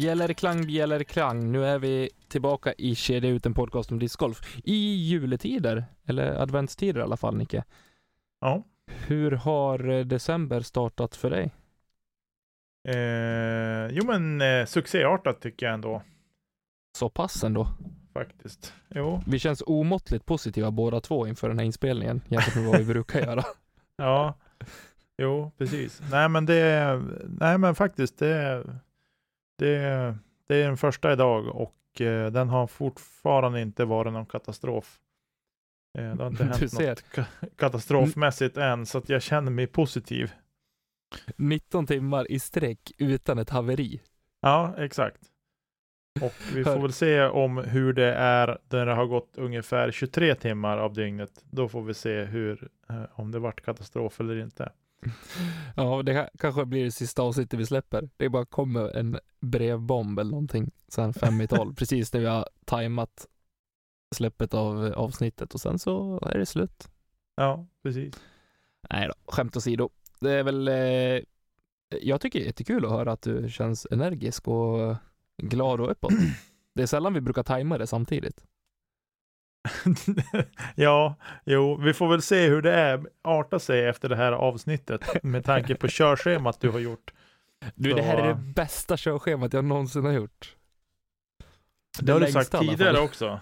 Bjällerklang, 0.00 0.66
bjällerklang. 0.66 1.52
Nu 1.52 1.64
är 1.64 1.78
vi 1.78 2.10
tillbaka 2.28 2.72
i 2.72 2.94
Kedja 2.94 3.30
ut 3.30 3.46
en 3.46 3.54
podcast 3.54 3.90
om 3.92 3.98
discgolf. 3.98 4.40
I 4.64 4.94
juletider, 4.94 5.84
eller 6.06 6.32
adventstider 6.42 7.00
i 7.00 7.02
alla 7.02 7.16
fall, 7.16 7.36
Nicke. 7.36 7.64
Ja. 8.40 8.64
Hur 9.06 9.30
har 9.30 9.88
eh, 9.88 10.04
december 10.04 10.60
startat 10.60 11.16
för 11.16 11.30
dig? 11.30 11.50
Eh, 12.88 13.96
jo, 13.96 14.06
men 14.06 14.40
eh, 14.40 14.66
succéartat 14.66 15.40
tycker 15.40 15.66
jag 15.66 15.74
ändå 15.74 16.02
Så 16.98 17.08
pass 17.10 17.44
ändå. 17.44 17.68
faktiskt. 18.12 18.74
Jo, 18.88 19.22
Vi 19.26 19.38
känns 19.38 19.62
omåttligt 19.66 20.26
positiva 20.26 20.70
båda 20.70 21.00
två 21.00 21.26
inför 21.26 21.48
den 21.48 21.58
här 21.58 21.66
inspelningen 21.66 22.20
jämfört 22.28 22.54
med 22.54 22.64
vad 22.64 22.78
vi 22.78 22.84
brukar 22.84 23.20
göra. 23.20 23.44
ja, 23.96 24.34
jo, 25.18 25.50
precis. 25.58 26.02
Nej, 26.10 26.28
men 26.28 26.46
det, 26.46 27.00
nej, 27.40 27.58
men 27.58 27.74
faktiskt, 27.74 28.18
det, 28.18 28.64
det, 29.68 30.18
det 30.46 30.56
är 30.56 30.66
den 30.66 30.76
första 30.76 31.12
idag 31.12 31.46
och 31.46 32.00
eh, 32.00 32.32
den 32.32 32.48
har 32.48 32.66
fortfarande 32.66 33.60
inte 33.60 33.84
varit 33.84 34.12
någon 34.12 34.26
katastrof. 34.26 34.98
Eh, 35.98 36.14
det 36.14 36.22
har 36.22 36.30
inte 36.30 36.44
hänt 36.60 36.60
något 36.62 37.04
ka- 37.14 37.24
katastrofmässigt 37.56 38.56
än, 38.56 38.86
så 38.86 38.98
att 38.98 39.08
jag 39.08 39.22
känner 39.22 39.50
mig 39.50 39.66
positiv. 39.66 40.32
19 41.36 41.86
timmar 41.86 42.30
i 42.32 42.38
sträck 42.38 42.92
utan 42.98 43.38
ett 43.38 43.50
haveri. 43.50 44.00
Ja, 44.40 44.74
exakt. 44.78 45.20
Och 46.20 46.34
vi 46.54 46.64
får 46.64 46.78
väl 46.78 46.92
se 46.92 47.22
om 47.22 47.56
hur 47.58 47.92
det 47.92 48.14
är 48.14 48.58
när 48.70 48.86
det 48.86 48.94
har 48.94 49.06
gått 49.06 49.38
ungefär 49.38 49.90
23 49.92 50.34
timmar 50.34 50.78
av 50.78 50.92
dygnet. 50.92 51.44
Då 51.50 51.68
får 51.68 51.82
vi 51.82 51.94
se 51.94 52.24
hur, 52.24 52.68
eh, 52.88 53.02
om 53.12 53.30
det 53.30 53.38
vart 53.38 53.60
katastrof 53.60 54.20
eller 54.20 54.36
inte. 54.36 54.72
Ja, 55.76 56.02
det 56.02 56.30
kanske 56.38 56.64
blir 56.64 56.84
det 56.84 56.90
sista 56.90 57.22
avsnittet 57.22 57.60
vi 57.60 57.66
släpper. 57.66 58.10
Det 58.16 58.28
bara 58.28 58.44
kommer 58.44 58.96
en 58.96 59.18
brevbomb 59.40 60.18
eller 60.18 60.30
någonting 60.30 60.70
sen 60.88 61.14
fem 61.14 61.40
i 61.40 61.48
tolv, 61.48 61.74
precis 61.76 62.12
när 62.12 62.20
vi 62.20 62.26
har 62.26 62.48
tajmat 62.64 63.26
släppet 64.14 64.54
av 64.54 64.92
avsnittet 64.96 65.54
och 65.54 65.60
sen 65.60 65.78
så 65.78 66.20
är 66.22 66.38
det 66.38 66.46
slut. 66.46 66.88
Ja, 67.34 67.66
precis. 67.82 68.14
Nej 68.90 69.08
då, 69.08 69.14
skämt 69.32 69.56
åsido. 69.56 69.88
Det 70.20 70.32
är 70.32 70.42
väl, 70.42 70.68
eh, 70.68 71.22
jag 72.00 72.20
tycker 72.20 72.38
det 72.38 72.44
är 72.44 72.46
jättekul 72.46 72.84
att 72.84 72.90
höra 72.90 73.12
att 73.12 73.22
du 73.22 73.50
känns 73.50 73.86
energisk 73.90 74.48
och 74.48 74.96
glad 75.36 75.80
och 75.80 75.90
uppåt. 75.90 76.12
Det 76.74 76.82
är 76.82 76.86
sällan 76.86 77.14
vi 77.14 77.20
brukar 77.20 77.42
tajma 77.42 77.78
det 77.78 77.86
samtidigt. 77.86 78.44
ja, 80.74 81.14
jo, 81.44 81.76
vi 81.76 81.92
får 81.94 82.08
väl 82.08 82.22
se 82.22 82.48
hur 82.48 82.62
det 82.62 82.72
är, 82.74 83.06
arta 83.22 83.58
sig 83.58 83.86
efter 83.88 84.08
det 84.08 84.16
här 84.16 84.32
avsnittet 84.32 85.22
med 85.22 85.44
tanke 85.44 85.74
på 85.74 85.88
körschemat 85.88 86.60
du 86.60 86.68
har 86.70 86.78
gjort. 86.78 87.12
Du, 87.74 87.90
Så- 87.90 87.96
det 87.96 88.02
här 88.02 88.16
är 88.18 88.28
det 88.28 88.34
bästa 88.34 88.96
körschemat 88.96 89.52
jag 89.52 89.64
någonsin 89.64 90.04
har 90.04 90.12
gjort. 90.12 90.56
Det 92.00 92.12
har 92.12 92.20
du 92.20 92.26
sagt 92.32 92.50
tidigare 92.60 93.00
också. 93.00 93.40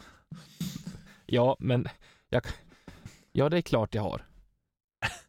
Ja, 1.27 1.57
men 1.59 1.87
jag, 2.29 2.43
ja, 3.33 3.49
det 3.49 3.57
är 3.59 3.63
klart 3.63 3.95
jag 3.95 4.03
har. 4.03 4.23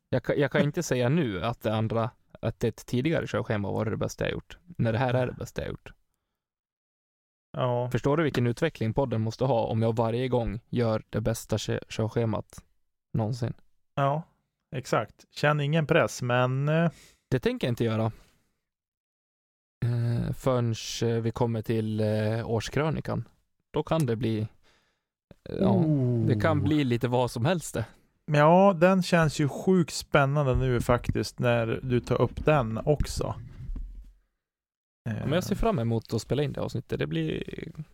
Jag, 0.09 0.23
kan- 0.23 0.39
jag 0.39 0.51
kan 0.51 0.61
inte 0.61 0.83
säga 0.83 1.09
nu 1.09 1.43
att 1.45 1.61
det 1.61 1.73
andra, 1.75 2.09
att 2.41 2.63
ett 2.63 2.85
tidigare 2.85 3.27
körschema 3.27 3.71
var 3.71 3.85
det 3.85 3.97
bästa 3.97 4.23
jag 4.23 4.31
gjort, 4.31 4.57
när 4.77 4.91
det 4.93 4.97
här 4.99 5.13
är 5.13 5.27
det 5.27 5.33
bästa 5.33 5.61
jag 5.61 5.69
gjort. 5.69 5.91
Ja, 7.51 7.89
Förstår 7.91 8.17
du 8.17 8.23
vilken 8.23 8.47
utveckling 8.47 8.93
podden 8.93 9.21
måste 9.21 9.45
ha 9.45 9.65
om 9.65 9.81
jag 9.81 9.95
varje 9.95 10.27
gång 10.27 10.59
gör 10.69 11.03
det 11.09 11.21
bästa 11.21 11.57
kö- 11.57 11.79
körschemat 11.89 12.63
någonsin? 13.13 13.53
ja, 13.95 14.23
exakt. 14.75 15.25
Känn 15.31 15.59
ingen 15.59 15.87
press, 15.87 16.21
men 16.21 16.69
eh, 16.69 16.91
Det 17.29 17.39
tänker 17.39 17.67
jag 17.67 17.71
inte 17.71 17.83
göra. 17.83 18.11
Eh, 19.85 20.33
förrän 20.33 20.75
eh, 21.03 21.21
vi 21.21 21.31
kommer 21.31 21.61
till 21.61 21.99
eh, 21.99 22.49
årskrönikan. 22.49 23.27
Då 23.71 23.83
kan 23.83 24.05
det 24.05 24.15
bli, 24.15 24.47
ja, 25.59 25.83
det 26.27 26.39
kan 26.41 26.57
Oh. 26.59 26.63
bli 26.63 26.83
lite 26.83 27.07
vad 27.07 27.31
som 27.31 27.45
helst 27.45 27.73
det. 27.73 27.85
Ja, 28.25 28.73
den 28.79 29.03
känns 29.03 29.39
ju 29.39 29.49
sjukt 29.49 29.93
spännande 29.93 30.55
nu 30.55 30.81
faktiskt 30.81 31.39
när 31.39 31.79
du 31.83 31.99
tar 31.99 32.21
upp 32.21 32.45
den 32.45 32.77
också. 32.85 33.35
Ja, 35.17 35.23
Men 35.25 35.33
jag 35.33 35.43
ser 35.43 35.55
fram 35.55 35.79
emot 35.79 36.13
att 36.13 36.21
spela 36.21 36.43
in 36.43 36.53
det 36.53 36.61
avsnittet. 36.61 36.99
Det 36.99 37.07
blir 37.07 37.43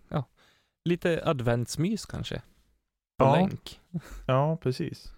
ja, 0.09 0.23
lite 0.85 1.21
adventsmys 1.25 2.05
kanske. 2.05 2.41
På 3.17 3.25
Ja. 3.25 3.35
länk. 3.35 3.81
Ja, 4.27 4.57
precis. 4.57 5.13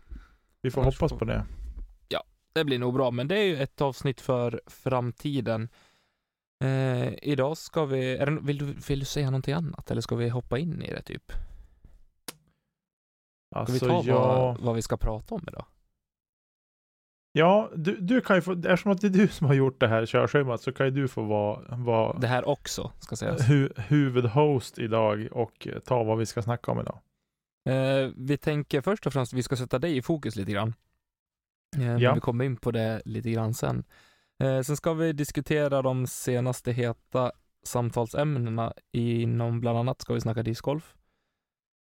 Vi 0.62 0.72
får 0.72 0.82
Annars 0.82 1.00
hoppas 1.00 1.20
på 1.20 1.26
det. 1.26 1.46
Det 2.54 2.66
blir 2.66 2.80
nog 2.80 2.94
bra, 2.94 3.12
men 3.12 3.28
det 3.28 3.36
är 3.38 3.44
ju 3.44 3.58
ett 3.58 3.82
avsnitt 3.82 4.22
för 4.22 4.62
framtiden. 4.68 5.70
Eh, 6.64 7.14
idag 7.22 7.58
ska 7.58 7.86
vi, 7.86 8.18
det, 8.18 8.40
vill, 8.42 8.58
du, 8.58 8.66
vill 8.66 9.00
du 9.00 9.06
säga 9.06 9.26
någonting 9.26 9.54
annat 9.54 9.92
eller 9.92 10.02
ska 10.02 10.16
vi 10.16 10.30
hoppa 10.30 10.60
in 10.60 10.82
i 10.82 10.90
det 10.90 11.02
typ? 11.02 11.32
Ska 11.32 13.60
Alltså, 13.60 13.74
vi 13.74 13.80
ta 13.80 14.04
ja, 14.06 14.38
vad, 14.38 14.60
vad 14.60 14.76
vi 14.76 14.82
ska 14.82 14.98
prata 14.98 15.36
om 15.36 15.46
idag? 15.48 15.66
Ja 17.38 17.70
du, 17.76 17.98
du 17.98 18.22
kan 18.22 18.36
ju 18.36 18.42
få, 18.42 18.52
eftersom 18.52 18.92
att 18.92 19.02
det 19.02 19.08
är 19.08 19.12
du 19.12 19.28
som 19.28 19.48
har 19.48 19.54
gjort 19.54 19.80
det 19.80 19.88
här 19.88 20.06
körschemat 20.06 20.62
så 20.62 20.72
kan 20.72 20.86
ju 20.86 20.92
du 20.92 21.08
få 21.08 21.22
vara, 21.24 21.76
vara 21.78 22.20
Det 22.20 22.28
här 22.28 22.48
också, 22.48 22.92
ska 23.00 23.16
sägas. 23.16 23.50
hu, 23.50 23.70
huvudhost 23.78 24.80
idag 24.80 25.28
och 25.32 25.68
ta 25.86 26.04
vad 26.04 26.18
vi 26.18 26.26
ska 26.26 26.42
snacka 26.42 26.72
om 26.72 26.80
idag. 26.80 27.00
Eh, 27.70 28.10
vi 28.16 28.38
tänker 28.38 28.82
först 28.82 29.08
och 29.08 29.14
främst 29.14 29.34
vi 29.34 29.44
ska 29.44 29.56
sätta 29.56 29.80
dig 29.80 29.98
i 29.98 30.02
fokus 30.02 30.36
lite 30.36 30.52
grann. 30.52 30.74
Eh, 31.78 31.98
Ja. 31.98 32.14
Vi 32.14 32.20
kommer 32.20 32.46
in 32.46 32.58
på 32.58 32.72
det 32.72 33.02
lite 33.06 33.32
grann 33.32 33.54
sen. 33.54 33.84
Eh, 34.44 34.62
sen 34.62 34.78
ska 34.78 34.94
vi 34.94 35.14
diskutera 35.14 35.82
de 35.82 36.08
senaste 36.08 36.72
heta 36.72 37.32
samtalsämnena 37.64 38.74
inom 38.92 39.60
bland 39.60 39.78
annat 39.78 40.02
ska 40.02 40.14
vi 40.14 40.22
snacka 40.22 40.44
discgolf. 40.44 40.96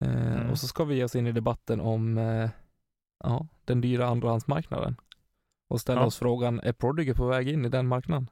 Eh, 0.05 0.35
Mm. 0.35 0.49
Och 0.49 0.57
så 0.57 0.67
ska 0.67 0.83
vi 0.83 0.95
ge 0.95 1.03
oss 1.03 1.15
in 1.15 1.27
i 1.27 1.31
debatten 1.31 1.79
om 1.81 2.17
eh, 2.17 2.49
ja, 3.23 3.47
den 3.65 3.81
dyra 3.81 4.07
andrahandsmarknaden. 4.07 4.95
Och 5.69 5.81
ställa 5.81 6.01
Ja. 6.01 6.05
oss 6.07 6.17
frågan, 6.17 6.59
är 6.59 6.73
Prodigy 6.73 7.13
på 7.13 7.27
väg 7.27 7.47
in 7.47 7.65
i 7.65 7.69
den 7.69 7.87
marknaden? 7.87 8.29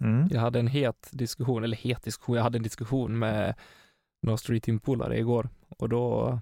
Mm. 0.00 0.28
Jag 0.30 0.40
hade 0.40 0.58
en 0.58 0.66
het 0.66 1.08
diskussion, 1.12 1.64
eller 1.64 1.76
het 1.76 2.02
diskussion, 2.04 2.36
jag 2.36 2.42
hade 2.42 2.58
en 2.58 2.62
diskussion 2.62 3.18
med 3.18 3.54
några 4.22 4.36
Street 4.36 4.62
Team-polare 4.62 5.18
igår 5.18 5.48
och 5.68 5.88
då, 5.88 6.38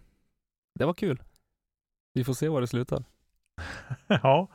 det 0.79 0.85
var 0.85 0.95
kul. 0.95 1.23
Vi 2.15 2.25
får 2.25 2.35
se 2.35 2.49
var 2.49 2.61
det 2.61 2.67
slutar. 2.67 3.05
ja, 4.07 4.49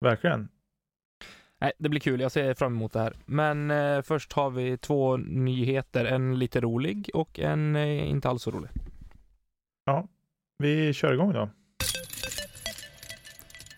verkligen. 0.00 0.48
Nej, 1.60 1.72
det 1.78 1.88
blir 1.88 2.00
kul, 2.00 2.20
jag 2.20 2.32
ser 2.32 2.54
fram 2.54 2.72
emot 2.74 2.92
det 2.92 3.00
här. 3.00 3.16
Men 3.26 3.70
eh, 3.70 4.02
först 4.02 4.32
har 4.32 4.50
vi 4.50 4.78
två 4.78 5.16
nyheter, 5.16 6.04
en 6.04 6.38
lite 6.38 6.60
rolig 6.60 7.10
och 7.14 7.38
en 7.38 7.76
eh, 7.76 8.10
inte 8.10 8.28
alls 8.28 8.42
så 8.42 8.50
rolig. 8.50 8.70
Vi 10.58 10.92
kör 10.92 11.12
igång 11.12 11.32
då. 11.32 11.50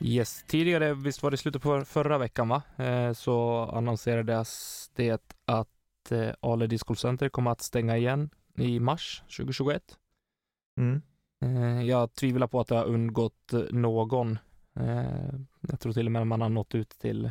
Yes, 0.01 0.45
tidigare, 0.47 0.95
visst 0.95 1.23
var 1.23 1.31
det 1.31 1.37
slutet 1.37 1.63
på 1.63 1.85
förra 1.85 2.19
veckan 2.19 2.49
va? 2.49 2.63
Eh, 2.77 3.13
så 3.13 3.65
annonserades 3.73 4.91
det 4.95 5.33
att 5.45 6.13
eh, 6.13 6.31
Ale 6.41 6.67
Disc 6.67 6.85
Center 6.97 7.29
kommer 7.29 7.51
att 7.51 7.61
stänga 7.61 7.97
igen 7.97 8.31
i 8.57 8.81
mars 8.81 9.23
2021. 9.37 9.99
Mm. 10.77 11.03
Eh, 11.43 11.83
jag 11.83 12.15
tvivlar 12.15 12.47
på 12.47 12.61
att 12.61 12.69
det 12.69 12.77
har 12.77 12.85
undgått 12.85 13.53
eh, 13.53 13.61
någon. 13.71 14.39
Eh, 14.77 15.35
jag 15.61 15.81
tror 15.81 15.93
till 15.93 16.07
och 16.07 16.13
med 16.13 16.27
man 16.27 16.41
har 16.41 16.49
nått 16.49 16.75
ut 16.75 16.91
till, 16.91 17.31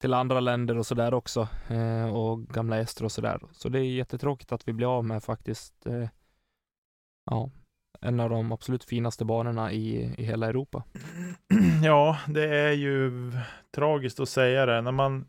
till 0.00 0.14
andra 0.14 0.40
länder 0.40 0.78
och 0.78 0.86
sådär 0.86 1.14
också. 1.14 1.48
Eh, 1.68 2.14
och 2.14 2.46
gamla 2.46 2.78
ester 2.78 3.04
och 3.04 3.12
sådär. 3.12 3.40
Så 3.52 3.68
det 3.68 3.78
är 3.78 3.84
jättetråkigt 3.84 4.52
att 4.52 4.68
vi 4.68 4.72
blir 4.72 4.96
av 4.96 5.04
med 5.04 5.24
faktiskt 5.24 5.86
eh, 5.86 6.08
ja, 7.24 7.50
en 8.00 8.20
av 8.20 8.30
de 8.30 8.52
absolut 8.52 8.84
finaste 8.84 9.24
banorna 9.24 9.72
i, 9.72 10.14
i 10.18 10.24
hela 10.24 10.46
Europa. 10.46 10.82
Ja, 11.84 12.18
det 12.28 12.48
är 12.58 12.72
ju 12.72 13.12
tragiskt 13.74 14.20
att 14.20 14.28
säga 14.28 14.66
det. 14.66 14.80
När 14.80 14.92
man, 14.92 15.26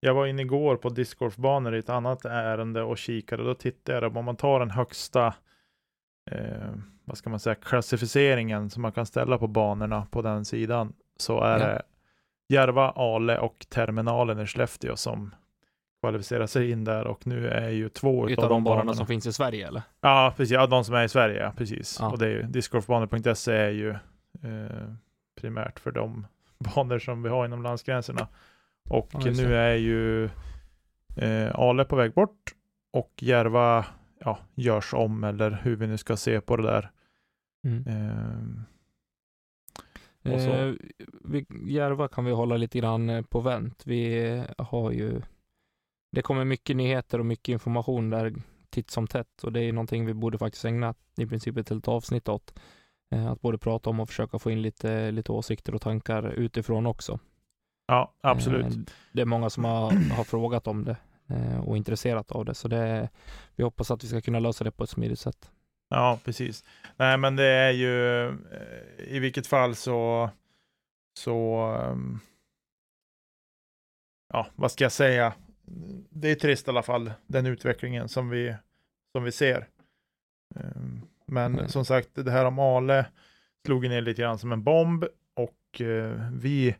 jag 0.00 0.14
var 0.14 0.26
inne 0.26 0.42
igår 0.42 0.76
på 0.76 0.88
discgolfbanor 0.88 1.74
i 1.74 1.78
ett 1.78 1.88
annat 1.88 2.24
ärende 2.24 2.82
och 2.82 2.98
kikade. 2.98 3.44
Då 3.44 3.54
tittade 3.54 4.06
jag, 4.06 4.16
om 4.16 4.24
man 4.24 4.36
tar 4.36 4.60
den 4.60 4.70
högsta, 4.70 5.34
eh, 6.30 6.70
vad 7.04 7.18
ska 7.18 7.30
man 7.30 7.40
säga, 7.40 7.54
klassificeringen 7.54 8.70
som 8.70 8.82
man 8.82 8.92
kan 8.92 9.06
ställa 9.06 9.38
på 9.38 9.46
banorna 9.46 10.06
på 10.10 10.22
den 10.22 10.44
sidan, 10.44 10.92
så 11.16 11.40
är 11.40 11.58
Ja. 11.60 11.66
det 11.66 11.82
Järva, 12.48 12.90
Ale 12.90 13.38
och 13.38 13.66
terminalen 13.68 14.40
i 14.40 14.46
Skellefteå 14.46 14.96
som 14.96 15.34
kvalificerar 16.00 16.46
sig 16.46 16.70
in 16.70 16.84
där 16.84 17.06
och 17.06 17.26
nu 17.26 17.48
är 17.48 17.68
ju 17.68 17.88
två 17.88 18.28
Utav 18.28 18.32
utav 18.32 18.48
de 18.48 18.64
banorna 18.64 18.94
som 18.94 19.06
finns 19.06 19.26
i 19.26 19.32
Sverige 19.32 19.68
eller? 19.68 19.82
Ja, 20.00 20.34
precis. 20.36 20.52
Ja, 20.52 20.66
de 20.66 20.84
som 20.84 20.94
är 20.94 21.04
i 21.04 21.08
Sverige, 21.08 21.42
ja, 21.42 21.52
precis. 21.56 21.96
Ja. 22.00 22.10
Och 22.10 22.18
det 22.18 22.26
är 22.26 22.30
ju 22.30 22.42
discgolfbanor.se 22.42 23.52
är 23.52 23.70
ju 23.70 23.90
eh, 24.42 24.88
primärt 25.40 25.78
för 25.80 25.90
de 25.90 26.26
banor 26.58 26.98
som 26.98 27.22
vi 27.22 27.28
har 27.28 27.46
inom 27.46 27.62
landsgränserna. 27.62 28.28
Och 28.88 29.08
Ja, 29.12 29.30
nu 29.30 29.56
är 29.56 29.74
ju 29.74 30.24
eh, 31.16 31.54
Ale 31.54 31.84
på 31.84 31.96
väg 31.96 32.14
bort 32.14 32.54
och 32.92 33.12
Järva 33.20 33.86
ja, 34.20 34.38
görs 34.54 34.94
om 34.94 35.24
eller 35.24 35.60
hur 35.62 35.76
vi 35.76 35.86
nu 35.86 35.98
ska 35.98 36.16
se 36.16 36.40
på 36.40 36.56
det 36.56 36.62
där. 36.62 36.90
Mm. 37.64 37.86
Eh, 40.24 40.32
Och 40.34 40.40
så. 40.40 40.50
Eh, 40.50 40.74
vi, 41.24 41.46
Järva 41.66 42.08
kan 42.08 42.24
vi 42.24 42.32
hålla 42.32 42.56
lite 42.56 42.78
grann 42.78 43.10
eh, 43.10 43.22
på 43.22 43.40
vänt. 43.40 43.82
Vi 43.86 44.42
har 44.58 44.90
ju, 44.90 45.20
det 46.16 46.22
kommer 46.22 46.44
mycket 46.44 46.76
nyheter 46.76 47.18
och 47.18 47.26
mycket 47.26 47.48
information 47.52 48.10
där 48.10 48.34
titt 48.70 48.90
som 48.90 49.06
tätt 49.06 49.44
och 49.44 49.52
det 49.52 49.60
är 49.60 49.72
någonting 49.72 50.06
vi 50.06 50.14
borde 50.14 50.38
faktiskt 50.38 50.64
ägna 50.64 50.94
i 51.16 51.26
princip 51.26 51.56
ett 51.56 51.68
helt 51.68 51.88
avsnitt 51.88 52.28
åt. 52.28 52.58
Eh, 53.10 53.26
att 53.26 53.40
både 53.40 53.58
prata 53.58 53.90
om 53.90 54.00
och 54.00 54.08
försöka 54.08 54.38
få 54.38 54.50
in 54.50 54.62
lite, 54.62 55.10
lite 55.10 55.32
åsikter 55.32 55.74
och 55.74 55.80
tankar 55.80 56.28
utifrån 56.32 56.86
också. 56.86 57.18
Ja, 57.86 58.14
absolut. 58.20 58.66
Eh, 58.66 58.82
Det 59.12 59.20
är 59.20 59.26
många 59.26 59.50
som 59.50 59.64
har, 59.64 59.92
har 60.16 60.24
frågat 60.24 60.66
om 60.66 60.84
det 60.84 60.96
eh, 61.28 61.60
och 61.60 61.76
intresserat 61.76 62.32
av 62.32 62.44
det, 62.44 62.54
så 62.54 62.68
det, 62.68 63.08
vi 63.56 63.64
hoppas 63.64 63.90
att 63.90 64.04
vi 64.04 64.08
ska 64.08 64.20
kunna 64.20 64.38
lösa 64.40 64.64
det 64.64 64.70
på 64.70 64.84
ett 64.84 64.90
smidigt 64.90 65.18
sätt. 65.20 65.50
Ja, 65.88 66.18
precis. 66.24 66.64
Nej, 66.96 67.18
men 67.18 67.36
det 67.36 67.46
är 67.46 67.70
ju 67.72 67.94
i 68.98 69.18
vilket 69.18 69.46
fall 69.46 69.74
så, 69.74 70.30
så 71.18 71.54
ehm, 71.82 72.18
ja, 74.32 74.46
vad 74.54 74.72
ska 74.72 74.84
jag 74.84 74.92
säga? 74.92 75.32
Det 76.10 76.30
är 76.30 76.34
trist 76.34 76.66
i 76.68 76.70
alla 76.70 76.82
fall, 76.82 77.12
den 77.26 77.46
utvecklingen 77.46 78.08
som 78.08 78.28
vi, 78.28 78.54
som 79.12 79.24
vi 79.24 79.32
ser. 79.32 79.66
Ehm, 80.56 81.00
Men 81.28 81.54
Mm. 81.54 81.68
som 81.68 81.84
sagt, 81.84 82.08
det 82.14 82.30
här 82.30 82.44
om 82.44 82.58
Ale 82.58 83.06
slog 83.64 83.88
ner 83.88 84.00
lite 84.02 84.22
grann 84.22 84.38
som 84.38 84.52
en 84.52 84.62
bomb 84.62 85.04
och 85.34 85.80
eh, 85.80 86.30
vi 86.32 86.74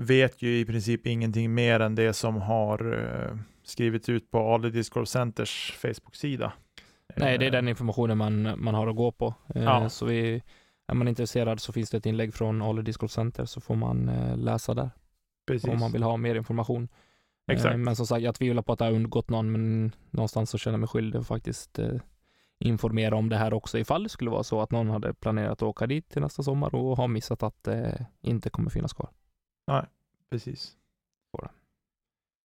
vet 0.00 0.42
ju 0.42 0.58
i 0.58 0.64
princip 0.64 1.06
ingenting 1.06 1.54
mer 1.54 1.80
än 1.80 1.94
det 1.94 2.12
som 2.12 2.36
har 2.36 2.92
eh, 2.92 3.36
skrivits 3.62 4.08
ut 4.08 4.30
på 4.30 4.54
Ale 4.54 4.70
Discord 4.70 5.08
Centers 5.08 5.72
Facebook-sida. 5.78 6.52
Nej, 7.16 7.38
det 7.38 7.44
är 7.44 7.48
Eh, 7.48 7.52
den 7.52 7.68
informationen 7.68 8.18
man, 8.18 8.54
man 8.64 8.74
har 8.74 8.86
att 8.86 8.96
gå 8.96 9.12
på. 9.12 9.34
Eh, 9.54 9.62
Ja. 9.62 9.88
Så 9.88 10.06
vi, 10.06 10.42
är 10.86 10.94
man 10.94 11.08
intresserad 11.08 11.60
så 11.60 11.72
finns 11.72 11.90
det 11.90 11.96
ett 11.96 12.06
inlägg 12.06 12.34
från 12.34 12.62
Ale 12.62 12.82
Discord 12.82 13.10
Center 13.10 13.44
så 13.44 13.60
får 13.60 13.74
man 13.76 14.10
läsa 14.36 14.74
där 14.74 14.90
Precis. 15.46 15.68
om 15.70 15.80
man 15.80 15.92
vill 15.92 16.02
ha 16.02 16.16
mer 16.16 16.34
information. 16.34 16.88
Eh, 17.46 17.54
Exakt. 17.54 17.78
Men 17.78 17.96
som 17.96 18.06
sagt, 18.06 18.22
jag 18.22 18.34
tvivlar 18.34 18.62
på 18.62 18.72
att 18.72 18.78
det 18.78 18.84
har 18.84 18.92
undgått 18.92 19.30
någon, 19.30 19.52
men 19.52 19.92
någonstans 20.10 20.50
så 20.50 20.58
känner 20.58 20.74
jag 20.74 20.80
mig 20.80 20.88
skyldig 20.88 21.18
att 21.18 21.26
faktiskt 21.26 21.78
eh, 21.78 22.00
informera 22.58 23.16
om 23.16 23.28
det 23.28 23.36
här 23.36 23.54
också 23.54 23.78
ifall 23.78 24.02
det 24.02 24.08
skulle 24.08 24.30
vara 24.30 24.42
så 24.42 24.60
att 24.60 24.70
någon 24.70 24.90
hade 24.90 25.14
planerat 25.14 25.52
att 25.52 25.62
åka 25.62 25.86
dit 25.86 26.08
till 26.08 26.22
nästa 26.22 26.42
sommar 26.42 26.74
och 26.74 26.96
har 26.96 27.08
missat 27.08 27.42
att 27.42 27.64
det 27.64 28.06
inte 28.20 28.50
kommer 28.50 28.70
finnas 28.70 28.92
kvar. 28.92 29.10
Precis. 30.30 30.76
Får 31.32 31.42
det. 31.42 31.50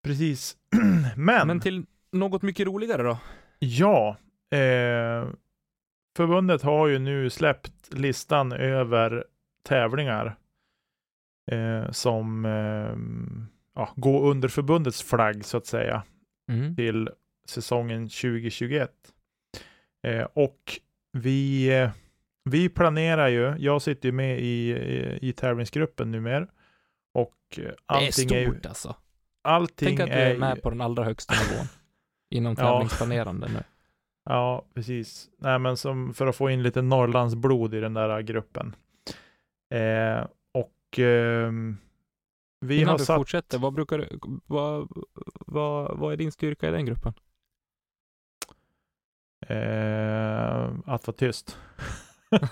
Precis. 0.03 0.57
Men, 1.15 1.47
Men 1.47 1.59
till 1.59 1.85
något 2.11 2.41
mycket 2.41 2.67
roligare 2.67 3.03
då? 3.03 3.17
ja, 3.59 4.17
eh, 4.51 5.27
förbundet 6.17 6.61
har 6.61 6.87
ju 6.87 6.99
nu 6.99 7.29
släppt 7.29 7.93
listan 7.93 8.51
över 8.51 9.25
tävlingar 9.63 10.35
eh, 11.51 11.91
som 11.91 12.45
eh, 12.45 12.95
ja, 13.79 13.89
går 13.95 14.29
under 14.31 14.47
förbundets 14.47 15.03
flagg 15.03 15.45
så 15.45 15.57
att 15.57 15.65
säga 15.65 16.03
Mm. 16.51 16.75
till 16.75 17.09
säsongen 17.47 18.09
2021. 18.09 18.91
Eh, 20.07 20.27
och 20.33 20.79
vi, 21.11 21.67
eh, 21.79 21.89
vi 22.43 22.69
planerar 22.69 23.27
ju, 23.27 23.55
jag 23.57 23.81
sitter 23.81 24.09
ju 24.09 24.11
med 24.13 24.39
i, 24.39 24.69
i, 24.71 25.19
i 25.21 25.33
tävlingsgruppen 25.33 26.11
numera 26.11 26.47
och 27.13 27.35
eh, 27.57 27.63
Det 27.63 27.69
är 27.69 27.75
allting 27.87 28.31
är, 28.37 28.45
stort 28.51 28.65
alltså. 28.65 28.95
allting 29.43 29.87
Tänk 29.87 29.99
att 29.99 30.07
du 30.07 30.13
är 30.13 30.35
är 30.35 30.37
med 30.37 30.61
på 30.61 30.69
den 30.69 30.81
allra 30.81 31.03
högsta 31.03 31.33
nivån 31.33 31.65
inom 32.29 32.55
tävlingsplanerande 32.55 33.47
nu. 33.47 33.63
Ja, 34.29 34.65
precis. 34.73 35.29
Nej, 35.37 35.59
men 35.59 35.77
som 35.77 36.13
för 36.13 36.27
att 36.27 36.35
få 36.35 36.49
in 36.49 36.63
lite 36.63 36.81
Norrlandsblod 36.81 37.73
i 37.73 37.79
den 37.79 37.93
där 37.93 38.21
gruppen. 38.21 38.75
Eh, 39.73 40.25
och 40.53 40.99
ehm, 40.99 41.77
vi 42.59 42.75
Innan 42.75 42.89
har 42.89 42.97
du 42.97 43.05
satt... 43.05 43.17
fortsätter, 43.17 43.57
vad, 43.59 43.73
brukar 43.73 43.97
du, 43.97 44.19
vad, 44.45 44.87
vad, 45.47 45.97
vad 45.97 46.13
är 46.13 46.17
din 46.17 46.31
styrka 46.31 46.67
i 46.67 46.71
den 46.71 46.85
gruppen? 46.85 47.13
Eh, 49.47 50.63
att 50.85 51.07
vara 51.07 51.17
tyst. 51.17 51.57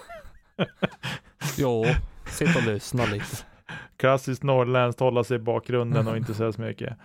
Jo, 1.58 1.86
sitt 2.26 2.56
och 2.56 2.64
lyssna 2.64 3.06
lite. 3.06 3.38
Klassiskt 3.98 4.44
norrländskt, 4.44 5.00
hålla 5.00 5.24
sig 5.24 5.36
i 5.36 5.40
bakgrunden 5.40 6.08
och 6.08 6.18
inte 6.18 6.34
säga 6.34 6.52
så 6.52 6.62
mycket. 6.62 6.98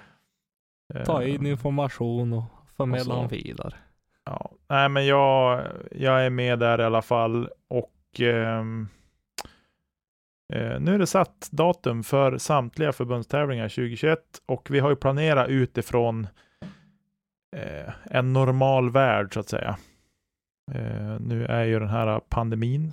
Eh, 0.94 1.02
Ta 1.06 1.25
in 1.25 1.46
information 1.46 2.32
och 2.32 2.44
förmedla 2.76 3.16
den 3.16 3.28
vidare. 3.28 3.75
Ja, 4.25 4.52
nej 4.69 4.88
men 4.88 5.06
jag, 5.06 5.66
jag 5.90 6.26
är 6.26 6.31
med 6.31 6.58
där 6.58 6.81
i 6.81 6.84
alla 6.84 7.02
fall 7.02 7.48
och 7.69 8.20
ehm, 8.20 8.88
eh, 10.53 10.81
nu 10.81 10.94
är 10.94 10.99
det 10.99 11.06
satt 11.06 11.49
datum 11.50 12.03
för 12.03 12.39
samtliga 12.39 12.93
förbundstävlingar 12.93 13.69
2021 13.69 14.19
och 14.47 14.71
vi 14.71 14.79
har 14.79 14.91
ju 14.91 14.97
planerat 14.97 15.49
utifrån 15.49 16.27
eh, 17.56 17.93
en 18.05 18.33
normal 18.33 18.91
värld 18.91 19.35
så 19.35 19.41
att 19.41 19.49
säga. 19.49 19.79
Eh, 20.73 21.21
nu 21.21 21.47
är 21.47 21.65
ju 21.65 21.79
den 21.79 21.89
här 21.89 22.21
pandemin 22.21 22.93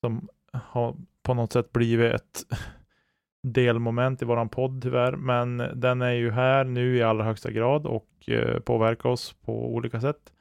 som 0.00 0.28
har 0.52 0.96
på 1.22 1.34
något 1.34 1.52
sätt 1.52 1.72
blivit 1.72 2.14
ett 2.14 2.44
delmoment 3.42 4.22
i 4.22 4.24
våran 4.24 4.48
podd 4.48 4.82
tyvärr, 4.82 5.12
men 5.12 5.62
den 5.74 6.02
är 6.02 6.12
ju 6.12 6.30
här 6.30 6.64
nu 6.64 6.96
i 6.96 7.02
allra 7.02 7.24
högsta 7.24 7.50
grad 7.50 7.86
och 7.86 8.28
eh, 8.28 8.60
påverkar 8.60 9.08
oss 9.08 9.32
på 9.32 9.74
olika 9.74 10.00
sätt. 10.00 10.32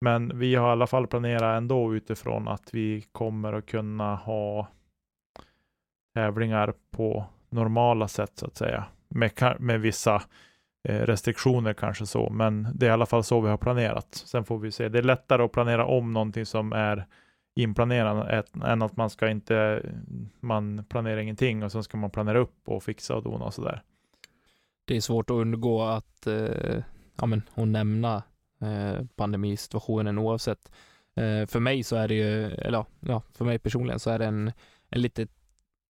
Men 0.00 0.38
vi 0.38 0.54
har 0.54 0.68
i 0.68 0.72
alla 0.72 0.86
fall 0.86 1.06
planerat 1.06 1.56
ändå 1.56 1.94
utifrån 1.94 2.48
att 2.48 2.74
vi 2.74 3.04
kommer 3.12 3.52
att 3.52 3.66
kunna 3.66 4.16
ha 4.16 4.68
tävlingar 6.14 6.74
på 6.90 7.26
normala 7.50 8.08
sätt 8.08 8.32
så 8.34 8.46
att 8.46 8.56
säga. 8.56 8.84
Med, 9.08 9.56
med 9.58 9.80
vissa 9.80 10.22
eh, 10.88 11.00
restriktioner 11.00 11.74
kanske 11.74 12.06
så, 12.06 12.30
men 12.30 12.68
det 12.74 12.86
är 12.86 12.90
i 12.90 12.92
alla 12.92 13.06
fall 13.06 13.24
så 13.24 13.40
vi 13.40 13.48
har 13.48 13.56
planerat. 13.56 14.14
Sen 14.14 14.44
får 14.44 14.58
vi 14.58 14.72
se. 14.72 14.88
Det 14.88 14.98
är 14.98 15.02
lättare 15.02 15.42
att 15.42 15.52
planera 15.52 15.86
om 15.86 16.12
någonting 16.12 16.46
som 16.46 16.72
är 16.72 17.06
inplanerat 17.56 18.54
än 18.64 18.82
att 18.82 18.96
man 18.96 19.10
ska 19.10 19.28
inte, 19.28 19.82
man 20.40 20.84
planerar 20.88 21.16
ingenting 21.16 21.62
och 21.62 21.72
sen 21.72 21.82
ska 21.82 21.96
man 21.96 22.10
planera 22.10 22.38
upp 22.38 22.68
och 22.68 22.82
fixa 22.82 23.16
och 23.16 23.22
dona 23.22 23.44
och 23.44 23.54
sådär. 23.54 23.82
Det 24.84 24.96
är 24.96 25.00
svårt 25.00 25.30
att 25.30 25.34
undgå 25.34 25.82
att, 25.82 26.26
eh, 26.26 26.82
ja 27.16 27.26
men, 27.26 27.42
att 27.54 27.68
nämna 27.68 28.22
eh, 28.60 29.04
pandemisituationen 29.16 30.18
oavsett. 30.18 30.72
Eh, 31.16 31.46
för 31.46 31.60
mig 31.60 31.82
så 31.82 31.96
är 31.96 32.08
det 32.08 32.14
ju, 32.14 32.44
eller 32.44 32.78
ja, 32.78 32.86
ja, 33.00 33.22
för 33.32 33.44
mig 33.44 33.58
personligen 33.58 34.00
så 34.00 34.10
är 34.10 34.18
det 34.18 34.26
en, 34.26 34.52
en 34.90 35.00
lite 35.02 35.26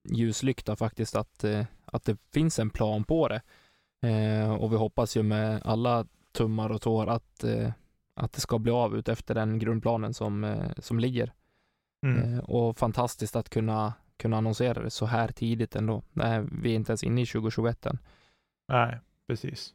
ljuslykta 0.04 0.76
faktiskt 0.76 1.16
att, 1.16 1.44
eh, 1.44 1.64
att 1.84 2.04
det 2.04 2.16
finns 2.32 2.58
en 2.58 2.70
plan 2.70 3.04
på 3.04 3.28
det. 3.28 3.42
Eh, 4.08 4.54
och 4.54 4.72
vi 4.72 4.76
hoppas 4.76 5.16
ju 5.16 5.22
med 5.22 5.62
alla 5.64 6.06
tummar 6.32 6.70
och 6.70 6.82
tår 6.82 7.06
att, 7.06 7.44
eh, 7.44 7.72
att 8.14 8.32
det 8.32 8.40
ska 8.40 8.58
bli 8.58 8.72
av 8.72 8.96
ut 8.96 9.08
efter 9.08 9.34
den 9.34 9.58
grundplanen 9.58 10.14
som, 10.14 10.64
som 10.78 10.98
ligger. 10.98 11.32
Mm. 12.06 12.40
Och 12.40 12.78
fantastiskt 12.78 13.36
att 13.36 13.48
kunna, 13.48 13.94
kunna 14.16 14.36
annonsera 14.36 14.82
det 14.82 14.90
så 14.90 15.06
här 15.06 15.28
tidigt 15.28 15.76
ändå. 15.76 16.02
Nej, 16.12 16.42
vi 16.62 16.70
är 16.70 16.74
inte 16.74 16.92
ens 16.92 17.04
inne 17.04 17.22
i 17.22 17.26
2021 17.26 17.86
än. 17.86 17.98
Nej, 18.68 18.98
precis. 19.26 19.74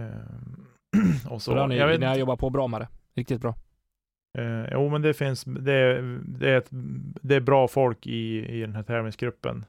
Ehm, 0.00 0.66
och 1.30 1.42
så. 1.42 1.50
Så, 1.50 1.56
så 1.56 1.66
ni, 1.66 1.76
jag 1.76 1.88
vet, 1.88 2.00
ni 2.00 2.06
har 2.06 2.16
jobbat 2.16 2.38
på 2.38 2.50
bra 2.50 2.68
med 2.68 2.80
det. 2.80 2.88
Riktigt 3.14 3.40
bra. 3.40 3.54
Eh, 4.38 4.64
jo, 4.72 4.88
men 4.88 5.02
det 5.02 5.14
finns, 5.14 5.44
det, 5.44 5.72
är- 5.72 6.20
det, 6.24 6.50
är, 6.50 6.58
ett, 6.58 6.68
det 7.22 7.34
är 7.34 7.40
bra 7.40 7.68
folk 7.68 8.06
i, 8.06 8.46
i 8.56 8.60
den 8.60 8.74
här 8.74 8.82
tävlingsgruppen 8.82 9.64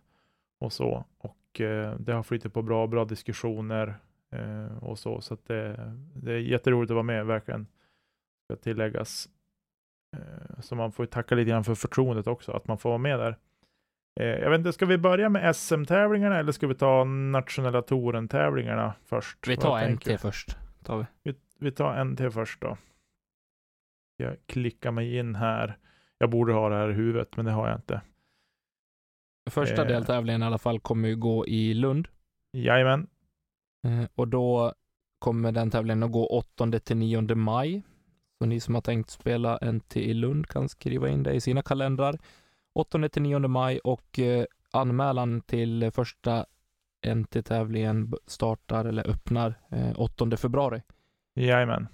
och 0.60 0.74
så. 0.74 1.05
Och 1.17 1.62
eh, 1.62 1.95
det 2.00 2.13
har 2.13 2.24
flyttat 2.24 2.53
på 2.53 2.62
bra, 2.62 2.88
bra 2.88 3.05
diskussioner 3.05 3.95
eh, 4.31 4.77
och 4.84 5.00
så. 5.00 5.22
Så 5.22 5.38
det, 5.48 5.93
det 6.15 6.34
är 6.34 6.38
jätteroligt 6.39 6.91
att 6.91 6.95
vara 6.95 7.03
med, 7.03 7.25
verkligen. 7.25 7.67
Ska 8.45 8.55
tilläggas. 8.55 9.29
Eh, 10.17 10.60
så 10.60 10.75
man 10.75 10.91
får 10.91 11.03
ju 11.05 11.07
tacka 11.10 11.36
lite 11.36 11.50
grann 11.50 11.63
för 11.63 11.75
förtroendet 11.75 12.27
också, 12.27 12.51
att 12.51 12.67
man 12.67 12.77
får 12.77 12.89
vara 12.89 12.98
med 12.98 13.19
där. 13.19 13.38
Eh, 14.19 14.25
jag 14.27 14.50
vet 14.50 14.57
inte, 14.60 14.74
ska 14.74 14.86
vi 14.86 14.98
börja 14.98 15.29
med 15.29 15.55
SM-tävlingarna 15.55 16.39
eller 16.39 16.51
ska 16.51 16.67
vi 16.67 16.75
ta 16.75 17.03
nationella 17.03 17.81
touren-tävlingarna 17.81 18.93
först? 19.05 19.48
Vi 19.48 19.57
tar 19.57 19.79
du? 20.12 20.17
först. 20.17 20.57
Tar 20.84 20.98
vi. 20.98 21.05
Vi, 21.24 21.36
vi 21.60 21.72
tar 21.72 22.15
till 22.15 22.29
först 22.31 22.62
då. 22.62 22.77
Jag 24.17 24.38
klickar 24.45 24.91
mig 24.91 25.17
in 25.17 25.36
här. 25.36 25.77
Jag 26.17 26.29
borde 26.29 26.53
ha 26.53 26.69
det 26.69 26.75
här 26.75 26.89
i 26.89 26.93
huvudet, 26.93 27.38
men 27.38 27.45
det 27.45 27.51
har 27.51 27.67
jag 27.69 27.77
inte. 27.77 28.01
Första 29.50 29.81
Eh. 29.81 29.88
deltävlingen 29.88 30.43
i 30.43 30.45
alla 30.45 30.57
fall 30.57 30.79
kommer 30.79 31.07
ju 31.10 31.15
gå 31.15 31.48
i 31.48 31.74
Lund. 31.74 32.07
Jajamän. 32.53 33.07
Eh, 33.84 34.07
och 34.15 34.27
då 34.27 34.74
kommer 35.19 35.51
den 35.51 35.72
tävlingen 35.72 36.03
att 36.03 36.12
gå 36.12 36.27
8 36.27 36.79
till 36.79 36.98
9 36.98 37.36
maj. 37.36 37.84
Så 38.38 38.45
ni 38.45 38.60
som 38.60 38.75
har 38.75 38.81
tänkt 38.81 39.10
spela 39.10 39.57
NT 39.72 39.95
i 40.00 40.13
Lund 40.13 40.48
kan 40.48 40.69
skriva 40.69 41.10
in 41.10 41.24
det 41.24 41.34
i 41.34 41.41
sina 41.41 41.62
kalendrar. 41.62 42.19
8 42.74 43.10
till 43.10 43.22
9 43.22 43.39
maj 43.48 43.79
och 43.79 44.19
eh, 44.19 44.45
anmälan 44.72 45.41
till 45.41 45.91
första 45.91 46.45
NT-tävlingen 47.15 48.13
startar 48.27 48.86
eller 48.86 49.07
öppnar 49.10 49.55
eh, 49.72 50.00
8 50.00 50.38
februari. 50.38 50.81
Jajamän. 51.36 51.88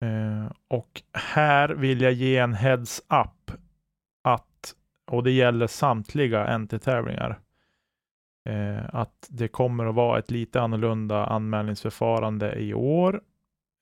Eh, 0.00 0.52
och 0.68 1.02
här 1.12 1.68
vill 1.68 2.00
jag 2.00 2.12
ge 2.12 2.36
en 2.36 2.54
heads 2.54 3.00
up 3.00 3.58
att 4.22 4.74
och 5.08 5.22
det 5.22 5.30
gäller 5.30 5.66
samtliga 5.66 6.58
NT-tävlingar, 6.58 7.38
eh, 8.48 8.94
att 8.94 9.26
det 9.30 9.48
kommer 9.48 9.86
att 9.86 9.94
vara 9.94 10.18
ett 10.18 10.30
lite 10.30 10.60
annorlunda 10.60 11.26
anmälningsförfarande 11.26 12.54
i 12.54 12.74
år. 12.74 13.22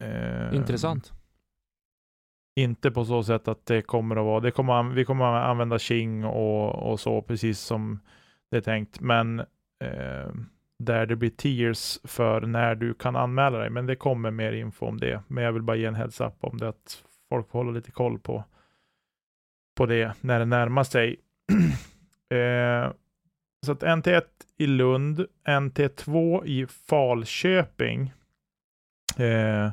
Eh, 0.02 0.56
Intressant. 0.56 1.12
Inte 2.56 2.90
på 2.90 3.04
så 3.04 3.22
sätt 3.22 3.48
att 3.48 3.66
det 3.66 3.82
kommer 3.82 4.16
att 4.16 4.24
vara, 4.24 4.40
det 4.40 4.50
kommer, 4.50 4.82
vi 4.82 5.04
kommer 5.04 5.24
att 5.24 5.46
använda 5.46 5.78
Qing 5.78 6.24
och, 6.24 6.90
och 6.90 7.00
så, 7.00 7.22
precis 7.22 7.60
som 7.60 8.00
det 8.50 8.56
är 8.56 8.60
tänkt, 8.60 9.00
men 9.00 9.40
eh, 9.84 10.30
där 10.78 11.06
det 11.06 11.16
blir 11.16 11.30
tiers 11.30 11.98
för 12.04 12.40
när 12.40 12.74
du 12.74 12.94
kan 12.94 13.16
anmäla 13.16 13.58
dig. 13.58 13.70
Men 13.70 13.86
det 13.86 13.96
kommer 13.96 14.30
mer 14.30 14.52
info 14.52 14.86
om 14.86 14.98
det. 15.00 15.22
Men 15.26 15.44
jag 15.44 15.52
vill 15.52 15.62
bara 15.62 15.76
ge 15.76 15.84
en 15.84 15.94
heads 15.94 16.20
up 16.20 16.34
om 16.40 16.58
det, 16.58 16.68
att 16.68 17.04
folk 17.28 17.50
får 17.50 17.58
hålla 17.58 17.70
lite 17.70 17.90
koll 17.90 18.18
på, 18.18 18.44
på 19.76 19.86
det 19.86 20.12
när 20.20 20.38
det 20.38 20.44
närmar 20.44 20.84
sig. 20.84 21.16
eh, 22.38 22.92
så 23.66 23.72
att 23.72 23.82
NT1 23.82 24.22
i 24.56 24.66
Lund, 24.66 25.26
NT2 25.48 26.44
i 26.44 26.66
Falköping, 26.66 28.12
eh, 29.16 29.70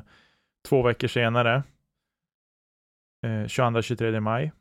två 0.68 0.82
veckor 0.82 1.08
senare, 1.08 1.62
eh, 3.22 3.44
22-23 3.46 4.20
maj. 4.20 4.52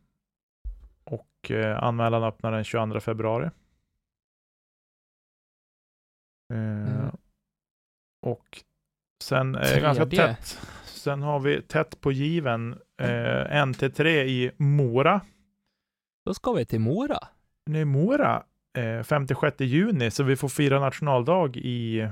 Och 1.04 1.52
eh, 1.52 1.84
anmälan 1.84 2.24
öppnar 2.24 2.52
den 2.52 2.64
22 2.64 3.00
februari. 3.00 3.50
Eh, 6.54 6.58
Mm. 6.60 7.12
Och 8.26 8.64
sen 9.24 9.56
är 9.56 9.76
det 9.76 9.82
ganska 9.82 10.06
tätt. 10.06 10.60
Sen 10.86 11.22
har 11.22 11.40
vi 11.40 11.62
tätt 11.62 12.02
på 12.02 12.12
given 12.12 12.74
eh, 13.02 13.08
NT3 13.66 14.08
i 14.08 14.52
Mora. 14.58 15.22
Då 16.26 16.34
ska 16.34 16.52
vi 16.54 16.66
till 16.66 16.80
Mora. 16.80 17.20
Nu 17.66 17.82
är 17.82 17.86
Mora 17.86 18.44
eh, 18.78 19.04
56 19.04 19.60
juni, 19.62 20.12
så 20.12 20.24
vi 20.24 20.36
får 20.36 20.50
fira 20.50 20.80
nationaldag 20.80 21.58
i... 21.58 22.10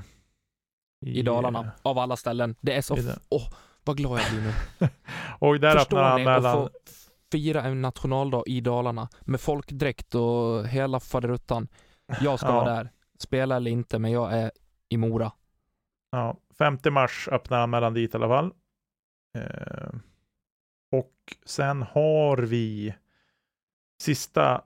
I 1.06 1.22
Dalarna, 1.22 1.72
av 1.82 1.98
alla 1.98 2.16
ställen. 2.16 2.54
Det 2.60 2.76
är 2.76 2.82
så... 2.82 2.96
i. 2.96 3.08
Åh, 3.28 3.52
vad 3.84 3.96
glad 3.96 4.20
jag 4.20 4.30
blir 4.30 4.40
nu. 4.42 4.52
Och 5.38 5.60
där 5.60 5.78
Förstår 5.78 5.98
öppnar 5.98 6.36
att 6.36 6.54
få 6.54 6.70
fira 7.32 7.62
en 7.62 7.82
nationaldag 7.82 8.42
i 8.46 8.60
Dalarna 8.60 9.08
med 9.20 9.40
folkdräkt 9.40 10.14
och 10.14 10.68
hela 10.68 11.00
faderuttan. 11.00 11.68
Jag 12.20 12.38
ska 12.38 12.48
Ja. 12.48 12.54
vara 12.54 12.74
där. 12.74 12.90
Spela 13.22 13.56
eller 13.56 13.70
inte, 13.70 13.98
men 13.98 14.10
jag 14.10 14.32
är 14.32 14.50
i 14.88 14.96
Mora. 14.96 15.32
Ja, 16.10 16.36
5 16.58 16.78
mars 16.90 17.28
öppnar 17.32 17.58
anmälan 17.58 17.94
dit 17.94 18.14
i 18.14 18.16
alla 18.16 18.28
fall. 18.28 18.52
Eh, 19.38 19.92
och 20.92 21.36
sen 21.46 21.82
har 21.82 22.36
vi 22.36 22.94
sista 24.02 24.64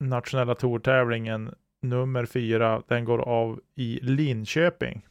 nationella 0.00 0.54
tourtävlingen 0.54 1.54
nummer 1.82 2.26
fyra. 2.26 2.82
Den 2.88 3.04
går 3.04 3.18
av 3.18 3.60
i 3.74 4.00
Linköping. 4.02 5.06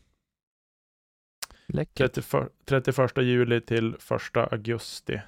Läckert. 1.68 2.14
31, 2.14 2.52
31 2.66 3.18
juli 3.18 3.62
till 3.62 3.94
1 4.36 4.38
augusti. 4.38 5.22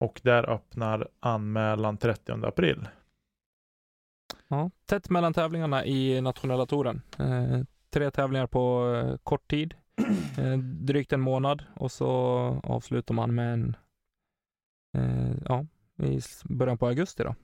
Och 0.00 0.20
där 0.24 0.50
öppnar 0.50 1.08
anmälan 1.20 1.96
30 1.98 2.46
april. 2.46 2.88
Ja, 4.50 4.70
tätt 4.86 5.10
mellan 5.10 5.32
tävlingarna 5.34 5.84
i 5.84 6.20
nationella 6.20 6.66
touren. 6.66 7.02
Eh, 7.18 7.60
tre 7.90 8.10
tävlingar 8.10 8.46
på 8.46 8.94
eh, 8.94 9.16
kort 9.16 9.48
tid. 9.50 9.74
Eh, 10.38 10.58
drygt 10.58 11.12
en 11.12 11.20
månad 11.20 11.64
och 11.76 11.92
så 11.92 12.08
avslutar 12.64 13.14
man 13.14 13.34
med 13.34 13.52
en 13.52 13.76
eh, 14.98 15.36
ja, 15.44 15.66
i 16.02 16.20
början 16.44 16.78
på 16.78 16.86
augusti 16.86 17.22
då. 17.22 17.34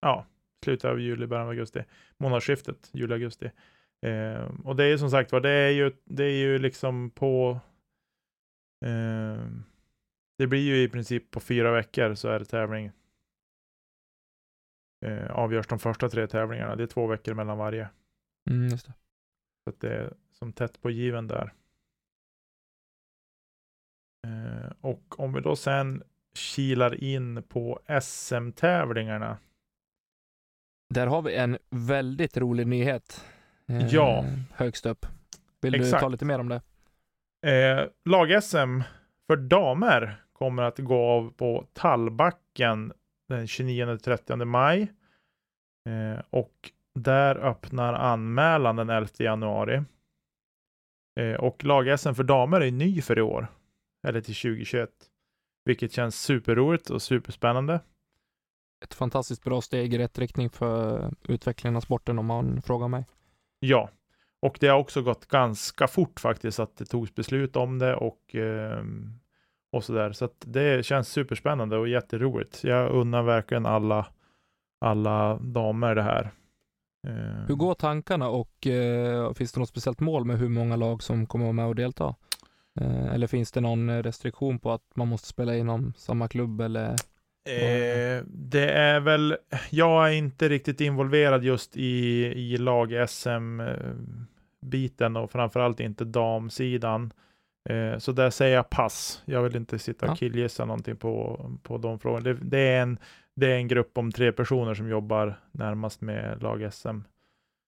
ja, 0.00 0.26
slutet 0.64 0.90
av 0.90 1.00
juli, 1.00 1.26
början 1.26 1.46
av 1.46 1.50
augusti. 1.50 1.84
Månadsskiftet, 2.18 2.90
juli-augusti. 2.92 3.50
Eh, 4.06 4.50
och 4.64 4.76
det 4.76 4.84
är 4.84 4.88
ju 4.88 4.98
som 4.98 5.10
sagt 5.10 5.32
var, 5.32 5.40
det 5.40 5.50
är 5.50 5.70
ju, 5.70 5.92
det 6.04 6.24
är 6.24 6.36
ju 6.36 6.58
liksom 6.58 7.10
på 7.10 7.60
eh, 8.84 9.46
det 10.38 10.46
blir 10.46 10.60
ju 10.60 10.82
i 10.82 10.88
princip 10.88 11.30
på 11.30 11.40
fyra 11.40 11.72
veckor 11.72 12.14
så 12.14 12.28
är 12.28 12.38
det 12.38 12.44
tävling. 12.44 12.90
Eh, 15.00 15.30
avgörs 15.30 15.66
de 15.66 15.78
första 15.78 16.08
tre 16.08 16.26
tävlingarna. 16.26 16.76
Det 16.76 16.82
är 16.82 16.86
två 16.86 17.06
veckor 17.06 17.34
mellan 17.34 17.58
varje. 17.58 17.88
Mm, 18.50 18.68
det. 18.68 18.78
Så 18.78 18.92
det 19.80 19.94
är 19.94 20.12
som 20.32 20.52
tätt 20.52 20.82
på 20.82 20.90
given 20.90 21.26
där. 21.26 21.52
Eh, 24.26 24.72
och 24.80 25.20
om 25.20 25.32
vi 25.32 25.40
då 25.40 25.56
sen 25.56 26.02
kilar 26.34 27.04
in 27.04 27.42
på 27.42 27.80
SM-tävlingarna. 28.02 29.38
Där 30.94 31.06
har 31.06 31.22
vi 31.22 31.34
en 31.36 31.58
väldigt 31.70 32.36
rolig 32.36 32.66
nyhet. 32.66 33.24
eh, 33.68 33.86
Ja. 33.94 34.24
Högst 34.54 34.86
upp. 34.86 35.06
Vill 35.60 35.72
du 35.72 35.78
Exakt. 35.80 36.00
ta 36.02 36.08
lite 36.08 36.24
mer 36.24 36.38
om 36.38 36.48
det? 36.48 36.62
Eh, 37.46 37.88
Lag-SM 38.04 38.80
för 39.26 39.36
damer 39.36 40.22
kommer 40.32 40.62
att 40.62 40.78
gå 40.78 41.00
av 41.06 41.30
på 41.32 41.66
Tallbacken 41.72 42.92
den 43.28 43.46
29-30 43.46 44.44
maj. 44.44 44.92
Eh, 45.88 46.22
och 46.30 46.72
där 46.94 47.36
öppnar 47.36 47.94
anmälan 47.94 48.76
den 48.76 48.90
11 48.90 49.08
januari. 49.18 49.82
Eh, 51.20 51.34
och 51.34 51.64
lag-SM 51.64 52.12
för 52.14 52.24
damer 52.24 52.60
är 52.60 52.70
ny 52.70 53.02
för 53.02 53.18
i 53.18 53.22
år. 53.22 53.46
Eller 54.06 54.20
till 54.20 54.34
2021. 54.34 54.90
Vilket 55.64 55.92
känns 55.92 56.22
superroligt 56.22 56.90
och 56.90 57.02
superspännande. 57.02 57.80
Ett 58.84 58.94
fantastiskt 58.94 59.44
bra 59.44 59.60
steg 59.60 59.94
i 59.94 59.98
rätt 59.98 60.18
riktning 60.18 60.50
för 60.50 61.10
utvecklingen 61.28 61.76
av 61.76 61.80
sporten 61.80 62.18
om 62.18 62.26
man 62.26 62.62
frågar 62.62 62.88
mig. 62.88 63.04
Ja, 63.58 63.90
och 64.40 64.56
det 64.60 64.68
har 64.68 64.78
också 64.78 65.02
gått 65.02 65.26
ganska 65.26 65.88
fort 65.88 66.20
faktiskt 66.20 66.60
att 66.60 66.76
det 66.76 66.84
togs 66.84 67.14
beslut 67.14 67.56
om 67.56 67.78
det 67.78 67.96
och, 67.96 68.34
ehm, 68.34 69.20
och 69.76 69.84
sådär. 69.84 70.12
Så 70.12 70.24
att 70.24 70.44
det 70.46 70.86
känns 70.86 71.08
superspännande 71.08 71.76
och 71.76 71.88
jätteroligt. 71.88 72.64
Jag 72.64 72.90
unnar 72.90 73.22
verkligen 73.22 73.66
alla, 73.66 74.06
alla 74.80 75.36
damer 75.36 75.94
det 75.94 76.02
här. 76.02 76.30
Ehm, 77.08 77.46
Hur 77.48 77.54
går 77.54 77.74
tankarna 77.74 78.28
och 78.28 78.66
eh, 78.66 79.32
finns 79.32 79.52
det 79.52 79.60
något 79.60 79.68
speciellt 79.68 80.00
mål 80.00 80.24
med 80.24 80.38
hur 80.38 80.48
många 80.48 80.76
lag 80.76 81.02
som 81.02 81.26
kommer 81.26 81.44
vara 81.44 81.52
med 81.52 81.66
och 81.66 81.74
delta? 81.74 82.14
Eh, 82.80 83.14
eller 83.14 83.26
finns 83.26 83.52
det 83.52 83.60
någon 83.60 84.02
restriktion 84.02 84.58
på 84.58 84.72
att 84.72 84.82
man 84.94 85.08
måste 85.08 85.28
spela 85.28 85.56
inom 85.56 85.92
samma 85.96 86.28
klubb 86.28 86.60
eller? 86.60 86.90
Eh, 87.48 88.22
det 88.26 88.70
är 88.70 89.00
väl, 89.00 89.36
jag 89.70 90.08
är 90.08 90.12
inte 90.12 90.48
riktigt 90.48 90.80
involverad 90.80 91.44
just 91.44 91.76
i, 91.76 92.24
i 92.24 92.58
lag-SM-biten 92.58 95.16
och 95.16 95.30
framförallt 95.30 95.80
inte 95.80 96.04
damsidan. 96.04 97.12
Eh, 97.66 97.98
så 97.98 98.12
där 98.12 98.30
säger 98.30 98.56
jag 98.56 98.70
pass. 98.70 99.22
Jag 99.24 99.42
vill 99.42 99.56
inte 99.56 99.78
sitta 99.78 100.06
och 100.06 100.12
Ja. 100.12 100.16
killgissa 100.16 100.64
någonting 100.64 100.96
på, 100.96 101.40
på 101.62 101.78
de 101.78 101.98
frågorna. 101.98 102.24
Det, 102.24 102.34
det, 102.34 102.58
är 102.58 102.82
en, 102.82 102.98
det 103.34 103.52
är 103.52 103.56
en 103.56 103.68
grupp 103.68 103.98
om 103.98 104.12
tre 104.12 104.32
personer 104.32 104.74
som 104.74 104.88
jobbar 104.88 105.40
närmast 105.52 106.00
med 106.00 106.42
lag-SM. 106.42 106.98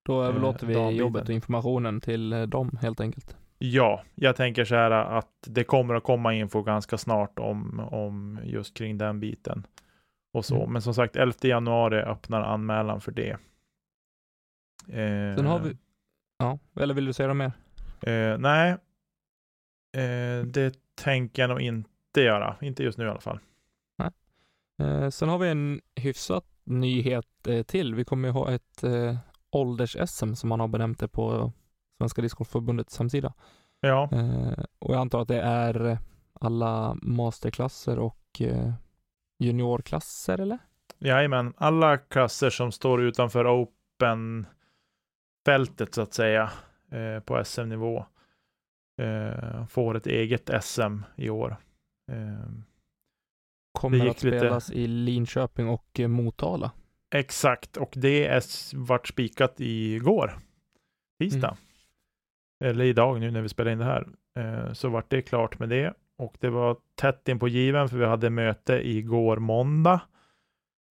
Då 0.06 0.22
överlåter 0.22 0.66
vi 0.66 0.74
dambiten. 0.74 0.96
jobbet 0.96 1.22
och 1.28 1.34
informationen 1.34 2.00
till 2.00 2.32
eh, 2.32 2.42
dem 2.42 2.78
helt 2.82 3.00
enkelt. 3.00 3.36
Ja, 3.58 4.02
jag 4.14 4.36
tänker 4.36 4.64
så 4.64 4.74
här 4.74 4.90
att 4.90 5.28
det 5.46 5.64
kommer 5.64 5.94
att 5.94 6.02
komma 6.02 6.34
info 6.34 6.62
ganska 6.62 6.98
snart 6.98 7.38
om, 7.38 7.80
om 7.80 8.38
just 8.44 8.76
kring 8.76 8.98
den 8.98 9.20
biten. 9.20 9.66
Och 10.32 10.44
så. 10.44 10.56
Mm. 10.56 10.72
Men 10.72 10.82
som 10.82 10.94
sagt, 10.94 11.16
11 11.16 11.34
januari 11.42 11.96
öppnar 12.02 12.40
anmälan 12.42 13.00
för 13.00 13.12
det. 13.12 13.30
Eh, 14.88 15.36
Sen 15.36 15.46
har 15.46 15.58
vi, 15.58 15.76
ja, 16.38 16.58
eller 16.80 16.94
vill 16.94 17.04
du 17.04 17.12
säga 17.12 17.34
något 17.34 17.36
mer? 17.36 17.52
Eh, 18.12 18.38
nej, 18.38 18.76
eh, 19.98 20.44
det 20.46 20.74
tänker 20.94 21.42
jag 21.42 21.48
nog 21.48 21.60
inte 21.60 22.20
göra. 22.20 22.56
Inte 22.60 22.82
just 22.82 22.98
nu 22.98 23.04
i 23.04 23.08
alla 23.08 23.20
fall. 23.20 23.38
Eh, 24.80 25.08
sen 25.10 25.28
har 25.28 25.38
vi 25.38 25.48
en 25.48 25.80
hyfsat 25.94 26.44
nyhet 26.64 27.46
eh, 27.46 27.62
till. 27.62 27.94
Vi 27.94 28.04
kommer 28.04 28.28
ju 28.28 28.32
ha 28.32 28.50
ett 28.50 28.84
eh, 28.84 29.16
ålders-SM 29.50 30.34
som 30.34 30.48
man 30.48 30.60
har 30.60 30.68
benämnt 30.68 30.98
det 30.98 31.08
på 31.08 31.52
Svenska 31.98 32.22
Discgolfförbundets 32.22 32.98
hemsida. 32.98 33.34
Ja, 33.80 34.08
Eh, 34.12 34.64
och 34.78 34.94
jag 34.94 35.00
antar 35.00 35.22
att 35.22 35.28
det 35.28 35.40
är 35.40 35.98
alla 36.40 36.96
masterklasser 37.02 37.98
och 37.98 38.40
eh, 38.40 38.72
juniorklasser 39.38 40.40
eller? 40.40 40.58
jajamän. 40.98 41.54
Alla 41.56 41.98
klasser 41.98 42.50
som 42.50 42.72
står 42.72 43.02
utanför 43.02 43.62
open-fältet 43.62 45.94
så 45.94 46.02
att 46.02 46.14
säga 46.14 46.50
eh, 46.90 47.20
på 47.20 47.44
SM-nivå 47.44 48.06
eh, 48.98 49.66
får 49.66 49.96
ett 49.96 50.06
eget 50.06 50.50
SM 50.64 51.02
i 51.16 51.30
år. 51.30 51.56
Eh, 52.12 52.50
Kommer 53.78 53.98
att 54.10 54.22
lite- 54.22 54.38
spelas 54.38 54.70
i 54.70 54.86
Linköping 54.86 55.68
och 55.68 56.00
eh, 56.00 56.08
Motala. 56.08 56.72
Exakt, 57.14 57.76
och 57.76 57.92
det 57.96 58.26
är 58.26 58.42
vart 58.76 59.08
spikat 59.08 59.54
igår, 59.60 60.38
tisdag. 61.20 61.56
Eller 62.64 62.84
idag 62.84 63.20
nu 63.20 63.30
när 63.30 63.42
vi 63.42 63.48
spelar 63.48 63.70
in 63.72 63.78
det 63.78 63.84
här. 63.84 64.08
Eh, 64.38 64.72
så 64.72 64.88
vart 64.88 65.10
det 65.10 65.22
klart 65.22 65.58
med 65.58 65.68
det. 65.68 65.94
Och 66.16 66.36
det 66.40 66.50
var 66.50 66.76
tätt 66.94 67.28
in 67.28 67.38
på 67.38 67.48
given 67.48 67.88
för 67.88 67.98
vi 67.98 68.04
hade 68.06 68.30
möte 68.30 68.88
igår 68.88 69.36
måndag. 69.36 70.00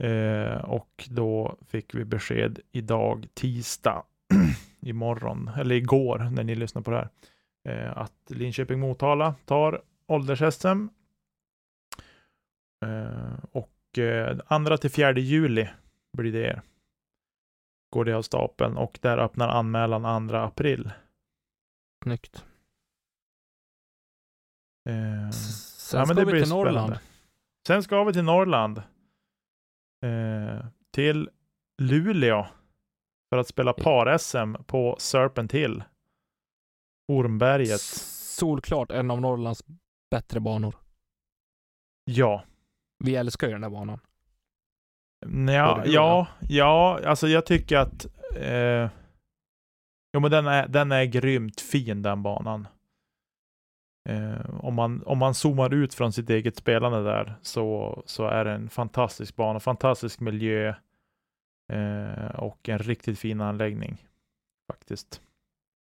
Eh, 0.03 0.57
och 0.57 1.07
då 1.09 1.57
fick 1.67 1.95
vi 1.95 2.05
besked 2.05 2.59
idag, 2.71 3.27
tisdag, 3.33 4.03
imorgon, 4.81 5.47
eller 5.57 5.75
igår 5.75 6.19
när 6.31 6.43
ni 6.43 6.55
lyssnar 6.55 6.81
på 6.81 6.91
det 6.91 6.97
här, 6.97 7.09
eh, 7.67 7.97
att 7.97 8.13
Linköping-Motala 8.29 9.36
tar 9.45 9.81
ålders-SM. 10.07 10.88
Eh, 12.86 13.39
och 13.51 13.97
eh, 13.97 14.38
andra 14.47 14.77
till 14.77 14.91
fjärde 14.91 15.21
juli 15.21 15.69
blir 16.17 16.31
det. 16.31 16.62
Går 17.89 18.05
det 18.05 18.13
av 18.13 18.21
stapeln 18.21 18.77
och 18.77 19.00
där 19.01 19.17
öppnar 19.17 19.47
anmälan 19.50 20.29
2 20.29 20.36
april. 20.36 20.91
Snyggt. 22.03 22.45
Eh, 24.89 25.29
Sen 25.31 26.00
ja, 26.00 26.05
men 26.05 26.15
ska 26.15 26.25
det 26.25 26.31
vi 26.31 26.41
till 26.41 26.50
Norrland. 26.50 26.75
spännande. 26.75 27.00
Sen 27.67 27.83
ska 27.83 28.03
vi 28.03 28.13
till 28.13 28.24
Norrland. 28.24 28.77
Eh, 30.03 30.65
till 30.91 31.29
Luleå. 31.81 32.47
För 33.29 33.38
att 33.38 33.47
spela 33.47 33.74
par-SM 33.74 34.53
på 34.65 34.95
Serpent 35.00 35.51
Hill. 35.51 35.83
Ormberget. 37.07 37.81
Solklart 37.81 38.91
en 38.91 39.11
av 39.11 39.21
Norrlands 39.21 39.63
bättre 40.11 40.39
banor. 40.39 40.75
Ja. 42.05 42.43
Vi 43.03 43.15
älskar 43.15 43.47
ju 43.47 43.53
den 43.53 43.61
där 43.61 43.69
banan. 43.69 43.99
Ja, 45.47 45.75
du 45.75 45.81
och 45.81 45.87
ja, 45.87 46.27
ja, 46.49 46.99
alltså 47.05 47.27
jag 47.27 47.45
tycker 47.45 47.77
att 47.77 48.05
eh, 48.35 48.89
Jo 50.13 50.21
men 50.21 50.31
den 50.31 50.47
är, 50.47 50.67
den 50.67 50.91
är 50.91 51.05
grymt 51.05 51.61
fin 51.61 52.01
den 52.01 52.23
banan. 52.23 52.67
Eh, 54.09 54.63
om, 54.65 54.75
man, 54.75 55.03
om 55.03 55.17
man 55.17 55.33
zoomar 55.33 55.73
ut 55.73 55.93
från 55.93 56.13
sitt 56.13 56.29
eget 56.29 56.55
spelande 56.55 57.03
där 57.03 57.35
så, 57.41 58.03
så 58.05 58.27
är 58.27 58.45
det 58.45 58.51
en 58.51 58.69
fantastisk 58.69 59.35
bana, 59.35 59.59
fantastisk 59.59 60.19
miljö 60.19 60.73
eh, 61.73 62.35
och 62.35 62.69
en 62.69 62.79
riktigt 62.79 63.19
fin 63.19 63.41
anläggning 63.41 64.07
faktiskt. 64.71 65.21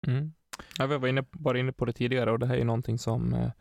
Mm. 0.07 0.33
Ja, 0.78 0.86
vi 0.86 0.98
var 0.98 1.08
inne, 1.08 1.26
var 1.32 1.56
inne 1.56 1.72
på 1.72 1.86
det 1.86 1.94
tidigare 1.94 2.32
och 2.32 2.40
det 2.40 2.46
här 2.46 2.58
är 2.58 2.66
någonting 2.66 2.98
som 2.98 3.34
eh, 3.34 3.52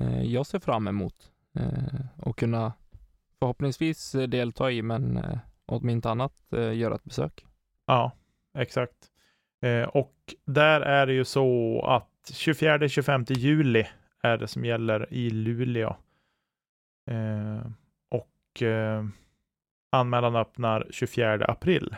eh, 0.00 0.22
jag 0.22 0.46
ser 0.46 0.58
fram 0.58 0.88
emot 0.88 1.32
eh, 1.54 2.00
och 2.16 2.38
kunna 2.38 2.72
förhoppningsvis 3.38 4.14
eh, 4.14 4.28
delta 4.28 4.70
i, 4.70 4.82
men 4.82 5.16
eh, 5.16 5.38
om 5.66 5.88
inte 5.88 6.10
annat 6.10 6.52
eh, 6.52 6.76
göra 6.76 6.94
ett 6.94 7.04
besök. 7.04 7.46
Ja, 7.86 8.12
exakt. 8.58 9.10
Eh, 9.62 9.82
och 9.82 10.34
där 10.44 10.80
är 10.80 11.06
det 11.06 11.12
ju 11.12 11.24
så 11.24 11.80
att 11.86 12.30
24-25 12.32 13.32
juli 13.32 13.86
är 14.22 14.38
det 14.38 14.48
som 14.48 14.64
gäller 14.64 15.12
i 15.12 15.30
Luleå. 15.30 15.96
Eh, 17.10 17.66
och 18.08 18.62
eh, 18.62 19.04
anmälan 19.90 20.36
öppnar 20.36 20.86
24 20.90 21.44
april. 21.44 21.96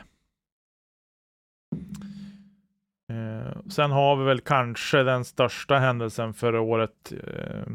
Sen 3.70 3.90
har 3.90 4.16
vi 4.16 4.24
väl 4.24 4.40
kanske 4.40 5.02
den 5.02 5.24
största 5.24 5.78
händelsen 5.78 6.34
för 6.34 6.56
året. 6.56 7.12
Eh, 7.12 7.66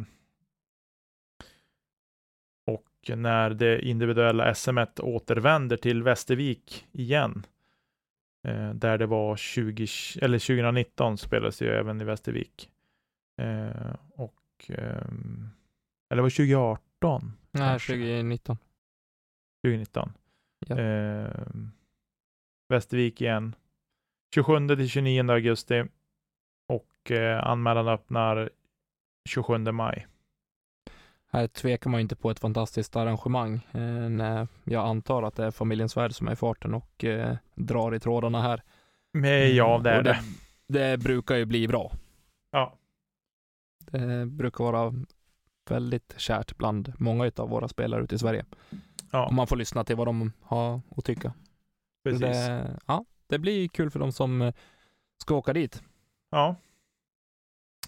och 2.68 3.18
när 3.18 3.50
det 3.50 3.82
individuella 3.82 4.56
SM 4.56 4.78
återvänder 5.02 5.78
till 5.78 6.04
Västervik 6.04 6.88
igen. 6.92 7.46
Eh, 8.48 8.74
där 8.74 8.98
det 8.98 9.06
var 9.06 9.36
20, 9.36 9.88
eller 10.22 10.40
2019 10.40 11.18
spelades 11.18 11.62
ju 11.62 11.68
även 11.68 12.02
i 12.02 12.04
Västervik. 12.04 12.70
Eh, 13.42 13.96
och, 14.16 14.72
eller 16.10 16.22
var 16.22 16.30
det 16.30 16.36
2018? 16.36 17.38
Nej, 17.52 17.70
Kanske. 17.70 17.94
2019. 17.94 18.58
2019. 19.64 20.14
Ja. 20.68 20.76
Västervik 22.70 23.22
igen. 23.22 23.56
27 24.34 24.68
till 24.68 24.90
29 24.90 25.32
augusti. 25.32 25.84
Och 26.68 27.12
eh, 27.12 27.48
anmälan 27.48 27.88
öppnar 27.88 28.50
27 29.30 29.58
maj. 29.58 30.08
Här 31.32 31.48
tvekar 31.48 31.90
man 31.90 32.00
inte 32.00 32.16
på 32.16 32.32
ett 32.32 32.40
fantastiskt 32.40 32.96
arrangemang 32.96 33.68
eh, 33.72 34.10
när 34.10 34.48
jag 34.64 34.88
antar 34.88 35.24
att 35.24 35.36
det 35.36 35.46
är 35.46 35.52
familjen 35.52 35.90
Svärd 35.90 36.14
som 36.14 36.28
är 36.28 36.32
i 36.32 36.36
farten 36.36 36.74
och 36.74 37.04
eh, 37.04 37.36
drar 37.56 37.96
i 37.96 38.00
trådarna 38.00 38.42
här. 38.42 38.64
Men 39.14 39.56
ja, 39.56 39.82
det 39.84 39.90
är 39.90 39.98
Och 39.98 40.04
det. 40.04 40.20
Det 40.68 40.98
brukar 40.98 41.36
ju 41.36 41.46
bli 41.46 41.68
bra. 41.68 41.92
Ja. 42.52 42.78
Det 43.92 44.26
brukar 44.26 44.64
vara 44.64 44.94
väldigt 45.70 46.14
kärt 46.18 46.58
bland 46.58 46.94
många 46.98 47.32
av 47.36 47.50
våra 47.50 47.68
spelare 47.68 48.04
ute 48.04 48.16
i 48.16 48.20
Sverige. 48.20 48.46
Ja. 49.12 49.26
Om 49.26 49.36
man 49.36 49.48
får 49.48 49.56
lyssna 49.56 49.84
till 49.84 49.96
vad 49.96 50.08
de 50.08 50.34
har 50.42 50.82
att 50.98 51.06
tycka. 51.06 51.34
Precis. 52.04 52.22
Det, 52.22 52.80
ja, 52.86 53.06
det 53.32 53.40
blir 53.40 53.68
kul 53.68 53.92
för 53.92 54.00
de 54.00 54.12
som 54.12 54.42
eh, 54.42 54.54
ska 55.18 55.36
åka 55.36 55.54
dit. 55.54 55.84
Ja. 56.30 56.56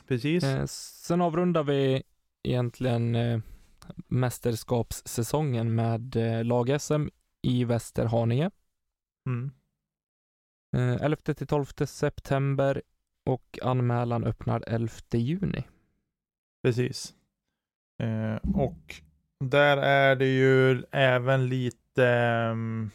Precis. 0.07 0.43
Eh, 0.43 0.65
sen 0.65 1.21
avrundar 1.21 1.63
vi 1.63 2.03
egentligen 2.43 3.15
eh, 3.15 3.39
mästerskapssäsongen 4.07 5.75
med 5.75 6.15
eh, 6.15 6.43
lag-SM 6.43 7.07
i 7.41 7.63
Västerhaninge. 7.63 8.51
Mm. 9.27 9.51
Eh, 10.75 11.03
11 11.05 11.15
till 11.15 11.47
12 11.47 11.65
september 11.85 12.81
och 13.25 13.59
anmälan 13.61 14.23
öppnar 14.23 14.63
11 14.67 14.93
juni. 15.11 15.63
Precis. 16.63 17.13
Och 18.53 18.95
där 19.39 19.77
är 19.77 20.15
det 20.15 20.25
ju 20.25 20.83
även 20.91 21.47
lite 21.47 22.07
ehm, 22.07 22.91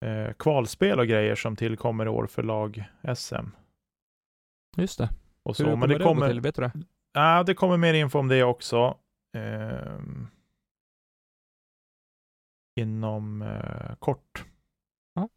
eh, 0.00 0.32
kvalspel 0.32 0.98
och 1.00 1.06
grejer 1.06 1.34
som 1.34 1.56
tillkommer 1.56 2.06
i 2.06 2.08
år 2.08 2.26
för 2.26 2.42
lag-SM. 2.42 3.46
Just 4.76 4.98
det. 4.98 5.10
Och 5.42 5.58
Hur 5.58 5.64
så. 5.64 5.70
kommer 5.70 5.86
Men 5.86 5.98
det 5.98 6.04
kommer, 6.04 6.28
till? 6.28 6.40
Vet 6.40 6.54
du 6.54 6.62
det? 6.62 6.72
ja, 7.12 7.42
det 7.42 7.54
kommer 7.54 7.76
mer 7.76 7.94
info 7.94 8.18
om 8.18 8.28
det 8.28 8.42
också. 8.44 8.96
ehm, 9.36 10.26
inom 12.80 13.42
eh, 13.42 13.94
kort. 13.98 14.44
Ja. 15.14 15.28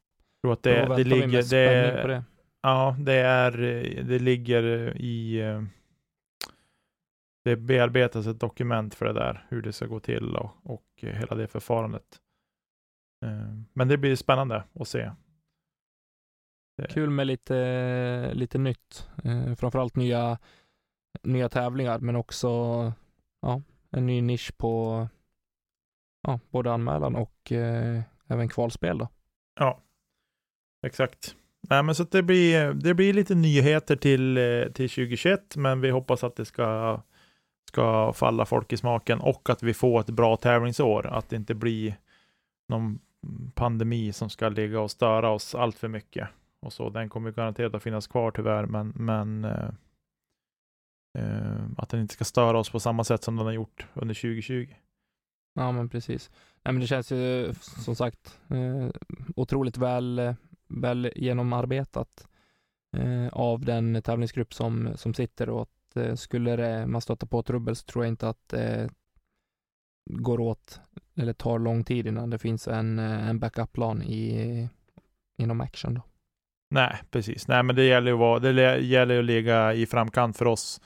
Jag 0.42 0.42
tror 0.42 0.54
att 0.54 0.64
det, 0.64 0.96
det 0.96 1.04
ligger, 1.04 1.50
det, 1.50 2.08
det. 2.08 2.24
Ja, 2.62 2.96
det 3.00 3.14
är, 3.14 3.64
eh, 3.64 4.06
det 4.06 4.20
ligger 4.20 4.64
i, 4.98 5.40
eh, 5.42 5.62
det 7.46 7.56
bearbetas 7.56 8.28
ett 8.28 8.40
dokument 8.40 8.96
för 8.96 9.06
det 9.06 9.14
där, 9.14 9.46
hur 9.50 9.62
det 9.62 9.74
ska 9.74 9.86
gå 9.86 10.00
till 10.00 10.36
och, 10.36 10.52
och 10.64 10.86
hela 10.98 11.36
det 11.36 11.48
förfarandet. 11.48 12.20
Eh, 13.24 13.56
Men 13.74 13.88
det 13.88 13.98
blir 13.98 14.16
spännande 14.16 14.64
att 14.80 14.88
se. 14.88 15.12
Kul 16.90 17.10
med 17.10 17.28
lite, 17.28 18.32
lite 18.34 18.58
nytt. 18.58 19.10
Eh, 19.24 19.56
framförallt 19.56 19.96
nya, 19.96 20.38
nya 21.24 21.50
tävlingar, 21.50 22.00
men 22.00 22.16
också 22.16 22.48
ja, 23.42 23.62
en 23.90 24.06
ny 24.06 24.22
nisch 24.22 24.58
på 24.58 25.08
ja, 26.28 26.40
både 26.50 26.74
anmälan 26.74 27.16
och 27.16 27.52
eh, 27.52 28.02
även 28.28 28.50
kvalspel. 28.50 28.98
Då. 28.98 29.08
Exakt. 30.86 31.36
Nej, 31.70 31.84
men 31.84 31.96
så 31.96 32.04
det 32.04 32.24
blir, 32.24 32.74
det 32.74 32.94
blir 32.94 33.14
lite 33.14 33.36
nyheter 33.36 33.96
till, 33.96 34.36
till 34.74 34.90
2021, 34.90 35.56
men 35.56 35.82
vi 35.82 35.90
hoppas 35.90 36.24
att 36.24 36.36
det 36.36 36.46
ska, 36.46 37.02
ska 37.70 38.14
falla 38.14 38.46
folk 38.46 38.74
i 38.74 38.78
smaken 38.78 39.20
och 39.20 39.50
att 39.50 39.64
vi 39.64 39.74
får 39.74 40.00
ett 40.00 40.10
bra 40.10 40.38
tävlingsår. 40.38 41.08
Att 41.08 41.30
det 41.30 41.36
inte 41.36 41.56
blir 41.56 41.96
någon 42.70 43.00
pandemi 43.54 44.14
som 44.14 44.30
ska 44.30 44.50
ligga 44.50 44.82
och 44.82 44.92
störa 44.92 45.30
oss 45.30 45.56
allt 45.56 45.78
för 45.78 45.88
mycket. 45.88 46.30
Och 46.60 46.74
så. 46.74 46.90
Den 46.90 47.10
kommer 47.10 47.32
garanterat 47.32 47.76
att 47.76 47.84
finnas 47.84 48.08
kvar 48.08 48.32
tyvärr, 48.32 48.66
men, 48.66 48.94
men 48.96 49.46
eh, 49.46 49.70
eh, 51.18 51.62
att 51.78 51.90
den 51.90 52.02
inte 52.02 52.14
ska 52.14 52.24
störa 52.24 52.60
oss 52.60 52.70
på 52.70 52.80
samma 52.80 53.04
sätt 53.04 53.24
som 53.24 53.36
den 53.36 53.46
har 53.46 53.54
gjort 53.54 53.88
under 53.94 54.16
2020. 54.16 54.68
Ja, 55.54 55.72
men 55.72 55.90
precis. 55.90 56.32
Nej, 56.64 56.74
men 56.74 56.80
det 56.80 56.88
känns 56.88 57.12
ju 57.12 57.54
som 57.60 57.96
sagt 57.96 58.40
eh, 58.50 58.90
otroligt 59.36 59.78
väl, 59.78 60.36
väl 60.68 61.12
genomarbetat 61.16 62.28
eh, 62.98 63.28
av 63.28 63.66
den 63.66 64.02
tävlingsgrupp 64.02 64.54
som, 64.54 64.90
som 64.96 65.14
sitter 65.14 65.50
och 65.50 65.62
att 65.62 65.98
eh, 65.98 66.16
skulle 66.16 66.56
det, 66.56 66.88
man 66.88 67.02
stöta 67.02 67.26
på 67.26 67.44
trubbel 67.44 67.76
så 67.76 67.86
tror 67.86 68.06
jag 68.06 68.12
inte 68.12 68.30
att 68.30 68.50
det 68.50 68.90
går 70.06 70.40
åt 70.40 70.80
eller 71.18 71.34
tar 71.34 71.60
lång 71.60 71.84
tid 71.84 72.08
innan 72.08 72.30
det 72.30 72.40
finns 72.40 72.68
en, 72.68 73.00
eh, 73.00 73.30
en 73.30 73.40
backup-plan 73.40 74.02
i, 74.02 74.70
inom 75.38 75.62
action. 75.62 75.94
Då. 75.94 76.02
Nej, 76.70 77.02
precis. 77.12 77.48
Nej, 77.48 77.64
men 77.64 77.76
det 77.76 77.84
gäller 77.84 78.08
ju 78.08 78.14
att, 78.14 78.20
vara, 78.20 78.40
det 78.40 78.52
le- 78.52 78.80
gäller 78.86 79.20
att 79.20 79.26
ligga 79.26 79.74
i 79.74 79.86
framkant 79.86 80.38
för 80.38 80.46
oss 80.48 80.82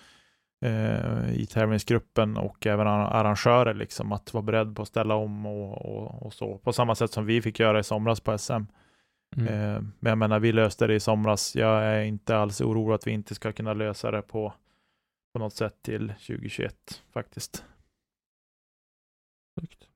eh, 0.66 1.32
i 1.36 1.46
tävlingsgruppen 1.46 2.38
och 2.38 2.68
även 2.68 2.88
ar- 2.88 3.12
arrangörer, 3.12 3.74
liksom, 3.74 4.12
att 4.12 4.34
vara 4.34 4.42
beredd 4.44 4.76
på 4.76 4.82
att 4.82 4.88
ställa 4.88 5.16
om 5.16 5.46
och, 5.46 5.86
och, 5.86 6.26
och 6.26 6.34
så. 6.34 6.58
På 6.58 6.74
samma 6.74 6.96
sätt 6.96 7.12
som 7.12 7.26
vi 7.26 7.42
fick 7.42 7.60
göra 7.60 7.80
i 7.80 7.84
somras 7.84 8.20
på 8.20 8.38
SM. 8.38 8.54
Mm. 9.38 9.48
Eh, 9.48 9.82
men 10.00 10.10
jag 10.10 10.18
menar, 10.18 10.40
vi 10.40 10.52
löste 10.52 10.88
det 10.88 10.96
i 10.96 11.00
somras. 11.00 11.56
Jag 11.56 11.84
är 11.84 12.04
inte 12.04 12.38
alls 12.38 12.62
orolig 12.62 12.96
att 12.96 13.08
vi 13.08 13.12
inte 13.12 13.36
ska 13.36 13.52
kunna 13.52 13.74
lösa 13.74 14.12
det 14.12 14.22
på, 14.22 14.54
på 15.34 15.40
något 15.40 15.54
sätt 15.54 15.76
till 15.82 16.08
2021 16.08 17.04
faktiskt. 17.14 17.66
Snyggt. 19.60 19.87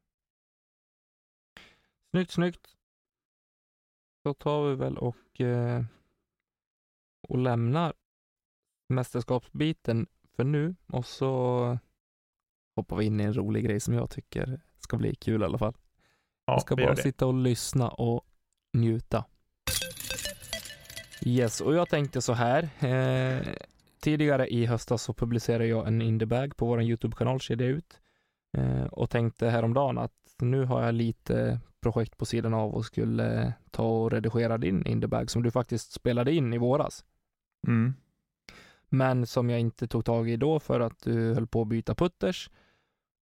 Snyggt, 2.12 2.32
snyggt. 2.32 2.67
Då 4.24 4.34
tar 4.34 4.69
vi 4.69 4.76
väl 4.76 4.97
och, 4.97 5.41
eh, 5.41 5.84
och 7.21 7.38
lämnar 7.38 7.93
mästerskapsbiten 8.89 10.08
för 10.36 10.43
nu 10.43 10.76
och 10.88 11.06
så 11.06 11.78
hoppar 12.76 12.97
vi 12.97 13.06
in 13.06 13.19
i 13.19 13.24
en 13.24 13.34
rolig 13.34 13.65
grej 13.65 13.80
som 13.80 13.93
jag 13.93 14.10
tycker 14.10 14.62
ska 14.80 14.97
bli 14.97 15.15
kul 15.15 15.41
i 15.41 15.45
alla 15.45 15.58
fall. 15.58 15.74
Ja, 16.45 16.54
jag 16.54 16.62
ska 16.62 16.76
bara 16.76 16.95
det. 16.95 17.02
sitta 17.02 17.26
och 17.26 17.34
lyssna 17.34 17.89
och 17.89 18.26
njuta. 18.74 19.26
Yes, 21.26 21.62
och 21.62 21.76
jag 21.76 21.89
tänkte 21.89 22.21
så 22.21 22.34
här. 22.34 22.69
Eh, 22.80 23.47
tidigare 24.00 24.47
i 24.47 24.65
höstas 24.65 25.04
så 25.04 25.13
publicerade 25.13 25.67
jag 25.67 25.88
en 25.88 26.02
indiebag 26.02 26.58
på 26.58 26.65
vår 26.65 26.82
YouTube-kanal, 26.82 27.39
Kedja 27.39 27.67
ut. 27.67 28.02
Eh, 28.58 28.84
och 28.84 29.10
tänkte 29.10 29.50
häromdagen 29.50 29.97
att 29.97 30.20
nu 30.45 30.65
har 30.65 30.84
jag 30.84 30.93
lite 30.93 31.60
projekt 31.82 32.17
på 32.17 32.25
sidan 32.25 32.54
av 32.54 32.73
och 32.73 32.86
skulle 32.86 33.54
ta 33.71 33.84
och 33.84 34.12
redigera 34.12 34.58
din 34.58 34.86
indiebag 34.86 35.30
som 35.30 35.43
du 35.43 35.51
faktiskt 35.51 35.91
spelade 35.91 36.34
in 36.34 36.54
i 36.54 36.58
våras. 36.58 37.06
Mm. 37.67 37.93
Men 38.89 39.27
som 39.27 39.49
jag 39.49 39.60
inte 39.60 39.88
tog 39.88 40.06
tag 40.06 40.30
i 40.30 40.38
då 40.38 40.60
för 40.60 40.80
att 40.80 41.04
du 41.04 41.34
höll 41.34 41.47
på 41.47 41.62
att 41.62 41.67
byta 41.67 41.95
putters. 41.95 42.49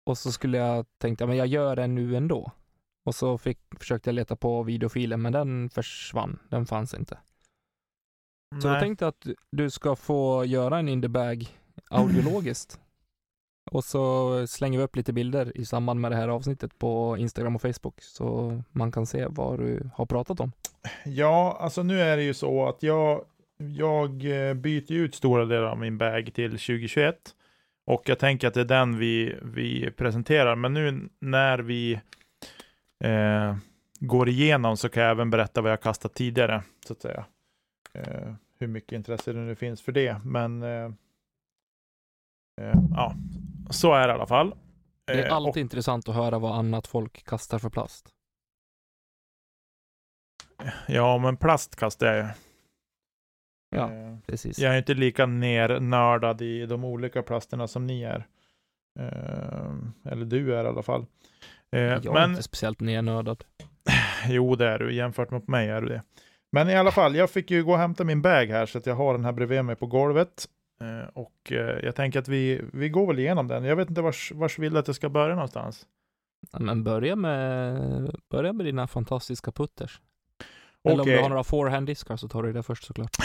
Och 0.04 0.18
så 0.18 0.32
skulle 0.32 0.58
jag 0.58 0.86
tänkte, 0.98 1.24
ja, 1.24 1.28
men 1.28 1.36
jag 1.36 1.46
gör 1.46 1.76
det 1.76 1.86
nu 1.86 2.16
ändå. 2.16 2.52
Och 3.04 3.14
så 3.14 3.38
fick, 3.38 3.58
försökte 3.78 4.10
jag 4.10 4.14
leta 4.14 4.36
på 4.36 4.62
videofilen, 4.62 5.22
men 5.22 5.32
den 5.32 5.70
försvann. 5.70 6.38
Den 6.48 6.66
fanns 6.66 6.94
inte. 6.94 7.18
Så 8.60 8.68
jag 8.68 8.72
Nej. 8.72 8.80
tänkte 8.80 9.06
att 9.06 9.26
du 9.50 9.70
ska 9.70 9.96
få 9.96 10.44
göra 10.44 10.78
en 10.78 10.88
indiebag 10.88 11.58
audiologiskt. 11.90 12.80
Och 13.72 13.84
så 13.84 14.46
slänger 14.46 14.78
vi 14.78 14.84
upp 14.84 14.96
lite 14.96 15.12
bilder 15.12 15.56
i 15.56 15.64
samband 15.64 16.00
med 16.00 16.12
det 16.12 16.16
här 16.16 16.28
avsnittet 16.28 16.78
på 16.78 17.16
Instagram 17.18 17.56
och 17.56 17.62
Facebook 17.62 18.02
så 18.02 18.62
man 18.72 18.92
kan 18.92 19.06
se 19.06 19.26
vad 19.30 19.58
du 19.58 19.90
har 19.94 20.06
pratat 20.06 20.40
om. 20.40 20.52
Ja, 21.04 21.58
alltså 21.60 21.82
nu 21.82 22.00
är 22.00 22.16
det 22.16 22.22
ju 22.22 22.34
så 22.34 22.68
att 22.68 22.82
jag, 22.82 23.24
jag 23.58 24.10
eh, 24.24 24.54
byter 24.54 24.92
ut 24.92 25.14
stora 25.14 25.44
delar 25.44 25.66
av 25.66 25.78
min 25.78 25.98
bag 25.98 26.30
till 26.34 26.50
2021. 26.50 27.16
Och 27.86 28.02
jag 28.08 28.18
tänker 28.18 28.48
att 28.48 28.54
det 28.54 28.60
är 28.60 28.64
den 28.64 28.98
vi, 28.98 29.36
vi 29.42 29.90
presenterar. 29.90 30.56
Men 30.56 30.74
nu 30.74 31.08
när 31.20 31.58
vi 31.58 32.00
eh, 33.04 33.56
går 34.00 34.28
igenom 34.28 34.76
så 34.76 34.88
kan 34.88 35.02
jag 35.02 35.10
även 35.10 35.30
berätta 35.30 35.60
vad 35.60 35.72
jag 35.72 35.80
kastat 35.80 36.14
tidigare, 36.14 36.62
så 36.86 36.92
att 36.92 37.02
säga. 37.02 37.24
Eh, 37.94 38.32
hur 38.58 38.66
mycket 38.66 38.92
intresse 38.92 39.32
det 39.32 39.40
nu 39.40 39.54
finns 39.54 39.82
för 39.82 39.92
det. 39.92 40.16
Men 40.24 40.62
eh, 40.62 40.90
ja, 42.94 43.14
så 43.70 43.92
är 43.94 44.06
det 44.08 44.12
i 44.12 44.14
alla 44.14 44.26
fall. 44.26 44.54
Det 45.06 45.12
är 45.12 45.26
Eh, 45.26 45.32
alltid 45.36 45.50
och- 45.50 45.56
intressant 45.56 46.08
att 46.08 46.14
höra 46.14 46.38
vad 46.38 46.56
annat 46.58 46.86
folk 46.86 47.24
kastar 47.24 47.58
för 47.58 47.70
plast. 47.70 48.08
Ja, 50.88 51.18
men 51.18 51.36
plast 51.36 51.76
kastar 51.76 52.06
jag 52.06 52.16
ju. 52.16 52.28
Ja, 53.76 53.92
Eh, 53.92 54.16
precis. 54.26 54.58
Jag 54.58 54.74
är 54.74 54.78
inte 54.78 54.94
lika 54.94 55.26
nernördad 55.26 56.42
i 56.42 56.66
de 56.66 56.84
olika 56.84 57.22
plasterna 57.22 57.68
som 57.68 57.86
ni 57.86 58.02
är. 58.02 58.26
Eh, 59.00 59.72
eller 60.12 60.24
du 60.24 60.54
är 60.56 60.64
i 60.64 60.68
alla 60.68 60.82
fall. 60.82 61.06
Eh, 61.72 61.80
jag 61.80 62.06
är 62.06 62.12
men 62.12 62.30
inte 62.30 62.42
speciellt 62.42 62.80
nernördad. 62.80 63.44
jo, 64.28 64.54
det 64.56 64.68
är 64.68 64.78
du. 64.78 64.94
Jämfört 64.94 65.30
med 65.30 65.48
mig 65.48 65.68
är 65.68 65.80
du 65.80 65.88
det. 65.88 66.02
Men 66.52 66.68
i 66.68 66.76
alla 66.76 66.90
fall, 66.90 67.16
jag 67.16 67.30
fick 67.30 67.50
ju 67.50 67.64
gå 67.64 67.72
och 67.72 67.78
hämta 67.78 68.04
min 68.04 68.22
bag 68.22 68.46
här 68.46 68.66
så 68.66 68.78
att 68.78 68.86
jag 68.86 68.94
har 68.94 69.12
den 69.14 69.24
här 69.24 69.32
bredvid 69.32 69.64
mig 69.64 69.76
på 69.76 69.86
golvet. 69.86 70.48
Eh, 70.82 71.08
och 71.12 71.52
eh, 71.52 71.78
jag 71.82 71.96
tänker 71.96 72.18
att 72.18 72.28
vi, 72.28 72.60
vi 72.72 72.88
går 72.88 73.06
väl 73.06 73.18
igenom 73.18 73.48
den. 73.48 73.64
Jag 73.64 73.76
vet 73.76 73.88
inte 73.88 74.02
vars, 74.02 74.32
vars 74.34 74.58
vill 74.58 74.76
att 74.76 74.86
jag 74.86 74.96
ska 74.96 75.08
börja 75.08 75.34
någonstans. 75.34 75.86
Men 76.58 76.84
börja 76.84 77.16
med, 77.16 78.16
börja 78.30 78.52
med 78.52 78.66
dina 78.66 78.86
fantastiska 78.86 79.52
putters. 79.52 80.00
Eller 80.84 81.00
om 81.00 81.06
du 81.06 81.18
har 81.18 81.28
några 81.28 81.44
forehand-diskar 81.44 82.16
så 82.16 82.28
tar 82.28 82.42
du 82.42 82.52
det 82.52 82.62
först 82.62 82.84
såklart. 82.84 83.16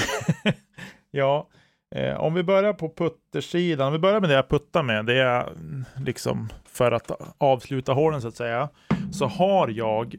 ja, 1.12 1.48
eh, 1.96 2.20
om 2.20 2.34
vi 2.34 2.44
börjar 2.44 2.74
på 2.74 2.90
puttersidan. 2.90 3.88
Om 3.88 3.94
vi 3.94 4.00
börjar 4.00 4.22
med 4.22 4.30
det 4.30 4.36
jag 4.36 4.50
puttar 4.50 4.84
med. 4.84 5.06
Det 5.06 5.20
är 5.20 5.48
mm, 5.48 5.86
liksom 5.98 6.50
för 6.66 6.92
att 6.92 7.12
avsluta 7.38 7.94
hålen 7.94 8.22
så 8.22 8.28
att 8.28 8.36
säga. 8.36 8.70
Så 9.12 9.26
har 9.26 9.68
jag 9.68 10.16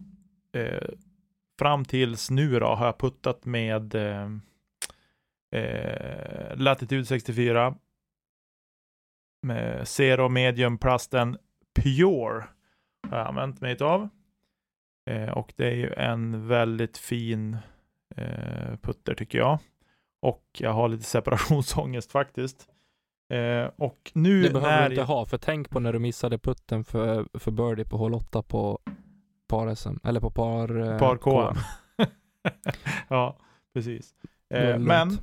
eh, 0.52 0.88
fram 1.58 1.84
tills 1.84 2.30
nu 2.30 2.58
då 2.58 2.66
har 2.66 2.86
jag 2.86 2.98
puttat 2.98 3.44
med 3.44 3.94
eh, 3.94 4.28
eh, 5.50 6.56
Latitude 6.56 7.04
64 7.04 7.74
med 9.42 9.88
Zero 9.88 10.28
Medium 10.28 10.78
plasten 10.78 11.38
Pure 11.80 12.44
har 13.08 13.18
jag 13.18 13.26
använt 13.26 13.60
mig 13.60 13.76
av. 13.80 14.08
Eh, 15.10 15.28
och 15.30 15.52
det 15.56 15.66
är 15.66 15.74
ju 15.74 15.92
en 15.92 16.48
väldigt 16.48 16.98
fin 16.98 17.56
eh, 18.16 18.76
putter 18.82 19.14
tycker 19.14 19.38
jag. 19.38 19.58
Och 20.22 20.44
jag 20.58 20.72
har 20.72 20.88
lite 20.88 21.04
separationsångest 21.04 22.12
faktiskt. 22.12 22.68
Eh, 23.32 23.70
och 23.76 24.10
nu 24.14 24.42
Det 24.42 24.50
behöver 24.50 24.80
när 24.80 24.88
du 24.88 24.94
inte 24.94 25.04
ha, 25.04 25.26
för 25.26 25.38
tänk 25.38 25.70
på 25.70 25.80
när 25.80 25.92
du 25.92 25.98
missade 25.98 26.38
putten 26.38 26.84
för, 26.84 27.38
för 27.38 27.50
birdie 27.50 27.84
på 27.84 27.96
hål 27.96 28.14
8 28.14 28.42
på 28.42 28.78
par-SM, 29.48 29.96
eller 30.04 30.20
på 30.20 30.30
par... 30.30 30.80
eh, 30.92 30.98
Par. 30.98 31.16
KM. 31.16 31.56
ja, 33.08 33.36
precis. 33.74 34.14
Eh, 34.54 34.78
men 34.78 35.18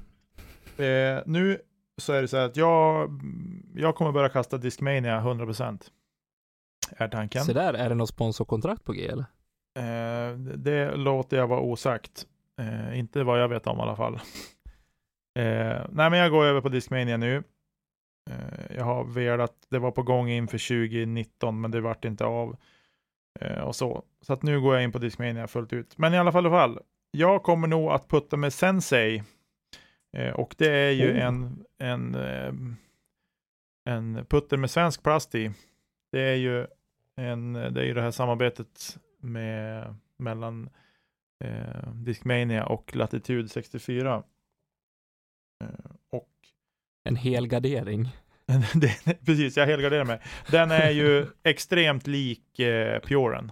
eh, 0.79 1.23
nu 1.25 1.59
så 1.97 2.13
är 2.13 2.21
det 2.21 2.27
så 2.27 2.37
här 2.37 2.45
att 2.45 2.57
jag, 2.57 3.09
jag 3.75 3.95
kommer 3.95 4.11
börja 4.11 4.29
kasta 4.29 4.57
Discmania 4.57 5.21
100%. 5.21 5.91
Är 6.97 7.07
tanken. 7.07 7.45
Så 7.45 7.53
där, 7.53 7.73
är 7.73 7.89
det 7.89 7.95
något 7.95 8.09
sponsorkontrakt 8.09 8.83
på 8.83 8.93
G 8.93 9.07
eller? 9.07 9.25
Eh, 9.79 10.37
det 10.37 10.95
låter 10.95 11.37
jag 11.37 11.47
vara 11.47 11.59
osagt. 11.59 12.25
Eh, 12.59 12.99
inte 12.99 13.23
vad 13.23 13.41
jag 13.41 13.47
vet 13.47 13.67
om 13.67 13.77
i 13.77 13.81
alla 13.81 13.95
fall. 13.95 14.19
Eh, 15.39 15.85
nej, 15.89 16.09
men 16.09 16.19
jag 16.19 16.31
går 16.31 16.45
över 16.45 16.61
på 16.61 16.69
Discmania 16.69 17.17
nu. 17.17 17.43
Eh, 18.29 18.75
jag 18.75 18.83
har 18.83 19.03
velat, 19.03 19.53
det 19.69 19.79
var 19.79 19.91
på 19.91 20.03
gång 20.03 20.29
inför 20.29 20.57
2019, 20.57 21.61
men 21.61 21.71
det 21.71 21.81
vart 21.81 22.05
inte 22.05 22.25
av. 22.25 22.57
Eh, 23.39 23.59
och 23.59 23.75
så. 23.75 24.03
Så 24.21 24.33
att 24.33 24.43
nu 24.43 24.61
går 24.61 24.75
jag 24.75 24.83
in 24.83 24.91
på 24.91 24.97
Discmania 24.97 25.47
fullt 25.47 25.73
ut. 25.73 25.97
Men 25.97 26.13
i 26.13 26.17
alla 26.17 26.31
fall, 26.31 26.45
i 26.45 26.47
alla 26.47 26.57
fall 26.57 26.79
jag 27.11 27.43
kommer 27.43 27.67
nog 27.67 27.91
att 27.91 28.09
putta 28.09 28.37
med 28.37 28.53
Sensei. 28.53 29.23
Eh, 30.15 30.33
och 30.33 30.55
det 30.57 30.69
är 30.69 30.91
ju 30.91 31.11
Oh. 31.11 31.25
en, 31.25 31.65
en, 31.77 32.15
eh, 32.15 32.53
en 33.85 34.25
putter 34.25 34.57
med 34.57 34.71
svensk 34.71 35.03
plast 35.03 35.35
i. 35.35 35.51
Det 36.11 36.21
är 36.21 36.35
ju 36.35 36.67
en, 37.15 37.53
det 37.53 37.81
är 37.81 37.85
ju 37.85 37.93
det 37.93 38.01
här 38.01 38.11
samarbetet 38.11 38.97
med, 39.19 39.95
mellan 40.17 40.69
eh, 41.43 41.93
Discmania 41.93 42.65
och 42.65 42.95
Latitude 42.95 43.49
64. 43.49 44.23
Eh, 45.63 45.69
och 46.11 46.29
En 47.03 47.15
hel 47.15 47.47
gardering. 47.47 48.09
det, 48.75 49.25
precis, 49.25 49.57
jag 49.57 49.65
helgarderar 49.65 50.05
mig. 50.05 50.21
Den 50.51 50.71
är 50.71 50.89
ju 50.89 51.27
extremt 51.43 52.07
lik 52.07 52.59
eh, 52.59 52.99
Puren. 52.99 53.51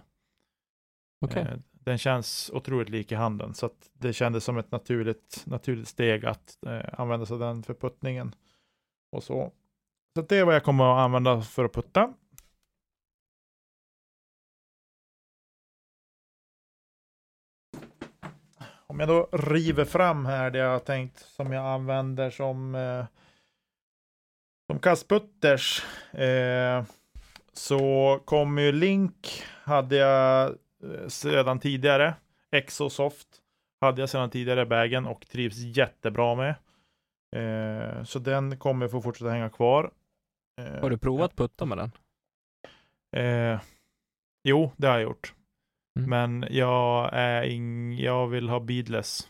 Okej. 1.25 1.47
Den 1.85 1.97
känns 1.97 2.51
otroligt 2.53 2.89
lik 2.89 3.11
i 3.11 3.15
handen, 3.15 3.53
så 3.53 3.65
att 3.65 3.89
det 3.93 4.13
kändes 4.13 4.43
som 4.43 4.57
ett 4.57 4.71
naturligt, 4.71 5.43
naturligt 5.45 5.87
steg 5.87 6.25
att 6.25 6.57
eh, 6.65 6.99
använda 6.99 7.25
sig 7.25 7.33
av 7.33 7.39
den 7.39 7.63
för 7.63 7.73
puttningen. 7.73 8.35
Och 9.11 9.23
så. 9.23 9.51
Så 10.13 10.21
att 10.21 10.29
det 10.29 10.37
är 10.37 10.45
vad 10.45 10.55
jag 10.55 10.63
kommer 10.63 10.93
att 10.93 11.05
använda 11.05 11.41
för 11.41 11.65
att 11.65 11.73
putta. 11.73 12.13
Om 18.87 18.99
jag 18.99 19.09
då 19.09 19.29
river 19.31 19.85
fram 19.85 20.25
här 20.25 20.51
det 20.51 20.59
jag 20.59 20.69
har 20.69 20.79
tänkt 20.79 21.19
som 21.19 21.51
jag 21.51 21.65
använder 21.65 22.29
som 22.29 22.75
eh, 22.75 23.05
som 24.67 24.79
kastputters 24.79 25.85
eh, 26.11 26.83
så 27.53 28.19
kommer 28.25 28.61
ju 28.61 28.71
Link 28.71 29.43
hade 29.63 29.95
jag 29.95 30.55
sedan 31.07 31.59
tidigare. 31.59 32.13
Exosoft 32.51 33.27
hade 33.81 34.01
jag 34.01 34.09
sedan 34.09 34.29
tidigare 34.29 34.65
bagen 34.65 35.05
och 35.05 35.27
trivs 35.27 35.57
jättebra 35.57 36.35
med. 36.35 36.55
Eh, 37.35 38.03
så 38.03 38.19
den 38.19 38.57
kommer 38.57 38.87
få 38.87 39.01
fortsätta 39.01 39.31
hänga 39.31 39.49
kvar. 39.49 39.91
Eh, 40.61 40.81
Har 40.81 40.89
du 40.89 40.97
provat 40.97 41.35
putta 41.35 41.65
med 41.65 41.77
den? 41.77 41.91
Eh, 43.15 43.59
jo, 44.43 44.71
det 44.77 44.87
har 44.87 44.93
jag 44.93 45.03
gjort. 45.03 45.33
Mm. 45.99 46.09
Men 46.09 46.47
jag 46.55 47.09
är 47.13 47.43
ing, 47.43 47.97
jag 47.99 48.27
vill 48.27 48.49
ha 48.49 48.59
beadless. 48.59 49.29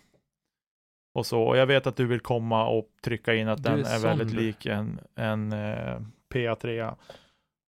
Och 1.16 1.26
så. 1.26 1.42
Och 1.44 1.58
jag 1.58 1.66
vet 1.66 1.88
att 1.88 1.96
du 1.96 2.06
vill 2.06 2.20
komma 2.20 2.68
och 2.68 2.90
trycka 3.04 3.34
in 3.36 3.48
att 3.48 3.64
Du 3.64 3.70
den 3.70 3.80
är 3.80 3.96
är, 3.96 4.00
väldigt 4.00 4.32
lik 4.34 4.66
en, 4.66 5.00
en 5.16 5.54
eh, 5.54 6.00
PA3. 6.34 6.96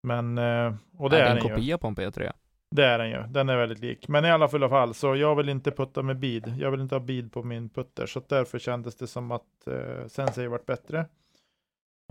Men, 0.03 0.37
eh, 0.37 0.75
och 0.97 1.09
det 1.09 1.17
är 1.17 1.21
är, 1.21 1.25
det 1.25 1.29
en 1.31 1.35
den 1.37 1.47
ju. 1.47 1.55
kopia 1.55 1.77
på 1.77 1.87
en 1.87 1.95
P3? 1.95 2.31
Det 2.75 2.85
är 2.85 2.97
den 2.97 3.09
ju. 3.09 3.23
Den 3.29 3.49
är 3.49 3.57
väldigt 3.57 3.79
lik. 3.79 4.07
Men 4.07 4.25
i 4.25 4.31
alla 4.31 4.47
fall, 4.47 4.69
fall 4.69 4.93
så 4.93 5.15
jag 5.15 5.35
vill 5.35 5.49
inte 5.49 5.71
putta 5.71 6.01
med 6.01 6.19
bead. 6.19 6.55
Jag 6.59 6.71
vill 6.71 6.81
inte 6.81 6.95
ha 6.95 6.99
bead 6.99 7.31
på 7.31 7.43
min 7.43 7.69
putter. 7.69 8.05
Så 8.05 8.21
därför 8.27 8.59
kändes 8.59 8.95
det 8.95 9.07
som 9.07 9.31
att 9.31 9.67
eh, 9.67 10.07
Sensei 10.07 10.47
varit 10.47 10.65
bättre. 10.65 11.05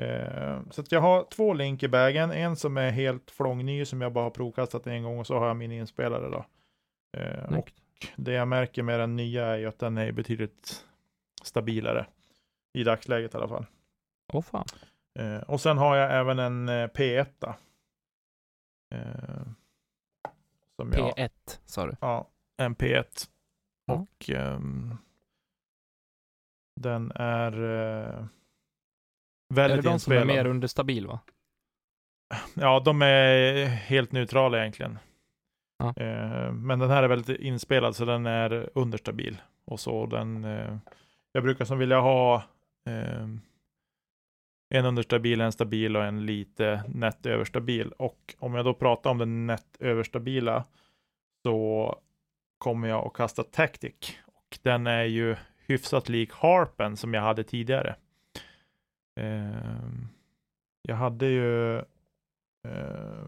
Eh, 0.02 0.60
så 0.70 0.80
att 0.80 0.92
jag 0.92 1.00
har 1.00 1.24
två 1.30 1.54
link 1.54 1.82
i 1.82 1.88
bagen. 1.88 2.30
En 2.30 2.56
som 2.56 2.76
är 2.76 2.90
helt 2.90 3.30
flångny 3.30 3.84
som 3.84 4.00
jag 4.00 4.12
bara 4.12 4.24
har 4.24 4.30
provkastat 4.30 4.86
en 4.86 5.02
gång 5.02 5.18
och 5.18 5.26
så 5.26 5.38
har 5.38 5.46
jag 5.46 5.56
min 5.56 5.72
inspelare 5.72 6.28
då. 6.28 6.44
Eh, 7.20 7.58
och 7.58 7.72
det 8.16 8.32
jag 8.32 8.48
märker 8.48 8.82
med 8.82 9.00
den 9.00 9.16
nya 9.16 9.46
är 9.46 9.58
ju 9.58 9.66
att 9.66 9.78
den 9.78 9.98
är 9.98 10.12
betydligt 10.12 10.84
stabilare. 11.42 12.06
I 12.74 12.84
dagsläget 12.84 13.34
i 13.34 13.36
alla 13.36 13.48
fall. 13.48 13.66
Åh 14.32 14.42
fan. 14.42 14.66
Eh, 15.18 15.38
och 15.38 15.60
sen 15.60 15.78
har 15.78 15.96
jag 15.96 16.20
även 16.20 16.38
en 16.38 16.68
eh, 16.68 16.88
P1. 16.88 17.54
Som 20.76 20.92
jag, 20.92 21.16
P1 21.16 21.30
sa 21.64 21.86
du. 21.86 21.96
ja, 22.00 22.30
en 22.56 22.76
P1. 22.76 23.28
Ja. 23.86 23.94
Och 23.94 24.30
ehm, 24.30 24.96
den 26.80 27.12
är 27.14 27.52
eh, 27.52 28.18
Är 28.18 28.28
väldigt 29.54 29.84
det 29.84 29.90
de 29.90 29.98
som 30.00 30.12
är 30.12 30.24
mer 30.24 30.46
understabil 30.46 31.06
va? 31.06 31.20
Ja, 32.54 32.80
de 32.84 33.02
är 33.02 33.66
helt 33.66 34.12
neutrala 34.12 34.58
egentligen. 34.58 34.98
Ja. 35.78 35.94
Eh, 35.96 36.52
men 36.52 36.78
den 36.78 36.90
här 36.90 37.02
är 37.02 37.08
väldigt 37.08 37.40
inspelad 37.40 37.96
så 37.96 38.04
den 38.04 38.26
är 38.26 38.70
understabil. 38.74 39.40
Och 39.64 39.80
så 39.80 40.06
den, 40.06 40.44
eh, 40.44 40.76
jag 41.32 41.42
brukar 41.42 41.64
som 41.64 41.78
vilja 41.78 42.00
ha 42.00 42.34
eh, 42.88 43.26
en 44.68 44.84
understabil, 44.86 45.40
en 45.40 45.52
stabil 45.52 45.96
och 45.96 46.04
en 46.04 46.26
lite 46.26 46.84
nätt 46.88 47.26
överstabil. 47.26 47.92
Och 47.92 48.34
om 48.38 48.54
jag 48.54 48.64
då 48.64 48.74
pratar 48.74 49.10
om 49.10 49.18
den 49.18 49.46
nätt 49.46 49.76
överstabila 49.80 50.64
så 51.42 51.98
kommer 52.58 52.88
jag 52.88 53.06
att 53.06 53.12
kasta 53.12 53.42
Tactic. 53.42 54.18
Och 54.26 54.58
den 54.62 54.86
är 54.86 55.04
ju 55.04 55.36
hyfsat 55.66 56.08
lik 56.08 56.32
Harpen 56.32 56.96
som 56.96 57.14
jag 57.14 57.22
hade 57.22 57.44
tidigare. 57.44 57.96
Eh, 59.20 59.88
jag 60.82 60.96
hade 60.96 61.26
ju 61.26 61.78
eh, 62.68 63.26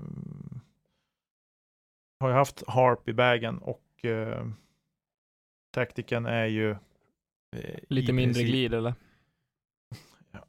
har 2.20 2.28
jag 2.30 2.36
haft 2.36 2.62
Harp 2.68 3.08
i 3.08 3.12
bagen 3.12 3.58
och 3.58 4.04
eh, 4.04 4.46
Tacticen 5.70 6.26
är 6.26 6.46
ju 6.46 6.70
eh, 6.70 7.78
Lite 7.88 8.12
mindre 8.12 8.34
princip- 8.34 8.48
glid 8.48 8.74
eller? 8.74 8.94
Ja, 10.32 10.44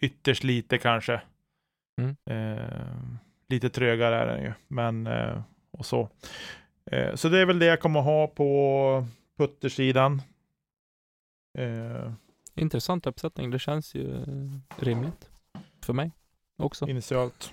ytterst 0.00 0.44
lite 0.44 0.78
kanske. 0.78 1.20
Mm. 2.00 2.16
Eh, 2.30 2.96
lite 3.48 3.70
trögare 3.70 4.16
är 4.16 4.26
den 4.26 4.42
ju, 4.42 4.52
men 4.68 5.06
eh, 5.06 5.42
och 5.70 5.86
så. 5.86 6.08
Eh, 6.90 7.14
så 7.14 7.28
det 7.28 7.38
är 7.38 7.46
väl 7.46 7.58
det 7.58 7.66
jag 7.66 7.80
kommer 7.80 8.00
ha 8.00 8.26
på 8.26 9.06
puttersidan. 9.38 10.22
Eh, 11.58 12.12
Intressant 12.56 13.06
uppsättning. 13.06 13.50
Det 13.50 13.58
känns 13.58 13.94
ju 13.94 14.24
rimligt. 14.76 15.30
För 15.82 15.92
mig 15.92 16.12
också. 16.56 16.88
initialt. 16.88 17.52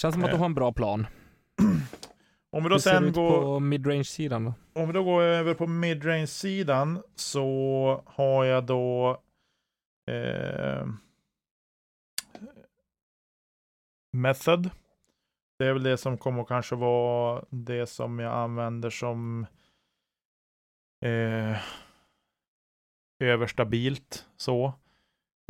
Känns 0.00 0.14
som 0.14 0.24
att 0.24 0.30
du 0.30 0.34
Eh. 0.34 0.38
har 0.38 0.46
en 0.46 0.54
bra 0.54 0.72
plan. 0.72 1.06
Om 2.50 2.62
vi 2.62 2.68
då 2.68 2.74
Hur 2.74 2.78
ser 2.80 2.90
sen 2.90 3.04
ut 3.04 3.14
går 3.14 3.42
på 3.42 3.60
midrange-sidan 3.60 4.44
då? 4.44 4.54
Om 4.80 4.86
vi 4.86 4.92
då 4.92 5.04
går 5.04 5.22
över 5.22 5.54
på 5.54 5.66
midrange-sidan 5.66 7.02
så 7.14 8.02
har 8.06 8.44
jag 8.44 8.64
då 8.66 9.18
eh, 10.08 10.86
Method. 14.12 14.70
Det 15.58 15.66
är 15.66 15.72
väl 15.72 15.82
det 15.82 15.96
som 15.96 16.18
kommer 16.18 16.44
kanske 16.44 16.74
vara 16.74 17.44
det 17.50 17.86
som 17.86 18.18
jag 18.18 18.34
använder 18.34 18.90
som 18.90 19.46
eh, 21.04 21.56
överstabilt 23.20 24.26
så. 24.36 24.66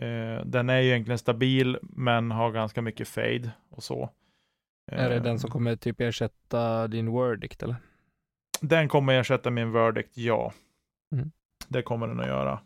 Eh, 0.02 0.44
den 0.44 0.70
är 0.70 0.78
ju 0.80 0.88
egentligen 0.88 1.18
stabil 1.18 1.78
men 1.82 2.30
har 2.30 2.52
ganska 2.52 2.82
mycket 2.82 3.08
fade 3.08 3.50
och 3.68 3.82
så. 3.82 4.10
Är 4.92 5.08
det 5.08 5.16
Eh, 5.16 5.22
den 5.22 5.38
som 5.38 5.50
kommer 5.50 5.76
typ 5.76 6.00
ersätta 6.00 6.88
din 6.88 7.08
Wordict 7.10 7.62
eller? 7.62 7.76
Den 8.60 8.88
kommer 8.88 9.20
ersätta 9.20 9.50
min 9.50 9.72
verdict, 9.72 10.16
ja. 10.16 10.52
Mm. 11.12 11.30
Det 11.68 11.82
kommer 11.82 12.08
den 12.08 12.20
att 12.20 12.26
göra. 12.26 12.60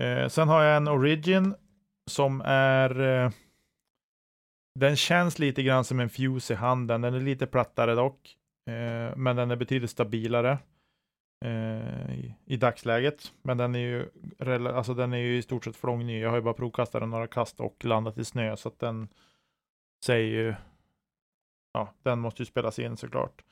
Eh, 0.00 0.28
sen 0.28 0.48
har 0.48 0.62
jag 0.62 0.76
en 0.76 0.88
Origin 0.88 1.54
som 2.06 2.42
är... 2.44 3.00
Eh, 3.00 3.30
den 4.74 4.96
känns 4.96 5.38
lite 5.38 5.62
grann 5.62 5.84
som 5.84 6.00
en 6.00 6.10
Fuse 6.10 6.52
i 6.52 6.56
handen. 6.56 7.00
Den 7.00 7.14
är 7.14 7.20
lite 7.20 7.46
plattare 7.46 7.94
dock. 7.94 8.36
Eh, 8.66 9.16
men 9.16 9.36
den 9.36 9.50
är 9.50 9.56
betydligt 9.56 9.90
stabilare. 9.90 10.58
Eh, 11.44 12.14
i, 12.14 12.34
I 12.44 12.56
dagsläget. 12.56 13.32
Men 13.42 13.56
den 13.56 13.74
är 13.74 13.78
ju 13.78 14.10
alltså 14.68 14.94
den 14.94 15.12
är 15.12 15.18
ju 15.18 15.38
i 15.38 15.42
stort 15.42 15.64
sett 15.64 15.76
flångny. 15.76 16.20
Jag 16.20 16.30
har 16.30 16.36
ju 16.36 16.42
bara 16.42 16.54
provkastat 16.54 17.02
den 17.02 17.10
några 17.10 17.26
kast 17.26 17.60
och 17.60 17.84
landat 17.84 18.18
i 18.18 18.24
snö. 18.24 18.56
Så 18.56 18.68
att 18.68 18.78
den 18.78 19.08
säger 20.04 20.28
ju... 20.28 20.54
Ja, 21.72 21.94
den 22.02 22.18
måste 22.18 22.42
ju 22.42 22.46
spelas 22.46 22.78
in 22.78 22.96
såklart. 22.96 23.44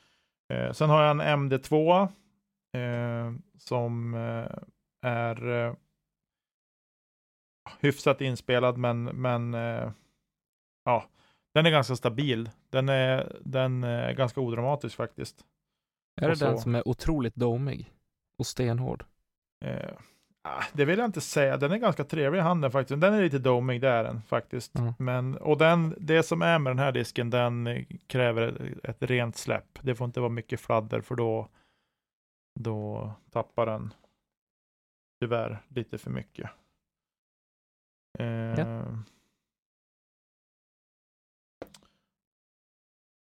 Eh, 0.52 0.72
sen 0.72 0.90
har 0.90 1.02
jag 1.02 1.10
en 1.10 1.50
MD2 1.50 2.02
eh, 2.72 3.32
som 3.58 4.14
eh, 4.14 4.58
är 5.02 5.48
eh, 5.48 5.74
hyfsat 7.80 8.20
inspelad 8.20 8.78
men, 8.78 9.04
men 9.04 9.54
eh, 9.54 9.90
ja, 10.84 11.04
den 11.54 11.66
är 11.66 11.70
ganska 11.70 11.96
stabil. 11.96 12.50
Den 12.70 12.88
är, 12.88 13.38
den 13.40 13.84
är 13.84 14.12
ganska 14.12 14.40
odramatisk 14.40 14.96
faktiskt. 14.96 15.44
Är 16.20 16.28
det 16.28 16.34
den 16.34 16.58
som 16.58 16.74
är 16.74 16.88
otroligt 16.88 17.34
domig 17.34 17.92
och 18.38 18.46
stenhård? 18.46 19.04
Eh, 19.64 19.92
ah, 20.42 20.64
det 20.72 20.84
vill 20.84 20.98
jag 20.98 21.08
inte 21.08 21.20
säga. 21.20 21.56
Den 21.56 21.72
är 21.72 21.76
ganska 21.76 22.04
trevlig 22.04 22.38
i 22.38 22.42
handen 22.42 22.70
faktiskt. 22.70 23.00
Den 23.00 23.14
är 23.14 23.22
lite 23.22 23.38
domig, 23.38 23.80
det 23.80 23.88
är 23.88 24.04
den 24.04 24.22
faktiskt. 24.22 24.72
Ja. 24.74 24.94
Men, 24.98 25.36
och 25.36 25.58
den, 25.58 25.94
det 25.98 26.22
som 26.22 26.42
är 26.42 26.58
med 26.58 26.70
den 26.70 26.78
här 26.78 26.92
disken, 26.92 27.30
den 27.30 27.66
eh, 27.66 27.84
kräver 28.06 28.42
ett, 28.42 28.84
ett 28.84 29.10
rent 29.10 29.36
släpp. 29.36 29.78
Det 29.82 29.94
får 29.94 30.04
inte 30.04 30.20
vara 30.20 30.30
mycket 30.30 30.60
fladder 30.60 31.00
för 31.00 31.14
då, 31.14 31.48
då 32.60 33.10
tappar 33.30 33.66
den 33.66 33.94
tyvärr 35.20 35.62
lite 35.68 35.98
för 35.98 36.10
mycket. 36.10 36.50
Eh, 38.18 38.86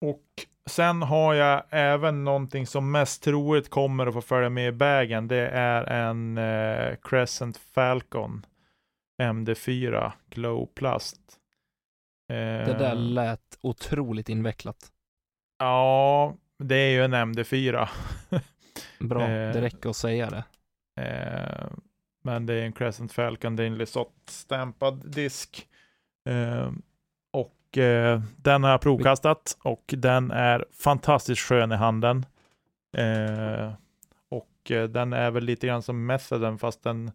Och 0.00 0.24
sen 0.66 1.02
har 1.02 1.34
jag 1.34 1.62
även 1.70 2.24
någonting 2.24 2.66
som 2.66 2.90
mest 2.90 3.22
troligt 3.22 3.70
kommer 3.70 4.06
att 4.06 4.14
få 4.14 4.20
följa 4.20 4.48
med 4.50 4.68
i 4.68 4.72
bagen. 4.72 5.28
Det 5.28 5.48
är 5.48 5.84
en 5.84 6.38
eh, 6.38 6.96
Crescent 7.02 7.56
Falcon 7.56 8.46
MD4 9.22 10.12
Glow 10.30 10.66
Plast. 10.74 11.20
Eh, 12.28 12.36
Det 12.36 12.76
där 12.78 12.94
lät 12.94 13.58
otroligt 13.60 14.28
invecklat. 14.28 14.92
Ja, 15.58 16.34
det 16.58 16.74
är 16.76 16.90
ju 16.90 17.04
en 17.04 17.14
MD4. 17.14 17.88
Bra, 19.00 19.22
Eh. 19.28 19.52
det 19.52 19.60
räcker 19.60 19.90
att 19.90 19.96
säga 19.96 20.30
det. 20.30 20.44
Eh, 21.02 21.66
men 22.22 22.46
det 22.46 22.54
är 22.54 22.62
en 22.62 22.72
Crescent 22.72 23.12
Falcon, 23.12 23.56
det 23.56 23.62
är 23.62 23.66
en 23.66 23.78
Lisotte-stämpad 23.78 25.10
disk. 25.10 25.68
Eh, 26.28 26.72
och 27.30 27.78
eh, 27.78 28.22
den 28.36 28.64
har 28.64 28.70
jag 28.70 28.80
provkastat 28.80 29.58
och 29.62 29.94
den 29.96 30.30
är 30.30 30.64
fantastiskt 30.72 31.42
skön 31.42 31.72
i 31.72 31.76
handen. 31.76 32.26
Eh, 32.96 33.72
och 34.28 34.70
eh, 34.70 34.88
den 34.88 35.12
är 35.12 35.30
väl 35.30 35.44
lite 35.44 35.66
grann 35.66 35.82
som 35.82 36.06
Methoden 36.06 36.58
fast 36.58 36.82
den, 36.82 37.10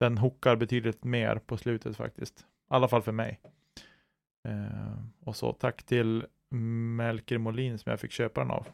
den 0.00 0.18
hookar 0.18 0.56
betydligt 0.56 1.04
mer 1.04 1.36
på 1.36 1.56
slutet 1.56 1.96
faktiskt. 1.96 2.40
I 2.40 2.42
alla 2.68 2.88
fall 2.88 3.02
för 3.02 3.12
mig. 3.12 3.40
Eh, 4.48 4.98
och 5.24 5.36
så 5.36 5.52
tack 5.52 5.82
till 5.82 6.26
Melker 6.50 7.38
Molin 7.38 7.78
som 7.78 7.90
jag 7.90 8.00
fick 8.00 8.12
köpa 8.12 8.40
den 8.40 8.50
av. 8.50 8.66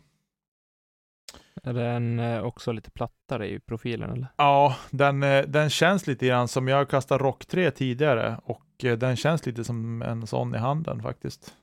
Är 1.66 1.72
den 1.72 2.18
eh, 2.18 2.42
också 2.42 2.72
lite 2.72 2.90
plattare 2.90 3.48
i 3.48 3.60
profilen 3.60 4.10
eller? 4.10 4.26
Ja, 4.36 4.76
den, 4.90 5.22
eh, 5.22 5.44
den 5.46 5.70
känns 5.70 6.06
lite 6.06 6.26
grann 6.26 6.48
som 6.48 6.68
jag 6.68 6.76
har 6.76 6.84
kastat 6.84 7.20
Rock 7.20 7.46
3 7.46 7.70
tidigare 7.70 8.40
och 8.44 8.84
eh, 8.84 8.98
den 8.98 9.16
känns 9.16 9.46
lite 9.46 9.64
som 9.64 10.02
en 10.02 10.26
sån 10.26 10.54
i 10.54 10.58
handen 10.58 11.02
faktiskt. 11.02 11.54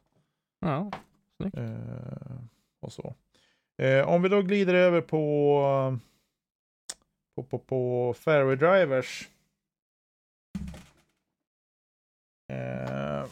Ja, 0.66 0.92
Eh, 1.54 2.40
och 2.82 2.94
så. 2.94 3.16
Eh, 3.82 4.08
om 4.08 4.22
vi 4.22 4.30
då 4.30 4.42
glider 4.42 4.74
över 4.74 5.02
på 5.02 6.00
på, 7.36 7.44
på, 7.44 7.60
på 7.60 8.14
Fairway 8.14 8.56
Drivers. 8.56 9.30
Eh, 12.52 13.26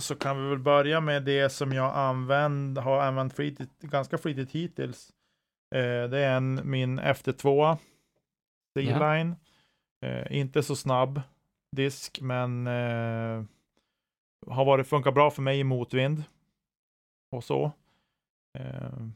så 0.00 0.14
kan 0.14 0.42
vi 0.42 0.48
väl 0.48 0.58
börja 0.58 1.00
med 1.00 1.22
det 1.24 1.50
som 1.50 1.72
jag 1.72 1.94
använd, 1.94 2.78
har 2.78 3.00
använt 3.00 3.34
flitigt, 3.34 3.80
ganska 3.80 4.18
flitigt 4.18 4.50
hittills. 4.50 5.12
Eh, 5.74 6.08
det 6.10 6.18
är 6.18 6.36
en, 6.36 6.60
min 6.64 7.00
FT2 7.00 7.76
C-line. 8.74 9.36
Eh, 10.04 10.38
inte 10.38 10.62
så 10.62 10.76
snabb 10.76 11.20
disk, 11.76 12.20
men 12.20 12.66
eh, 12.66 13.44
har 14.46 14.64
varit, 14.64 14.86
funkat 14.86 15.14
bra 15.14 15.30
för 15.30 15.42
mig 15.42 15.58
i 15.58 15.64
motvind 15.64 16.24
och 17.30 17.44
så. 17.44 17.72
Eh, 18.58 19.06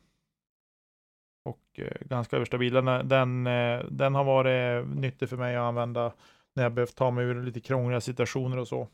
och 1.45 1.79
eh, 1.79 2.07
ganska 2.07 2.37
överstabil. 2.37 2.73
Den, 2.73 2.89
eh, 2.89 3.05
den, 3.05 3.47
eh, 3.47 3.85
den 3.91 4.15
har 4.15 4.25
varit 4.25 4.89
nyttig 4.89 5.29
för 5.29 5.37
mig 5.37 5.57
att 5.57 5.63
använda 5.63 6.13
när 6.55 6.63
jag 6.63 6.73
behövt 6.73 6.97
ta 6.97 7.11
mig 7.11 7.25
ur 7.25 7.43
lite 7.43 7.61
krångliga 7.61 8.01
situationer 8.01 8.57
och 8.57 8.69
så. 8.69 8.89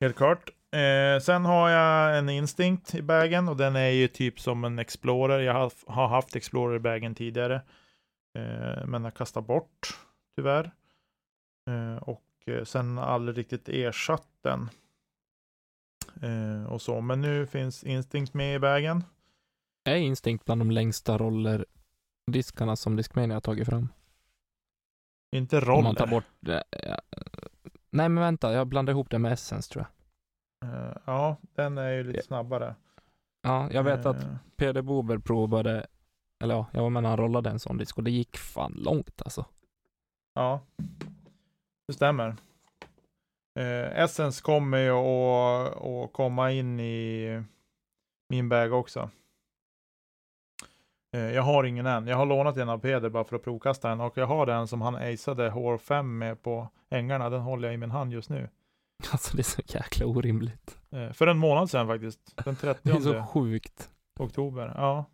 Helt 0.00 0.16
klart. 0.16 0.50
Eh, 0.72 1.20
sen 1.20 1.44
har 1.44 1.70
jag 1.70 2.18
en 2.18 2.28
Instinct 2.28 2.94
i 2.94 3.02
bagen 3.02 3.48
och 3.48 3.56
den 3.56 3.76
är 3.76 3.88
ju 3.88 4.08
typ 4.08 4.40
som 4.40 4.64
en 4.64 4.78
Explorer. 4.78 5.38
Jag 5.40 5.54
har, 5.54 5.72
har 5.86 6.08
haft 6.08 6.36
Explorer 6.36 6.76
i 6.76 6.80
bagen 6.80 7.14
tidigare. 7.14 7.54
Eh, 8.38 8.86
men 8.86 9.04
har 9.04 9.10
kastat 9.10 9.46
bort 9.46 9.98
tyvärr. 10.36 10.70
Eh, 11.70 12.02
och 12.02 12.22
eh, 12.46 12.64
sen 12.64 12.98
aldrig 12.98 13.38
riktigt 13.38 13.68
ersatt 13.68 14.28
den. 14.42 14.68
Eh, 16.22 16.72
och 16.72 16.82
så, 16.82 17.00
men 17.00 17.20
nu 17.20 17.46
finns 17.46 17.84
Instinct 17.84 18.34
med 18.34 18.54
i 18.54 18.58
bagen. 18.58 19.04
Är 19.84 19.96
Instinct 19.96 20.44
bland 20.44 20.60
de 20.60 20.70
längsta 20.70 21.18
rollerdiskarna 21.18 22.76
som 22.76 22.96
Discmania 22.96 23.36
har 23.36 23.40
tagit 23.40 23.68
fram? 23.68 23.88
Inte 25.36 25.60
Om 25.60 25.84
man 25.84 25.94
tar 25.94 26.06
roller. 26.06 26.10
bort... 26.16 26.48
eh, 26.48 26.60
ja. 26.88 27.00
Nej 27.90 28.08
men 28.08 28.22
vänta, 28.22 28.52
jag 28.52 28.66
blandar 28.66 28.92
ihop 28.92 29.10
det 29.10 29.18
med 29.18 29.32
Essence 29.32 29.72
tror 29.72 29.84
jag. 29.84 30.01
Eh, 30.62 30.96
ja, 31.04 31.36
den 31.54 31.78
är 31.78 31.90
ju 31.90 32.02
lite 32.04 32.18
Ja. 32.18 32.22
snabbare. 32.22 32.74
Ja, 33.42 33.68
jag 33.72 33.82
vet 33.82 34.06
att 34.06 34.16
Eh, 34.22 34.36
Peder 34.56 34.82
Bober 34.82 35.18
provade, 35.18 35.86
eller 36.42 36.54
ja, 36.54 36.66
jag 36.72 36.82
var 36.82 36.90
med 36.90 37.02
när 37.02 37.10
han 37.10 37.18
rollade 37.18 37.50
en 37.50 37.58
sån 37.58 37.78
disk 37.78 37.98
och 37.98 38.04
det 38.04 38.10
gick 38.10 38.36
fan 38.36 38.72
långt 38.76 39.22
alltså. 39.24 39.44
Ja, 40.34 40.60
det 41.86 41.92
stämmer. 41.94 42.36
Eh, 43.58 43.98
Essence 44.02 44.42
kommer 44.42 44.78
ju 44.78 44.90
att, 44.90 45.76
att 45.84 46.12
komma 46.12 46.50
in 46.52 46.80
i 46.80 47.42
min 48.28 48.48
bag 48.48 48.72
också. 48.72 49.10
Jag 51.10 51.42
har 51.42 51.64
ingen 51.64 51.86
än. 51.86 52.06
Jag 52.06 52.16
har 52.16 52.26
lånat 52.26 52.56
en 52.56 52.68
av 52.68 52.78
Peder 52.78 53.08
bara 53.08 53.24
för 53.24 53.36
att 53.36 53.42
provkasta 53.44 53.88
den 53.88 54.00
och 54.00 54.16
jag 54.18 54.26
har 54.26 54.46
den 54.46 54.68
som 54.68 54.80
han 54.82 54.94
aceade 54.94 55.50
HR5 55.50 56.02
med 56.02 56.42
på 56.42 56.68
ängarna. 56.90 57.30
Den 57.30 57.40
håller 57.40 57.68
jag 57.68 57.74
i 57.74 57.76
min 57.78 57.90
hand 57.90 58.12
just 58.12 58.30
nu. 58.30 58.48
Alltså 59.12 59.36
det 59.36 59.40
är 59.40 59.44
så 59.44 59.62
jäkla 59.66 60.06
orimligt. 60.06 60.78
Eh, 60.90 61.12
för 61.12 61.26
en 61.26 61.38
månad 61.38 61.70
sedan 61.70 61.86
faktiskt. 61.86 62.36
Den 62.44 62.56
Det 62.60 62.68
är 62.68 62.74
30 62.74 63.02
så 63.02 63.22
sjukt. 63.22 63.90
oktober. 64.20 64.72
Ja. 64.76 65.04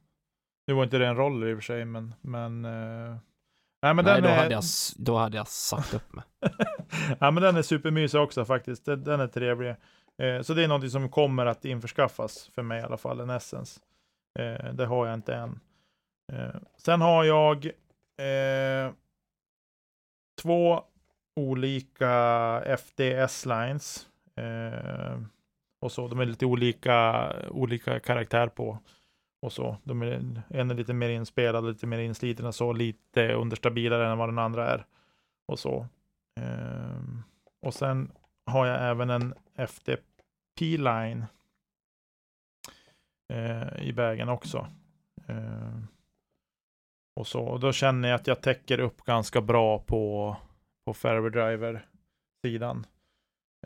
Nu 0.66 0.74
var 0.74 0.85
inte 0.85 0.98
det 0.98 1.07
en 1.07 1.16
roller 1.16 1.46
i 1.46 1.53
och 1.53 1.57
för 1.57 1.62
sig, 1.62 1.85
men, 1.85 2.14
men 2.20 2.64
eh, 2.64 3.16
Nej, 3.83 3.94
men 3.94 4.05
Nej, 4.05 4.14
den 4.14 4.22
då, 4.22 4.29
är... 4.29 4.37
hade 4.37 4.55
jag, 4.55 4.62
då 4.96 5.16
hade 5.16 5.37
jag 5.37 5.48
sagt 5.48 5.94
upp 5.94 6.12
mig. 6.12 6.24
ja, 7.20 7.31
men 7.31 7.42
den 7.42 7.57
är 7.57 7.62
supermysig 7.62 8.20
också 8.20 8.44
faktiskt. 8.44 8.85
Den, 8.85 9.20
är 9.20 9.27
trevlig. 9.27 9.74
Eh, 10.22 10.42
så 10.42 10.55
det 10.55 10.64
är 10.64 10.68
någonting 10.68 10.90
som 10.90 11.09
kommer 11.09 11.46
att 11.46 11.64
införskaffas 11.64 12.51
för 12.55 12.62
mig 12.62 12.81
i 12.81 12.83
alla 12.83 12.96
fall, 12.96 13.20
en 13.20 13.31
Essence. 13.31 13.81
Eh, 14.38 14.72
det 14.72 14.87
har 14.87 15.07
jag 15.07 15.14
inte 15.14 15.35
än. 15.35 15.61
Eh, 16.33 16.61
sen 16.77 17.01
har 17.01 17.24
jag 17.24 17.70
två 20.42 20.85
olika 21.38 22.11
FDS-lines. 22.66 24.07
Eh, 24.37 25.20
och 25.81 25.92
så. 25.92 26.09
De 26.09 26.20
är 26.20 26.27
lite 26.27 26.46
olika, 26.46 27.33
olika 27.51 28.01
karaktär 28.01 28.48
på. 28.48 28.79
Och 29.42 29.53
så. 29.53 29.77
De 29.85 30.03
är, 30.03 30.42
en 30.48 30.70
är 30.70 30.74
lite 30.74 30.92
mer 30.92 31.09
inspelad, 31.09 31.64
lite 31.64 31.87
mer 31.87 31.98
insliten 31.98 32.46
och 32.46 32.55
så. 32.55 32.72
Lite 32.72 33.33
understabilare 33.33 34.11
än 34.11 34.18
vad 34.18 34.29
den 34.29 34.38
andra 34.38 34.70
är. 34.70 34.87
Och 35.46 35.59
så. 35.59 35.87
Eh, 36.40 37.01
och 37.62 37.74
sen 37.74 38.12
har 38.46 38.66
jag 38.66 38.90
även 38.90 39.11
en 39.11 39.35
FDP-line 39.57 41.24
eh, 43.33 43.83
i 43.88 43.92
vägen 43.92 44.29
också. 44.29 44.66
Eh, 45.27 45.79
och 47.16 47.27
så. 47.27 47.42
Och 47.42 47.61
då 47.61 47.72
känner 47.72 48.09
jag 48.09 48.20
att 48.20 48.27
jag 48.27 48.40
täcker 48.40 48.81
upp 48.81 49.05
ganska 49.05 49.40
bra 49.40 49.79
på, 49.79 50.37
på 50.88 50.94
fairway 50.94 51.31
driver-sidan. 51.31 52.87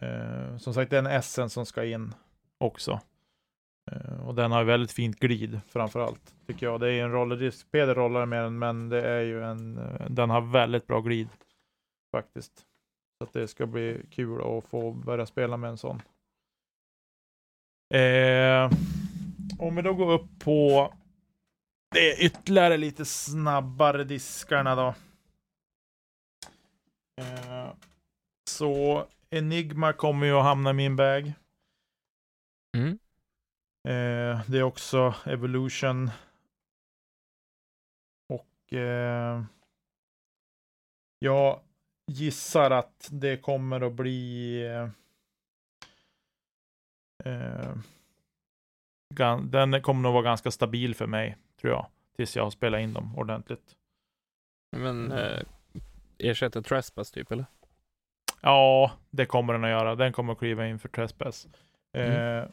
Eh, 0.01 0.57
som 0.57 0.75
sagt, 0.75 0.91
det 0.91 0.97
är 0.97 0.99
en 0.99 1.07
Essence 1.07 1.55
som 1.55 1.67
ska 1.67 1.85
in 1.85 2.15
också. 2.59 3.01
Eh, 3.91 4.29
och 4.29 4.35
den 4.35 4.53
har 4.53 4.65
väldigt 4.65 4.93
fint 4.93 5.21
glid 5.21 5.61
framför 5.69 6.01
allt, 6.01 6.35
tycker 6.47 6.67
jag. 6.67 6.81
Det 6.81 6.87
är 6.87 6.91
ju 6.91 7.01
en 7.01 7.13
rollerdisk. 7.13 7.71
Peder 7.71 7.95
rollar 7.95 8.27
med 8.27 8.45
den, 8.45 8.59
men 8.59 8.89
det 8.89 9.03
är 9.09 9.21
ju 9.21 9.45
en, 9.45 9.79
eh, 9.79 10.11
den 10.11 10.31
har 10.31 10.41
väldigt 10.41 10.87
bra 10.87 11.01
glid 11.01 11.29
faktiskt. 12.13 12.53
Så 13.19 13.25
att 13.25 13.33
det 13.33 13.49
ska 13.49 13.67
bli 13.67 14.03
kul 14.11 14.41
att 14.41 14.65
få 14.65 14.93
börja 14.93 15.27
spela 15.27 15.57
med 15.57 15.71
en 15.71 15.79
sån. 15.79 16.03
Eh, 17.95 18.71
om 19.59 19.77
vi 19.77 19.83
då 19.83 19.95
går 19.95 20.13
upp 20.13 20.39
på 20.39 20.93
det 21.95 22.25
ytterligare 22.25 22.77
lite 22.77 23.05
snabbare 23.05 24.05
diskarna 24.05 24.75
då. 24.75 24.95
Eh, 27.21 27.73
så 28.53 29.07
Enigma 29.31 29.93
kommer 29.93 30.27
ju 30.27 30.33
att 30.33 30.45
hamna 30.45 30.71
i 30.71 30.73
min 30.73 30.97
bag. 30.97 31.33
Mm. 32.77 32.99
Eh, 33.89 34.51
det 34.51 34.59
är 34.59 34.63
också 34.63 35.15
Evolution. 35.27 36.11
Och 38.29 38.73
eh, 38.73 39.43
jag 41.19 41.61
gissar 42.07 42.71
att 42.71 43.09
det 43.13 43.37
kommer 43.37 43.81
att 43.81 43.93
bli 43.93 44.61
eh, 44.67 44.89
eh, 47.25 47.77
den 49.43 49.83
kommer 49.83 50.03
nog 50.03 50.13
vara 50.13 50.23
ganska 50.23 50.51
stabil 50.51 50.95
för 50.95 51.07
mig, 51.07 51.37
tror 51.61 51.73
jag, 51.73 51.87
tills 52.17 52.37
jag 52.37 52.43
har 52.43 52.51
spelat 52.51 52.81
in 52.81 52.93
dem 52.93 53.19
ordentligt. 53.19 53.77
Men 54.77 55.13
eh, 55.13 55.43
ersätter 56.19 56.63
Trespass 56.63 57.11
typ 57.11 57.33
eller? 57.33 57.47
Ja, 58.43 58.93
det 59.11 59.27
kommer 59.27 59.53
den 59.53 59.65
att 59.65 59.71
göra. 59.71 59.95
Den 59.95 60.13
kommer 60.13 60.33
att 60.33 60.39
kliva 60.39 60.67
in 60.67 60.79
för 60.79 60.89
Trespass. 60.89 61.49
Eh, 61.97 62.45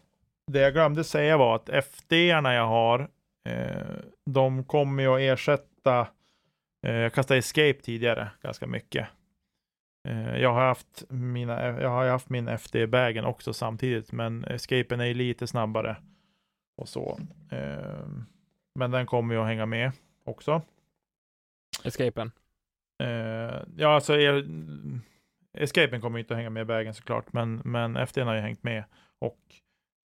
det 0.51 0.59
jag 0.59 0.73
glömde 0.73 1.03
säga 1.03 1.37
var 1.37 1.55
att 1.55 1.69
FD-arna 1.69 2.53
jag 2.53 2.67
har, 2.67 3.09
eh, 3.45 3.97
de 4.25 4.63
kommer 4.63 5.03
ju 5.03 5.09
att 5.15 5.19
ersätta, 5.19 6.07
eh, 6.87 6.93
jag 6.93 7.13
kastade 7.13 7.37
Escape 7.37 7.73
tidigare 7.73 8.31
ganska 8.41 8.67
mycket. 8.67 9.07
Eh, 10.07 10.37
jag 10.37 10.53
har 10.53 10.61
haft 10.61 11.03
mina, 11.09 11.81
jag 11.81 11.89
har 11.89 12.07
haft 12.07 12.29
min 12.29 12.47
FD-bagen 12.47 13.25
också 13.25 13.53
samtidigt, 13.53 14.11
men 14.11 14.45
Escapen 14.45 14.99
är 14.99 15.05
ju 15.05 15.13
lite 15.13 15.47
snabbare 15.47 15.97
och 16.77 16.89
så. 16.89 17.19
Eh, 17.51 18.07
men 18.75 18.91
den 18.91 19.05
kommer 19.05 19.35
ju 19.35 19.41
att 19.41 19.47
hänga 19.47 19.65
med 19.65 19.91
också. 20.23 20.61
Escapen. 21.83 22.31
Eh, 23.03 23.61
ja, 23.77 23.95
alltså 23.95 24.13
er, 24.15 24.45
Escapen 25.59 26.01
kommer 26.01 26.19
inte 26.19 26.33
att 26.33 26.37
hänga 26.37 26.49
med 26.49 26.61
i 26.61 26.65
vägen 26.65 26.93
såklart, 26.93 27.33
men, 27.33 27.61
men 27.65 27.95
FDn 27.95 28.27
har 28.27 28.35
ju 28.35 28.41
hängt 28.41 28.63
med 28.63 28.83
och 29.19 29.39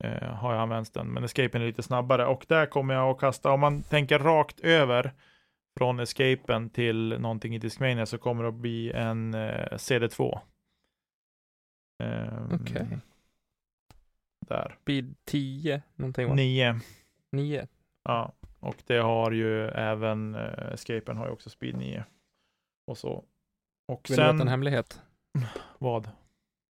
eh, 0.04 0.34
har 0.34 0.52
jag 0.52 0.62
använt 0.62 0.94
den. 0.94 1.06
Men 1.06 1.24
Escapen 1.24 1.62
är 1.62 1.66
lite 1.66 1.82
snabbare 1.82 2.26
och 2.26 2.44
där 2.48 2.66
kommer 2.66 2.94
jag 2.94 3.10
att 3.10 3.20
kasta, 3.20 3.50
om 3.50 3.60
man 3.60 3.82
tänker 3.82 4.18
rakt 4.18 4.60
över 4.60 5.12
från 5.78 6.00
Escapen 6.00 6.70
till 6.70 7.20
någonting 7.20 7.54
i 7.54 7.58
Discmania 7.58 8.06
så 8.06 8.18
kommer 8.18 8.42
det 8.42 8.48
att 8.48 8.54
bli 8.54 8.92
en 8.92 9.34
eh, 9.34 9.68
CD2. 9.72 10.40
Eh, 12.02 12.54
Okej. 12.54 12.98
Där. 14.46 14.76
Speed 14.82 15.14
10, 15.24 15.82
någonting 15.94 16.28
va? 16.28 16.34
9. 16.34 16.80
9. 17.32 17.66
Ja, 18.04 18.32
och 18.60 18.76
det 18.86 18.98
har 18.98 19.30
ju 19.30 19.68
även 19.68 20.34
eh, 20.34 20.72
Escapen 20.72 21.16
har 21.16 21.26
ju 21.26 21.32
också 21.32 21.50
speed 21.50 21.76
9. 21.76 22.04
Och 22.86 22.98
så. 22.98 23.24
Och 23.88 24.06
Vill 24.08 24.16
du 24.16 24.22
veta 24.22 24.30
en 24.30 24.38
sen, 24.38 24.48
hemlighet? 24.48 25.02
Vad? 25.79 26.11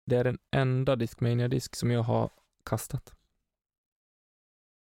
Det 0.07 0.17
är 0.17 0.25
den 0.25 0.39
enda 0.51 0.97
Discmania-disk 0.97 1.77
som 1.77 1.91
jag 1.91 2.03
har 2.03 2.31
kastat. 2.65 3.15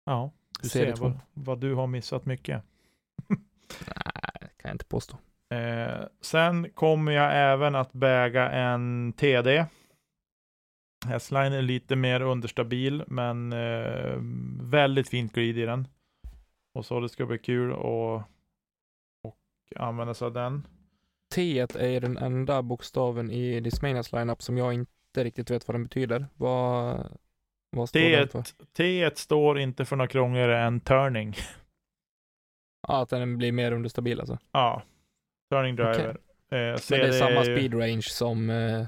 Ja, 0.05 0.33
du 0.61 0.69
CD2. 0.69 0.73
ser 0.73 0.97
vad, 0.97 1.21
vad 1.35 1.61
du 1.61 1.75
har 1.75 1.87
missat 1.87 2.27
mycket. 2.27 2.63
Nej, 3.29 3.39
det 4.41 4.49
kan 4.57 4.69
jag 4.69 4.75
inte 4.75 4.85
påstå. 4.85 5.17
Eh, 5.51 6.05
sen 6.21 6.71
kommer 6.71 7.13
jag 7.13 7.31
även 7.35 7.75
att 7.75 7.95
väga 7.95 8.51
en 8.51 9.13
TD. 9.13 9.67
S-line 11.09 11.53
är 11.53 11.63
lite 11.63 11.97
mer 11.97 12.21
understabil, 12.21 13.05
men 13.07 13.53
eh, 13.53 14.17
väldigt 14.61 15.09
fint 15.09 15.33
glid 15.33 15.59
i 15.59 15.63
den. 15.63 15.89
Och 16.75 16.87
så 16.87 17.01
det 17.01 17.09
ska 17.09 17.27
bli 17.27 17.39
kul 17.39 17.73
att 17.73 17.79
och 19.23 19.43
använda 19.77 20.15
sig 20.15 20.27
av 20.27 20.33
den. 20.33 20.67
T 21.35 21.59
är 21.79 22.01
den 22.01 22.17
enda 22.17 22.63
bokstaven 22.63 23.31
i 23.31 23.61
Discmanias 23.61 24.13
lineup 24.13 24.43
som 24.43 24.59
jag 24.59 24.73
inte 24.75 25.25
riktigt 25.25 25.51
vet 25.51 25.69
vad 25.69 25.75
den 25.75 25.83
betyder. 25.85 26.27
Vad, 26.37 26.97
vad 27.71 27.89
står 27.89 28.01
den 28.01 28.29
för? 28.29 28.39
T1, 28.41 28.55
T1 28.77 29.15
står 29.15 29.59
inte 29.59 29.85
för 29.85 29.97
något 29.97 30.11
krångligare 30.11 30.59
än 30.63 30.81
turning. 30.81 31.35
Ja, 32.89 33.03
att 33.03 33.09
den 33.09 33.39
blir 33.39 33.53
mer 33.53 33.73
understabil 33.73 34.21
alltså. 34.21 34.39
Ja, 34.53 34.83
turning 35.51 35.77
driver. 35.77 36.09
Eh, 36.09 36.17
Men 36.51 36.77
det 36.89 36.97
är 37.09 37.13
samma 37.13 37.45
ju- 37.45 37.57
speed 37.57 37.75
range 37.81 38.03
som 38.03 38.51
eh, 38.51 38.81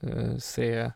eh, 0.00 0.36
C. 0.38 0.90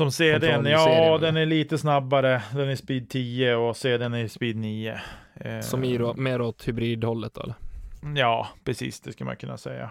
Som 0.00 0.12
CDn, 0.12 0.66
i 0.66 0.70
ja 0.70 1.18
den 1.20 1.36
är 1.36 1.46
lite 1.46 1.78
snabbare. 1.78 2.42
Den 2.52 2.68
är 2.68 2.76
speed 2.76 3.08
10 3.10 3.54
och 3.54 3.76
CDn 3.76 4.14
är 4.14 4.28
speed 4.28 4.56
9. 4.56 5.00
Eh, 5.34 5.60
Som 5.60 5.84
är 5.84 5.98
då, 5.98 6.14
mer 6.14 6.40
åt 6.40 6.68
hybridhållet 6.68 7.36
eller? 7.38 7.54
Ja, 8.16 8.48
precis, 8.64 9.00
det 9.00 9.12
ska 9.12 9.24
man 9.24 9.36
kunna 9.36 9.56
säga. 9.56 9.90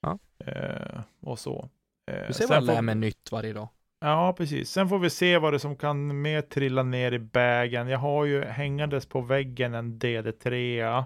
Ja. 0.00 0.18
Eh, 0.46 1.00
och 1.20 1.38
så. 1.38 1.68
Eh, 2.10 2.26
Du 2.26 2.32
ser 2.32 2.46
vad 2.48 2.56
jag 2.56 2.64
lär 2.64 2.82
mig 2.82 2.94
nytt 2.94 3.32
varje 3.32 3.52
dag. 3.52 3.68
Ja, 4.00 4.34
precis. 4.36 4.70
Sen 4.70 4.88
får 4.88 4.98
vi 4.98 5.10
se 5.10 5.38
vad 5.38 5.52
det 5.52 5.58
som 5.58 5.76
kan 5.76 6.22
mer 6.22 6.42
trilla 6.42 6.82
ner 6.82 7.12
i 7.12 7.18
vägen. 7.18 7.88
Jag 7.88 7.98
har 7.98 8.24
ju 8.24 8.44
hängandes 8.44 9.06
på 9.06 9.20
väggen 9.20 9.74
en 9.74 9.98
DD3 9.98 11.04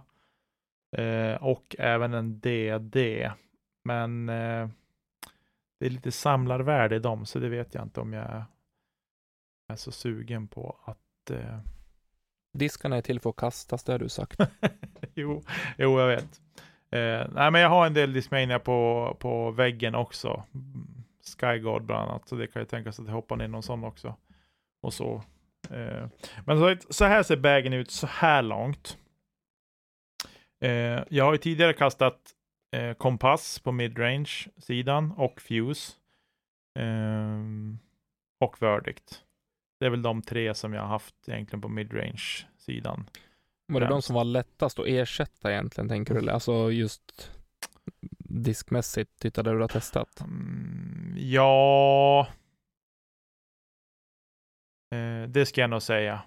eh, 0.97 1.43
och 1.43 1.77
även 1.79 2.15
en 2.15 2.41
DD. 2.41 2.97
Men 3.85 4.29
eh, 4.29 4.69
det 5.81 5.87
är 5.87 5.91
lite 5.91 6.13
samlarvärde 6.13 6.97
i 6.97 6.99
dem, 6.99 7.27
så 7.27 7.39
det 7.39 7.49
vet 7.49 7.75
jag 7.75 7.83
inte 7.83 8.01
om 8.01 8.13
jag 8.13 8.45
är 9.69 9.77
så 9.77 9.93
sugen 9.93 10.49
på 10.49 10.79
att... 10.85 11.31
Eh... 11.31 11.59
Diskarna 12.55 12.97
är 12.97 13.03
till 13.03 13.21
för 13.21 13.31
att 13.31 13.37
kastas, 13.37 13.85
det 13.85 13.93
har 13.93 13.99
du 13.99 14.09
sagt. 14.09 14.41
jo, 15.15 15.43
jo, 15.79 16.01
jag 16.01 16.09
vet. 16.09 16.41
Eh, 16.91 17.29
nej, 17.35 17.51
men 17.51 17.61
jag 17.61 17.69
har 17.69 17.87
en 17.87 17.95
del 17.95 18.13
Discmania 18.13 18.59
på, 18.59 19.17
på 19.21 19.51
väggen 19.51 19.95
också. 19.95 20.43
Skyguard 21.41 21.83
bland 21.83 22.11
annat, 22.11 22.29
så 22.29 22.37
det 22.37 22.47
kan 22.47 22.63
ju 22.63 22.67
tänkas 22.67 23.01
att 23.01 23.07
det 23.07 23.13
hoppar 23.13 23.37
ner 23.37 23.49
någon 23.49 23.63
sån 23.63 23.85
också. 23.85 24.17
Och 24.83 24.95
så. 24.95 25.23
Eh, 25.71 26.09
men 26.47 26.59
så, 26.59 26.77
så 26.91 27.05
här 27.05 27.23
ser 27.23 27.37
bagen 27.37 27.73
ut 27.73 27.91
så 27.91 28.07
här 28.07 28.43
långt. 28.43 28.99
Eh, 30.61 31.03
jag 31.09 31.25
har 31.25 31.33
ju 31.33 31.39
tidigare 31.39 31.73
kastat 31.73 32.21
eh, 32.77 32.95
kompass 32.95 33.59
på 33.59 33.73
midrange-sidan 33.73 35.13
och 35.13 35.41
fuse. 35.41 35.93
Eh, 36.79 37.41
och 38.41 38.63
verdict. 38.63 39.23
Det 39.81 39.87
är 39.87 39.91
väl 39.91 40.03
de 40.03 40.23
tre 40.23 40.55
som 40.55 40.73
jag 40.73 40.83
har 40.83 40.89
haft 40.89 41.29
egentligen 41.29 41.61
på 41.61 41.69
midrange-sidan. 41.69 43.11
Var 43.67 43.81
det 43.81 43.87
de 43.87 44.03
som 44.03 44.15
var 44.15 44.25
lättast 44.25 44.79
att 44.79 44.87
ersätta 44.87 45.53
egentligen, 45.53 45.89
tänker 45.89 46.15
du? 46.15 46.31
Alltså 46.31 46.71
just 46.71 47.31
diskmässigt, 48.19 49.19
tittade 49.19 49.53
du 49.53 49.61
har 49.61 49.69
testat? 49.69 50.21
Mm, 50.21 51.15
ja, 51.19 52.29
eh, 54.95 55.29
det 55.29 55.47
ska 55.47 55.61
jag 55.61 55.71
nog 55.71 55.83
säga. 55.83 56.23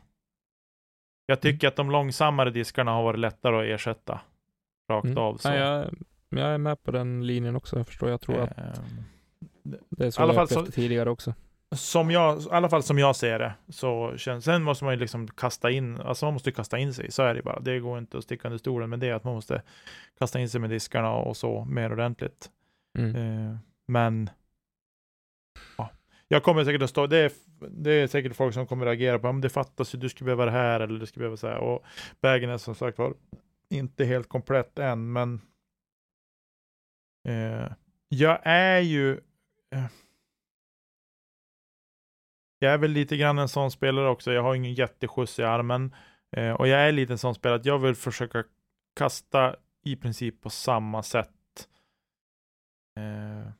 Jag 1.26 1.42
tycker 1.42 1.68
mm. 1.68 1.72
att 1.72 1.76
de 1.76 1.92
långsammare 1.92 2.50
diskarna 2.50 2.92
har 2.92 3.04
varit 3.04 3.20
lättare 3.20 3.56
att 3.58 3.80
ersätta 3.80 4.22
rakt 4.92 5.06
mm. 5.06 5.18
av. 5.18 5.38
Så. 5.38 5.48
Ja, 5.48 5.56
jag, 5.56 5.96
jag, 6.30 6.54
är 6.54 6.58
med 6.58 6.84
på 6.84 6.92
den 6.92 7.28
linjen 7.28 7.56
också. 7.56 7.78
Jag 7.78 7.88
förstår. 7.88 8.10
Jag 8.10 8.22
tror 8.22 8.40
att 8.40 8.58
eh, 8.58 8.84
det 9.90 10.06
är 10.06 10.12
så 10.12 10.22
jag 10.22 10.30
upplevt 10.30 10.50
så, 10.50 10.66
tidigare 10.66 11.10
också 11.10 11.34
som 11.76 12.12
jag, 12.12 12.42
i 12.42 12.46
alla 12.52 12.70
fall 12.70 12.84
som 12.84 13.00
jag 13.00 13.16
ser 13.16 13.40
det, 13.40 13.54
så 13.70 14.18
känns, 14.18 14.46
sen 14.46 14.64
måste 14.64 14.84
man 14.84 14.94
ju 14.94 15.00
liksom 15.00 15.28
kasta 15.28 15.72
in, 15.72 16.02
alltså 16.02 16.26
man 16.26 16.34
måste 16.34 16.52
kasta 16.52 16.78
in 16.78 16.94
sig, 16.94 17.12
så 17.12 17.24
är 17.24 17.34
det 17.34 17.42
bara. 17.42 17.60
Det 17.60 17.80
går 17.80 17.98
inte 17.98 18.18
att 18.18 18.24
sticka 18.24 18.48
under 18.48 18.58
stolen 18.58 18.90
med 18.90 19.00
det, 19.00 19.12
att 19.12 19.24
man 19.24 19.34
måste 19.34 19.62
kasta 20.20 20.40
in 20.40 20.50
sig 20.50 20.62
med 20.62 20.70
diskarna 20.70 21.12
och 21.12 21.38
så 21.38 21.66
mer 21.66 21.92
ordentligt. 21.92 22.52
Mm. 22.98 23.16
Eh, 23.16 23.58
men 23.88 24.30
ja, 25.78 25.90
jag 26.28 26.44
kommer 26.44 26.64
säkert 26.64 26.82
att 26.82 26.90
stå, 26.90 27.08
det 27.08 27.18
är, 27.18 27.32
det 27.70 27.92
är 27.92 28.08
säkert 28.08 28.36
folk 28.36 28.54
som 28.54 28.68
kommer 28.68 28.86
att 28.86 28.90
reagera 28.90 29.20
på, 29.20 29.28
om 29.28 29.42
det 29.42 29.50
fattas 29.50 29.96
ju, 29.96 30.00
du 30.00 30.10
skulle 30.10 30.26
behöva 30.26 30.46
det 30.46 30.52
här 30.52 30.80
eller 30.80 31.00
du 31.00 31.06
skulle 31.06 31.22
behöva 31.22 31.38
så 31.38 31.48
här. 31.48 31.58
Och 31.58 31.86
vägen 32.22 32.50
är 32.50 32.58
som 32.58 32.76
sagt 32.76 32.98
var 32.98 33.14
inte 33.70 34.06
helt 34.06 34.30
komplett 34.30 34.80
än, 34.80 35.12
men 35.12 35.42
eh, 37.28 37.72
jag 38.10 38.40
är 38.44 38.80
ju 38.80 39.12
eh, 39.72 39.86
jag 42.60 42.74
är 42.74 42.78
väl 42.78 42.92
lite 42.92 43.18
grann 43.18 43.40
en 43.40 43.50
sån 43.50 43.72
spelare 43.72 44.10
också. 44.10 44.34
Jag 44.34 44.44
har 44.44 44.56
ingen 44.56 44.74
jätteskjuts 44.74 45.40
i 45.40 45.44
armen 45.44 45.96
eh, 46.32 46.52
och 46.52 46.68
jag 46.68 46.82
är 46.82 46.92
lite 46.92 47.14
en 47.14 47.18
sån 47.18 47.36
spelare 47.36 47.60
att 47.60 47.66
jag 47.66 47.80
vill 47.80 47.96
försöka 47.96 48.44
kasta 48.96 49.56
i 49.84 49.96
princip 49.96 50.42
på 50.42 50.50
samma 50.50 51.04
sätt 51.04 51.68
eh, 53.00 53.52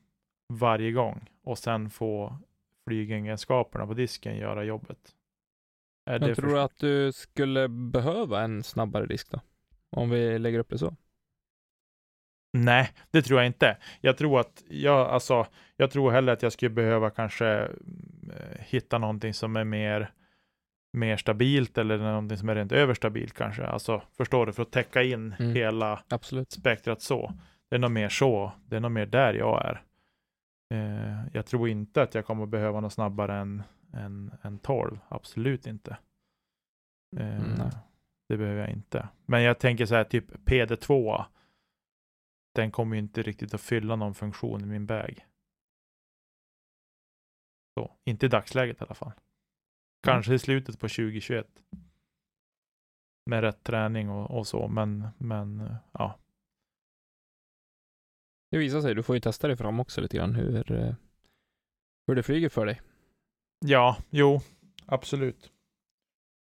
varje 0.54 0.92
gång 0.92 1.30
och 1.44 1.58
sen 1.58 1.90
få 1.90 2.40
flygegenskaperna 2.88 3.88
på 3.88 3.94
disken 3.94 4.38
göra 4.38 4.64
jobbet. 4.64 5.16
Är 6.06 6.20
Men 6.20 6.36
tror 6.36 6.50
du 6.50 6.60
att 6.60 6.78
du 6.78 7.12
skulle 7.12 7.68
behöva 7.68 8.42
en 8.42 8.64
snabbare 8.64 9.06
disk 9.06 9.32
då? 9.32 9.40
Om 9.90 10.10
vi 10.10 10.40
lägger 10.40 10.60
upp 10.60 10.70
det 10.70 10.78
så? 10.78 10.96
Nej, 12.54 12.92
det 13.12 13.22
tror 13.22 13.40
jag 13.40 13.48
inte. 13.48 13.78
Jag 14.02 14.18
tror 14.18 14.40
att 14.40 14.64
jag, 14.70 15.08
alltså, 15.08 15.48
jag 15.76 15.92
tror 15.92 16.12
hellre 16.12 16.32
att 16.32 16.42
jag 16.42 16.52
skulle 16.52 16.70
behöva 16.70 17.10
kanske 17.10 17.72
hitta 18.60 18.98
någonting 18.98 19.34
som 19.34 19.56
är 19.56 19.64
mer, 19.64 20.12
mer 20.94 21.18
stabilt 21.18 21.78
eller 21.78 21.98
någonting 21.98 22.38
som 22.38 22.50
är 22.50 22.56
rent 22.56 22.72
överstabilt 22.72 23.34
kanske. 23.34 23.66
Alltså, 23.66 24.02
förstår 24.18 24.46
du? 24.46 24.54
För 24.54 24.62
att 24.62 24.72
täcka 24.72 25.04
in 25.04 25.36
mm. 25.40 25.56
hela 25.56 26.04
Absolut. 26.08 26.52
spektrat 26.52 27.02
så. 27.02 27.34
Det 27.70 27.76
är 27.76 27.80
nog 27.80 27.92
mer 27.92 28.10
så. 28.10 28.52
Det 28.66 28.76
är 28.76 28.80
nog 28.80 28.92
mer 28.92 29.06
där 29.06 29.34
jag 29.34 29.66
är. 29.66 29.82
Eh, 30.74 31.28
jag 31.34 31.46
tror 31.46 31.70
inte 31.70 32.02
att 32.02 32.16
jag 32.16 32.26
kommer 32.26 32.46
behöva 32.46 32.80
något 32.80 32.94
snabbare 32.94 33.36
än, 33.36 33.64
än, 33.94 34.32
än 34.42 34.60
12. 34.60 35.00
Absolut 35.10 35.68
inte. 35.68 35.98
Eh, 37.18 37.38
mm. 37.38 37.70
Det 38.30 38.38
behöver 38.38 38.62
jag 38.62 38.70
inte. 38.70 39.08
Men 39.26 39.42
jag 39.42 39.60
tänker 39.60 39.86
så 39.86 39.96
här, 39.96 40.04
typ 40.04 40.32
PD2 40.46 41.24
den 42.58 42.72
kommer 42.72 42.96
ju 42.96 43.00
inte 43.00 43.22
riktigt 43.22 43.54
att 43.54 43.62
fylla 43.62 43.96
någon 43.96 44.14
funktion 44.16 44.62
i 44.62 44.66
min 44.66 44.86
bag. 44.86 45.26
Så, 47.78 47.92
inte 48.04 48.26
i 48.26 48.30
dagsläget 48.30 48.82
i 48.82 48.84
alla 48.84 48.96
fall. 48.96 49.12
Kanske 50.04 50.34
i 50.34 50.40
slutet 50.40 50.80
på 50.80 50.88
2021. 50.88 51.48
Med 53.26 53.42
rätt 53.42 53.64
träning 53.64 54.10
och, 54.10 54.38
och 54.38 54.48
så, 54.48 54.68
men, 54.68 55.08
men 55.18 55.76
ja. 55.92 56.20
Det 58.52 58.58
visar 58.58 58.82
sig, 58.82 58.96
du 58.96 59.04
får 59.04 59.16
ju 59.16 59.20
testa 59.20 59.48
dig 59.48 59.58
fram 59.58 59.80
också 59.80 60.02
lite 60.02 60.18
grann 60.18 60.36
hur, 60.36 60.72
eh, 60.72 60.96
hur 62.08 62.16
det 62.16 62.24
flyger 62.24 62.50
för 62.50 62.66
dig. 62.66 62.82
Ja, 63.66 63.98
jo, 64.10 64.40
absolut. 64.86 65.52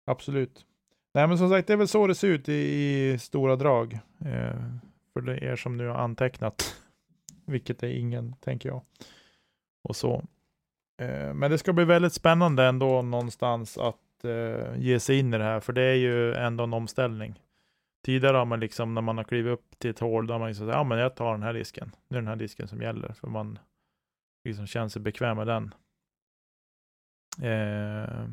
Absolut. 0.07 0.67
Nej, 1.15 1.29
men 1.29 1.39
som 1.39 1.49
sagt, 1.49 1.67
det 1.67 1.73
är 1.73 1.77
väl 1.77 1.89
så 1.89 2.07
det 2.07 2.15
ser 2.15 2.29
ut 2.29 2.49
i, 2.49 2.53
i 2.53 3.19
stora 3.19 3.57
drag. 3.57 3.93
Eh, 4.25 4.65
för 5.13 5.45
er 5.45 5.57
som 5.57 5.77
nu 5.77 5.87
har 5.87 5.95
antecknat, 5.95 6.83
vilket 7.47 7.83
är 7.83 7.89
ingen, 7.89 8.33
tänker 8.33 8.69
jag. 8.69 8.83
Och 9.83 9.97
så. 9.97 10.25
Eh, 11.03 11.35
men 11.35 11.51
det 11.51 11.59
ska 11.59 11.73
bli 11.73 11.85
väldigt 11.85 12.13
spännande 12.13 12.65
ändå 12.65 13.03
någonstans 13.03 13.79
att 13.79 14.25
eh, 14.25 14.77
ge 14.79 15.01
sig 15.01 15.19
in 15.19 15.35
i 15.35 15.39
det 15.39 15.45
här, 15.45 15.61
för 15.61 15.73
det 15.73 15.83
är 15.83 15.95
ju 15.95 16.35
ändå 16.35 16.65
en 16.65 16.75
omställning. 16.75 17.43
Tidigare 18.05 18.37
har 18.37 18.45
man 18.45 18.61
liksom, 18.61 18.95
när 18.95 19.03
man 19.03 19.17
har 19.17 19.25
klivit 19.25 19.53
upp 19.53 19.79
till 19.79 19.91
ett 19.91 19.99
hål, 19.99 20.27
då 20.27 20.35
har 20.35 20.39
man 20.39 20.49
liksom 20.49 20.67
sagt, 20.67 20.77
ja 20.77 20.85
men 20.85 20.99
jag 20.99 21.17
tar 21.17 21.33
den 21.33 21.43
här 21.43 21.53
disken. 21.53 21.97
Det 22.09 22.15
är 22.15 22.21
den 22.21 22.29
här 22.29 22.37
disken 22.37 22.69
som 22.69 22.83
gäller, 22.83 23.13
för 23.13 23.29
man 23.29 23.59
liksom 24.45 24.67
känner 24.67 24.89
sig 24.89 25.03
bekväm 25.03 25.37
med 25.37 25.47
den. 25.47 25.75
Eh, 27.43 28.29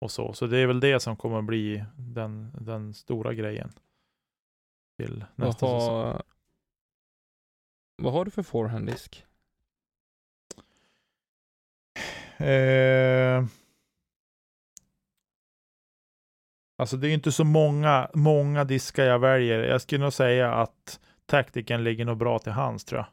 och 0.00 0.10
så. 0.10 0.32
så 0.32 0.46
det 0.46 0.58
är 0.58 0.66
väl 0.66 0.80
det 0.80 1.00
som 1.00 1.16
kommer 1.16 1.42
bli 1.42 1.84
den, 1.96 2.52
den 2.60 2.94
stora 2.94 3.34
grejen 3.34 3.72
till 4.98 5.24
nästa 5.34 5.66
vad 5.66 5.74
har, 5.74 5.80
säsong. 5.80 6.22
Vad 8.02 8.12
har 8.12 8.24
du 8.24 8.30
för 8.30 8.42
forehanddisk? 8.42 9.25
Eh, 12.38 13.44
alltså 16.78 16.96
det 16.96 17.08
är 17.08 17.14
inte 17.14 17.32
så 17.32 17.44
många, 17.44 18.10
många 18.14 18.64
diskar 18.64 19.04
jag 19.04 19.18
väljer. 19.18 19.58
Jag 19.58 19.82
skulle 19.82 20.04
nog 20.04 20.12
säga 20.12 20.54
att 20.54 21.00
taktiken 21.26 21.84
ligger 21.84 22.04
nog 22.04 22.16
bra 22.16 22.38
till 22.38 22.52
hands 22.52 22.84
tror 22.84 23.00
jag. 23.00 23.08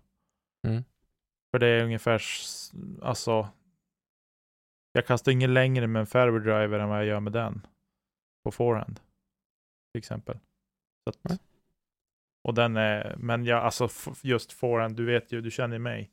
Mm. 0.72 0.84
För 1.52 1.60
det 1.60 1.68
är 1.68 1.84
ungefär, 1.84 2.22
alltså, 3.02 3.48
jag 4.92 5.06
kastar 5.06 5.32
ingen 5.32 5.54
längre 5.54 5.88
med 5.88 6.00
en 6.00 6.06
fairway 6.06 6.40
driver 6.40 6.80
än 6.80 6.90
vad 6.90 6.98
jag 6.98 7.06
gör 7.06 7.20
med 7.20 7.34
den 7.34 7.68
på 8.44 8.52
forehand. 8.52 9.00
Till 9.94 10.00
exempel. 10.00 10.40
Att, 11.10 11.26
mm. 11.26 11.38
Och 12.44 12.54
den 12.54 12.78
är, 12.78 13.16
men 13.18 13.46
jag, 13.46 13.64
alltså 13.64 13.90
just 14.22 14.52
forehand, 14.52 14.96
du 14.96 15.06
vet 15.06 15.32
ju, 15.32 15.42
du 15.42 15.52
känner 15.52 15.80
mig. 15.80 16.12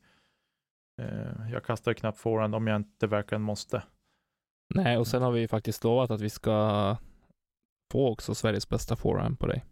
Eh, 1.01 1.51
jag 1.51 1.63
kastar 1.63 1.93
knappt 1.93 2.17
forehand 2.17 2.55
om 2.55 2.67
jag 2.67 2.75
inte 2.75 3.07
verkligen 3.07 3.41
måste. 3.41 3.83
Nej, 4.75 4.97
och 4.97 5.07
sen 5.07 5.21
har 5.21 5.31
vi 5.31 5.47
faktiskt 5.47 5.83
lovat 5.83 6.11
att 6.11 6.21
vi 6.21 6.29
ska 6.29 6.97
få 7.91 8.11
också 8.11 8.35
Sveriges 8.35 8.69
bästa 8.69 8.95
forehand 8.95 9.39
på 9.39 9.47
dig. 9.47 9.65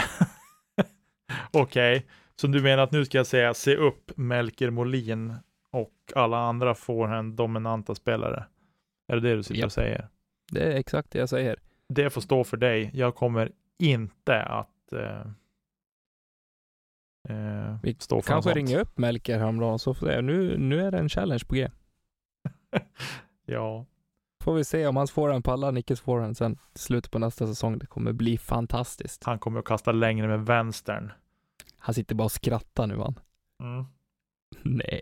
Okej, 1.52 1.96
okay. 1.96 2.08
så 2.36 2.46
du 2.46 2.62
menar 2.62 2.82
att 2.82 2.92
nu 2.92 3.04
ska 3.04 3.18
jag 3.18 3.26
säga 3.26 3.54
se 3.54 3.76
upp 3.76 4.10
Melker 4.16 4.70
Molin 4.70 5.34
och 5.70 5.94
alla 6.14 6.38
andra 6.38 6.74
forehand 6.74 7.34
dominanta 7.34 7.94
spelare? 7.94 8.44
Är 9.12 9.16
det 9.16 9.28
det 9.28 9.36
du 9.36 9.42
sitter 9.42 9.58
yep. 9.58 9.66
och 9.66 9.72
säger? 9.72 10.08
Det 10.52 10.72
är 10.72 10.76
exakt 10.76 11.10
det 11.10 11.18
jag 11.18 11.28
säger. 11.28 11.58
Det 11.88 12.10
får 12.10 12.20
stå 12.20 12.44
för 12.44 12.56
dig. 12.56 12.90
Jag 12.94 13.14
kommer 13.14 13.52
inte 13.78 14.42
att 14.42 14.92
eh, 14.92 15.26
Eh, 17.28 17.76
Vi 17.82 17.94
står 17.98 18.20
för 18.20 18.28
kanske 18.32 18.52
ringer 18.52 18.78
upp 18.78 18.98
Melker 18.98 19.38
häromdagen, 19.38 19.78
så 19.78 19.94
får 19.94 20.22
nu, 20.22 20.58
nu 20.58 20.80
är 20.80 20.90
det 20.90 20.98
en 20.98 21.08
challenge 21.08 21.44
på 21.48 21.54
G. 21.54 21.70
ja. 23.46 23.86
Får 24.44 24.54
vi 24.54 24.64
se 24.64 24.86
om 24.86 24.96
han 24.96 25.08
får 25.08 25.28
den 25.28 25.42
pallar 25.42 25.72
Nickes 25.72 26.00
får 26.00 26.20
den 26.20 26.34
sen 26.34 26.52
i 26.74 26.78
slutet 26.78 27.10
på 27.10 27.18
nästa 27.18 27.46
säsong. 27.46 27.78
Det 27.78 27.86
kommer 27.86 28.12
bli 28.12 28.38
fantastiskt. 28.38 29.24
Han 29.24 29.38
kommer 29.38 29.58
att 29.58 29.64
kasta 29.64 29.92
längre 29.92 30.28
med 30.28 30.46
vänstern. 30.46 31.12
Han 31.78 31.94
sitter 31.94 32.14
bara 32.14 32.24
och 32.24 32.32
skrattar 32.32 32.86
nu 32.86 32.96
han. 32.96 33.18
Mm. 33.62 33.84
Nej. 34.78 35.00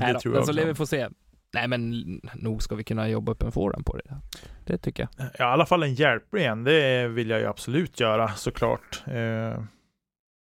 Nej 0.00 0.12
då, 0.12 0.20
tror 0.20 0.34
jag 0.34 0.44
så 0.44 0.50
också. 0.50 0.52
lär 0.52 0.66
vi 0.66 0.74
få 0.74 0.86
se. 0.86 1.08
Nej 1.54 1.68
men 1.68 1.90
nog 2.34 2.62
ska 2.62 2.74
vi 2.74 2.84
kunna 2.84 3.08
jobba 3.08 3.32
upp 3.32 3.42
en 3.42 3.52
forum 3.52 3.84
på 3.84 3.96
det. 3.96 4.20
Det 4.66 4.78
tycker 4.78 5.08
jag. 5.16 5.28
Ja, 5.38 5.44
I 5.44 5.52
alla 5.52 5.66
fall 5.66 5.82
en 5.82 5.94
hjälplig 5.94 6.44
en, 6.46 6.64
det 6.64 7.08
vill 7.08 7.30
jag 7.30 7.40
ju 7.40 7.46
absolut 7.46 8.00
göra 8.00 8.28
såklart. 8.28 9.02
Eh, 9.06 9.62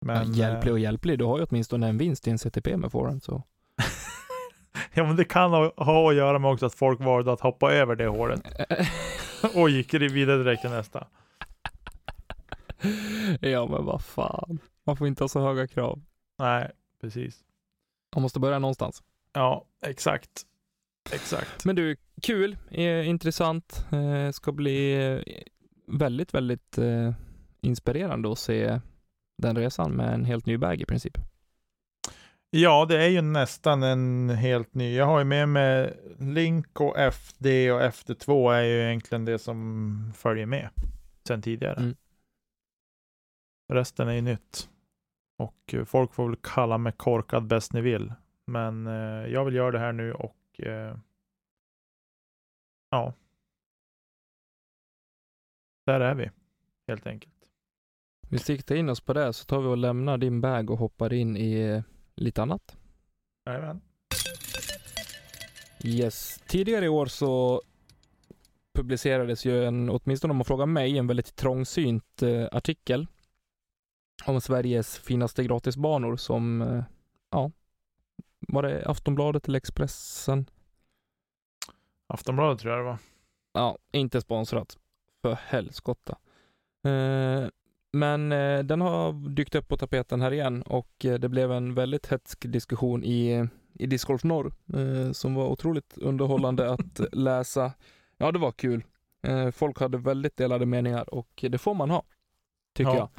men, 0.05 0.33
ja, 0.33 0.47
hjälplig 0.47 0.69
eh, 0.69 0.73
och 0.73 0.79
hjälplig, 0.79 1.19
du 1.19 1.25
har 1.25 1.37
ju 1.39 1.45
åtminstone 1.49 1.87
en 1.87 1.97
vinst 1.97 2.27
i 2.27 2.31
en 2.31 2.37
CTP 2.37 2.77
med 2.77 2.91
forum 2.91 3.19
så. 3.21 3.43
ja, 4.93 5.03
men 5.03 5.15
det 5.15 5.25
kan 5.25 5.51
ha, 5.51 5.73
ha 5.77 6.09
att 6.09 6.15
göra 6.15 6.39
med 6.39 6.51
också 6.51 6.65
att 6.65 6.73
folk 6.73 6.99
valde 6.99 7.31
att 7.31 7.41
hoppa 7.41 7.73
över 7.73 7.95
det 7.95 8.07
hålet 8.07 8.41
och 9.55 9.69
gick 9.69 9.93
vidare 9.93 10.37
direkt 10.37 10.61
till 10.61 10.71
nästa. 10.71 11.07
ja 13.39 13.67
men 13.67 13.85
vad 13.85 14.01
fan. 14.01 14.59
Man 14.83 14.97
får 14.97 15.07
inte 15.07 15.23
ha 15.23 15.27
så 15.27 15.39
höga 15.39 15.67
krav. 15.67 16.01
Nej, 16.39 16.71
precis. 17.01 17.39
Man 18.15 18.21
måste 18.21 18.39
börja 18.39 18.59
någonstans. 18.59 19.03
Ja, 19.33 19.65
exakt. 19.85 20.29
Exakt. 21.11 21.65
Men 21.65 21.75
du, 21.75 21.95
kul, 22.21 22.57
eh, 22.71 23.09
intressant. 23.09 23.85
Eh, 23.91 24.31
ska 24.31 24.51
bli 24.51 25.07
eh, 25.07 25.43
väldigt, 25.87 26.33
väldigt 26.33 26.77
eh, 26.77 27.13
inspirerande 27.61 28.31
att 28.31 28.39
se 28.39 28.79
den 29.41 29.55
resan 29.55 29.91
med 29.91 30.13
en 30.13 30.25
helt 30.25 30.45
ny 30.45 30.57
bag 30.57 30.81
i 30.81 30.85
princip. 30.85 31.17
Ja, 32.51 32.85
det 32.85 33.03
är 33.03 33.07
ju 33.07 33.21
nästan 33.21 33.83
en 33.83 34.29
helt 34.29 34.73
ny. 34.73 34.95
Jag 34.95 35.05
har 35.05 35.19
ju 35.19 35.25
med 35.25 35.49
mig 35.49 35.99
Link 36.19 36.81
och 36.81 36.97
FD 36.97 37.71
och 37.71 37.81
FD2 37.81 38.53
är 38.53 38.63
ju 38.63 38.81
egentligen 38.81 39.25
det 39.25 39.39
som 39.39 40.13
följer 40.15 40.45
med 40.45 40.69
sen 41.27 41.41
tidigare. 41.41 41.79
Mm. 41.79 41.95
Resten 43.73 44.07
är 44.07 44.13
ju 44.13 44.21
nytt. 44.21 44.69
Och 45.37 45.73
eh, 45.73 45.85
folk 45.85 46.13
får 46.13 46.27
väl 46.27 46.37
kalla 46.43 46.77
mig 46.77 46.93
korkad 46.97 47.47
bäst 47.47 47.73
ni 47.73 47.81
vill. 47.81 48.13
Men 48.47 48.87
eh, 48.87 49.31
jag 49.31 49.45
vill 49.45 49.55
göra 49.55 49.71
det 49.71 49.79
här 49.79 49.93
nu 49.93 50.13
och 50.13 50.59
eh, 50.59 50.97
ja. 52.89 53.13
Där 55.85 55.99
är 55.99 56.15
vi 56.15 56.31
helt 56.87 57.07
enkelt. 57.07 57.38
Vi 58.31 58.39
siktar 58.39 58.75
in 58.75 58.89
oss 58.89 59.01
på 59.01 59.13
det 59.13 59.33
så 59.33 59.45
tar 59.45 59.61
vi 59.61 59.67
och 59.67 59.77
lämnar 59.77 60.17
din 60.17 60.41
bag 60.41 60.69
och 60.69 60.77
hoppar 60.77 61.13
in 61.13 61.37
i 61.37 61.59
eh, 61.59 61.81
lite 62.15 62.41
annat. 62.41 62.77
Jajamän. 63.45 63.81
Yes. 65.83 66.43
Tidigare 66.47 66.85
i 66.85 66.89
år 66.89 67.05
så 67.05 67.61
publicerades 68.73 69.45
ju 69.45 69.65
en, 69.65 69.89
åtminstone 69.89 70.31
om 70.31 70.37
man 70.37 70.45
frågar 70.45 70.65
mig, 70.65 70.97
en 70.97 71.07
väldigt 71.07 71.35
trångsynt 71.35 72.21
eh, 72.21 72.47
artikel 72.51 73.07
om 74.25 74.41
Sveriges 74.41 74.97
finaste 74.97 75.43
gratisbanor 75.43 76.17
som, 76.17 76.61
eh, 76.61 76.83
ja, 77.29 77.51
var 78.39 78.63
det 78.63 78.85
Aftonbladet 78.85 79.47
eller 79.47 79.57
Expressen? 79.57 80.49
Aftonbladet 82.07 82.59
tror 82.59 82.73
jag 82.73 82.79
det 82.79 82.89
var. 82.89 82.97
Ja, 83.53 83.77
inte 83.91 84.21
sponsrat. 84.21 84.77
För 85.21 85.33
helskotta. 85.33 86.17
Eh, 86.83 87.49
men 87.91 88.31
eh, 88.31 88.59
den 88.59 88.81
har 88.81 89.29
dykt 89.29 89.55
upp 89.55 89.67
på 89.67 89.77
tapeten 89.77 90.21
här 90.21 90.33
igen 90.33 90.61
och 90.61 91.05
eh, 91.05 91.19
det 91.19 91.29
blev 91.29 91.51
en 91.51 91.73
väldigt 91.73 92.07
hetsk 92.07 92.51
diskussion 92.51 93.03
i, 93.03 93.47
i 93.73 93.85
Discgolf 93.85 94.23
Norr 94.23 94.53
eh, 94.73 95.11
som 95.11 95.35
var 95.35 95.47
otroligt 95.47 95.97
underhållande 95.97 96.71
att 96.73 96.99
läsa. 97.11 97.73
Ja, 98.17 98.31
det 98.31 98.39
var 98.39 98.51
kul. 98.51 98.83
Eh, 99.23 99.51
folk 99.51 99.79
hade 99.79 99.97
väldigt 99.97 100.37
delade 100.37 100.65
meningar 100.65 101.13
och 101.13 101.45
det 101.49 101.57
får 101.57 101.73
man 101.73 101.89
ha, 101.89 102.03
tycker 102.75 102.91
Ja. 102.91 103.09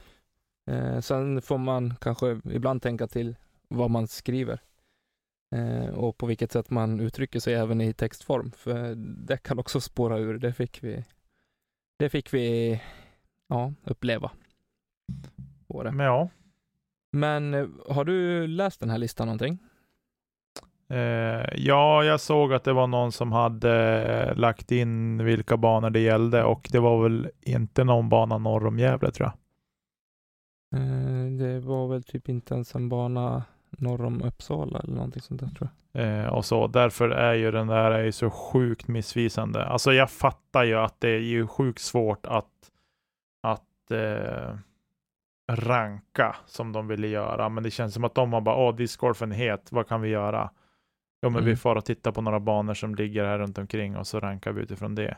jag. 0.66 0.76
Eh, 0.76 1.00
sen 1.00 1.42
får 1.42 1.58
man 1.58 1.94
kanske 2.00 2.40
ibland 2.44 2.82
tänka 2.82 3.06
till 3.06 3.36
vad 3.68 3.90
man 3.90 4.08
skriver 4.08 4.60
eh, 5.54 5.88
och 5.94 6.16
på 6.18 6.26
vilket 6.26 6.52
sätt 6.52 6.70
man 6.70 7.00
uttrycker 7.00 7.40
sig 7.40 7.54
även 7.54 7.80
i 7.80 7.92
textform. 7.92 8.52
För 8.52 8.94
det 9.26 9.36
kan 9.36 9.58
också 9.58 9.80
spåra 9.80 10.18
ur. 10.18 10.38
Det 10.38 10.52
fick 10.52 10.82
vi, 10.84 11.04
det 11.98 12.08
fick 12.08 12.34
vi 12.34 12.80
ja, 13.48 13.72
uppleva. 13.84 14.30
På 15.68 15.82
det. 15.82 15.92
Men 15.92 16.06
ja. 16.06 16.28
Men 17.12 17.54
eh, 17.54 17.66
har 17.88 18.04
du 18.04 18.46
läst 18.46 18.80
den 18.80 18.90
här 18.90 18.98
listan 18.98 19.26
någonting? 19.26 19.58
Eh, 20.88 21.46
ja, 21.54 22.04
jag 22.04 22.20
såg 22.20 22.52
att 22.52 22.64
det 22.64 22.72
var 22.72 22.86
någon 22.86 23.12
som 23.12 23.32
hade 23.32 24.02
eh, 24.02 24.36
lagt 24.36 24.72
in 24.72 25.24
vilka 25.24 25.56
banor 25.56 25.90
det 25.90 26.00
gällde 26.00 26.44
och 26.44 26.68
det 26.72 26.78
var 26.78 27.02
väl 27.02 27.30
inte 27.40 27.84
någon 27.84 28.08
bana 28.08 28.38
norr 28.38 28.66
om 28.66 28.78
Gävle 28.78 29.10
tror 29.10 29.26
jag. 29.26 29.36
Det 31.38 31.60
var 31.60 31.88
väl 31.88 32.02
typ 32.02 32.28
inte 32.28 32.54
ens 32.54 32.74
en 32.74 32.88
bana 32.88 33.44
norr 33.70 34.04
om 34.04 34.22
Uppsala 34.22 34.78
eller 34.78 34.94
någonting 34.94 35.22
sånt 35.22 35.40
där 35.40 35.48
tror 35.48 35.68
jag. 35.92 36.34
Och 36.34 36.44
så. 36.44 36.66
Därför 36.66 37.10
är 37.10 37.34
ju 37.34 37.50
den 37.50 37.66
där 37.66 37.90
är 37.90 38.04
ju 38.04 38.12
så 38.12 38.30
sjukt 38.30 38.88
missvisande. 38.88 39.64
Alltså 39.64 39.92
jag 39.92 40.10
fattar 40.10 40.64
ju 40.64 40.74
att 40.74 41.00
det 41.00 41.08
är 41.08 41.20
ju 41.20 41.46
sjukt 41.46 41.80
svårt 41.80 42.26
att, 42.26 42.70
att 43.42 43.90
eh, 43.90 44.54
ranka 45.56 46.36
som 46.46 46.72
de 46.72 46.88
ville 46.88 47.08
göra. 47.08 47.48
Men 47.48 47.62
det 47.62 47.70
känns 47.70 47.94
som 47.94 48.04
att 48.04 48.14
de 48.14 48.32
har 48.32 48.40
bara, 48.40 48.56
åh, 48.56 48.76
discgolfen 48.76 49.32
är 49.32 49.36
het, 49.36 49.68
vad 49.72 49.88
kan 49.88 50.00
vi 50.00 50.08
göra? 50.08 50.50
Jo, 51.22 51.30
men 51.30 51.44
vi 51.44 51.50
Mm. 51.50 51.56
får 51.56 51.76
och 51.76 51.84
titta 51.84 52.12
på 52.12 52.20
några 52.20 52.40
banor 52.40 52.74
som 52.74 52.94
ligger 52.94 53.24
här 53.24 53.38
runt 53.38 53.58
omkring 53.58 53.96
och 53.96 54.06
så 54.06 54.20
rankar 54.20 54.52
vi 54.52 54.62
utifrån 54.62 54.94
det. 54.94 55.16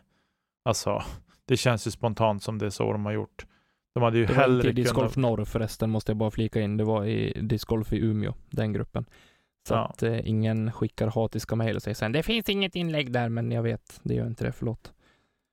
Alltså, 0.64 1.02
det 1.44 1.56
känns 1.56 1.86
ju 1.86 1.90
spontant 1.90 2.42
som 2.42 2.58
det 2.58 2.66
är 2.66 2.70
så 2.70 2.92
de 2.92 3.04
har 3.04 3.12
gjort. 3.12 3.46
De 3.94 4.02
hade 4.02 4.18
ju 4.18 4.26
Det 4.26 4.32
var 4.32 4.34
inte 4.34 4.42
hellre 4.42 4.68
i 4.68 4.72
Discgolf 4.72 5.14
kunnat... 5.14 5.30
Norr 5.30 5.44
förresten, 5.44 5.90
måste 5.90 6.12
jag 6.12 6.16
bara 6.16 6.30
flika 6.30 6.60
in. 6.60 6.76
Det 6.76 6.84
var 6.84 7.04
i 7.04 7.40
Discgolf 7.42 7.92
i 7.92 7.98
Umeå, 8.04 8.34
den 8.50 8.72
gruppen. 8.72 9.04
Så 9.68 9.74
Ja. 9.74 9.86
att 9.86 10.02
eh, 10.02 10.28
ingen 10.28 10.72
skickar 10.72 11.06
hatiska 11.10 11.56
mejl 11.56 11.76
och 11.76 11.82
säger 11.82 11.94
sen 11.94 12.12
det 12.12 12.22
finns 12.22 12.48
inget 12.48 12.76
inlägg 12.76 13.12
där, 13.12 13.28
men 13.28 13.50
jag 13.52 13.62
vet, 13.62 14.00
det 14.02 14.14
gör 14.14 14.26
inte 14.26 14.44
det, 14.44 14.52
förlåt. 14.52 14.92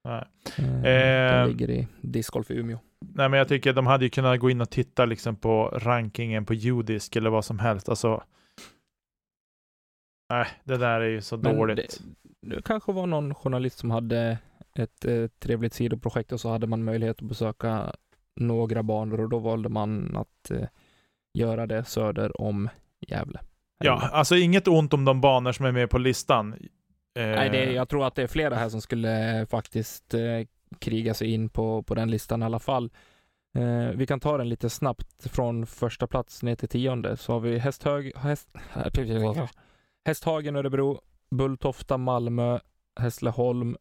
Nej. 0.03 0.25
Eh, 0.57 0.85
Eh, 0.85 1.41
de 1.41 1.49
ligger 1.49 1.69
i 1.69 1.87
Discgolf 2.01 2.51
i 2.51 2.53
Umeå. 2.53 2.79
Nej, 3.01 3.29
men 3.29 3.37
jag 3.37 3.47
tycker 3.47 3.73
de 3.73 3.87
hade 3.87 4.05
ju 4.05 4.09
kunnat 4.09 4.39
gå 4.39 4.49
in 4.49 4.61
och 4.61 4.69
titta 4.69 5.05
liksom 5.05 5.35
på 5.35 5.67
rankingen 5.67 6.45
på 6.45 6.53
Udisk 6.53 7.15
eller 7.15 7.29
vad 7.29 7.45
som 7.45 7.59
helst. 7.59 7.89
Alltså. 7.89 8.23
Nej, 10.29 10.47
det 10.63 10.77
där 10.77 11.01
är 11.01 11.09
ju 11.09 11.21
så 11.21 11.37
Men 11.37 11.55
dåligt. 11.55 12.01
Det, 12.41 12.55
det 12.55 12.61
kanske 12.61 12.91
var 12.91 13.07
någon 13.07 13.35
journalist 13.35 13.79
som 13.79 13.91
hade 13.91 14.37
ett 14.75 15.05
eh, 15.05 15.27
trevligt 15.39 15.73
sidoprojekt 15.73 16.31
och 16.31 16.39
så 16.39 16.49
hade 16.49 16.67
man 16.67 16.83
möjlighet 16.83 17.21
att 17.21 17.27
besöka 17.27 17.93
några 18.39 18.83
banor 18.83 19.21
och 19.21 19.29
då 19.29 19.39
valde 19.39 19.69
man 19.69 20.17
att 20.17 20.51
eh, 20.51 20.67
göra 21.33 21.67
det 21.67 21.85
söder 21.85 22.41
om 22.41 22.69
Gävle. 23.07 23.39
Ja, 23.83 24.09
alltså 24.13 24.35
inget 24.35 24.67
ont 24.67 24.93
om 24.93 25.05
de 25.05 25.21
banor 25.21 25.51
som 25.51 25.65
är 25.65 25.71
med 25.71 25.89
på 25.89 25.97
listan. 25.97 26.55
Eh, 27.16 27.26
Nej, 27.26 27.49
det, 27.49 27.72
jag 27.72 27.89
tror 27.89 28.07
att 28.07 28.16
det 28.16 28.24
är 28.24 28.28
flera 28.28 28.55
här 28.55 28.70
som 28.70 28.82
skulle 28.82 29.45
faktiskt 29.49 30.14
eh, 30.14 30.47
kriga 30.80 31.14
sig 31.14 31.32
in 31.34 31.49
på, 31.49 31.84
på 31.84 31.95
den 31.95 32.12
listan 32.12 32.41
i 32.41 32.45
alla 32.45 32.60
fall. 32.60 32.91
Eh, 33.55 33.89
vi 33.95 34.07
kan 34.07 34.20
ta 34.20 34.38
den 34.38 34.49
lite 34.49 34.70
snabbt 34.70 35.28
från 35.32 35.66
första 35.66 36.07
plats 36.07 36.43
ner 36.43 36.55
till 36.55 36.70
tionde. 36.70 37.18
Så 37.18 37.34
har 37.34 37.39
vi 37.39 37.57
Hästhög, 37.57 38.18
häst, 38.18 38.49
Hästhagen, 40.05 40.55
Örebro, 40.55 41.01
Bulltofta, 41.32 41.97
Malmö, 41.97 42.60
Hässleholm, 42.99 43.78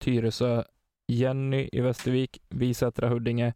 Tyresö, 0.00 0.64
Jenny 1.06 1.68
i 1.72 1.80
Västervik, 1.80 2.38
Visätra, 2.48 3.08
Huddinge, 3.08 3.54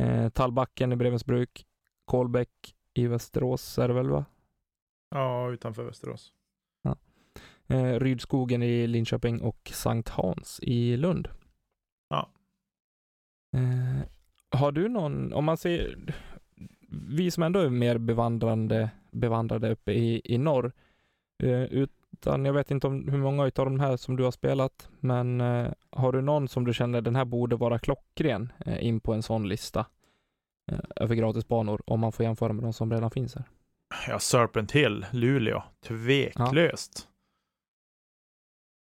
eh, 0.00 0.28
Tallbacken 0.28 0.92
i 0.92 0.96
Brevensbruk, 0.96 1.66
Kolbäck 2.04 2.74
i 2.94 3.06
Västerås 3.06 3.78
är 3.78 3.88
det 3.88 3.94
väl 3.94 4.10
va? 4.10 4.24
Ja, 5.10 5.50
utanför 5.50 5.84
Västerås. 5.84 6.32
Eh, 7.68 8.00
Rydskogen 8.00 8.62
i 8.62 8.86
Linköping 8.86 9.40
och 9.40 9.70
Sankt 9.74 10.08
Hans 10.08 10.60
i 10.62 10.96
Lund. 10.96 11.28
Ja. 12.08 12.30
Eh, 13.56 14.08
har 14.50 14.72
du 14.72 14.88
någon, 14.88 15.32
om 15.32 15.44
man 15.44 15.56
ser, 15.56 15.96
vi 17.08 17.30
som 17.30 17.42
ändå 17.42 17.60
är 17.60 17.68
mer 17.68 17.98
bevandrande, 17.98 18.90
bevandrade 19.10 19.70
uppe 19.70 19.92
i, 19.92 20.20
i 20.24 20.38
norr, 20.38 20.72
eh, 21.42 21.62
utan 21.62 22.44
jag 22.44 22.52
vet 22.52 22.70
inte 22.70 22.86
om 22.86 23.08
hur 23.08 23.18
många 23.18 23.42
av 23.42 23.50
de 23.54 23.80
här 23.80 23.96
som 23.96 24.16
du 24.16 24.24
har 24.24 24.30
spelat, 24.30 24.88
men 25.00 25.40
har 25.90 26.12
du 26.12 26.22
någon 26.22 26.48
som 26.48 26.64
du 26.64 26.74
känner 26.74 27.00
den 27.00 27.16
här 27.16 27.24
borde 27.24 27.56
vara 27.56 27.78
klockren 27.78 28.52
in 28.80 29.00
på 29.00 29.12
en 29.14 29.22
sån 29.22 29.48
lista 29.48 29.86
över 30.96 31.14
gratisbanor 31.14 31.82
om 31.86 32.00
man 32.00 32.12
får 32.12 32.24
jämföra 32.24 32.52
med 32.52 32.64
de 32.64 32.72
som 32.72 32.92
redan 32.92 33.10
finns 33.10 33.34
här? 33.34 33.44
Ja, 34.08 34.18
Serpent 34.18 34.72
Hill, 34.72 35.06
Luleå. 35.12 35.62
Tveklöst. 35.86 37.08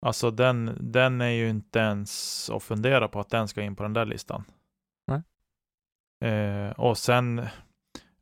Alltså 0.05 0.31
den, 0.31 0.77
den 0.79 1.21
är 1.21 1.29
ju 1.29 1.49
inte 1.49 1.79
ens 1.79 2.49
att 2.49 2.63
fundera 2.63 3.07
på 3.07 3.19
att 3.19 3.29
den 3.29 3.47
ska 3.47 3.61
in 3.61 3.75
på 3.75 3.83
den 3.83 3.93
där 3.93 4.05
listan. 4.05 4.43
Nej. 5.07 5.21
Eh, 6.31 6.71
och 6.71 6.97
sen, 6.97 7.47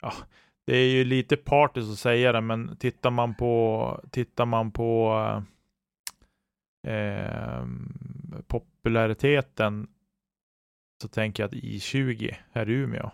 ja, 0.02 0.14
det 0.66 0.78
är 0.78 0.90
ju 0.90 1.04
lite 1.04 1.38
partiskt 1.38 1.92
att 1.92 2.00
säga 2.00 2.32
det, 2.32 2.42
men 2.42 2.78
tittar 2.78 3.12
man 3.12 3.36
på, 3.36 4.02
tittar 4.12 4.46
man 4.46 4.72
på 4.72 5.14
eh, 6.88 7.66
populariteten 8.48 9.88
så 11.02 11.08
tänker 11.08 11.44
jag 11.44 11.48
att 11.48 11.54
I20 11.54 12.36
är 12.54 12.70
Umeå 12.70 13.12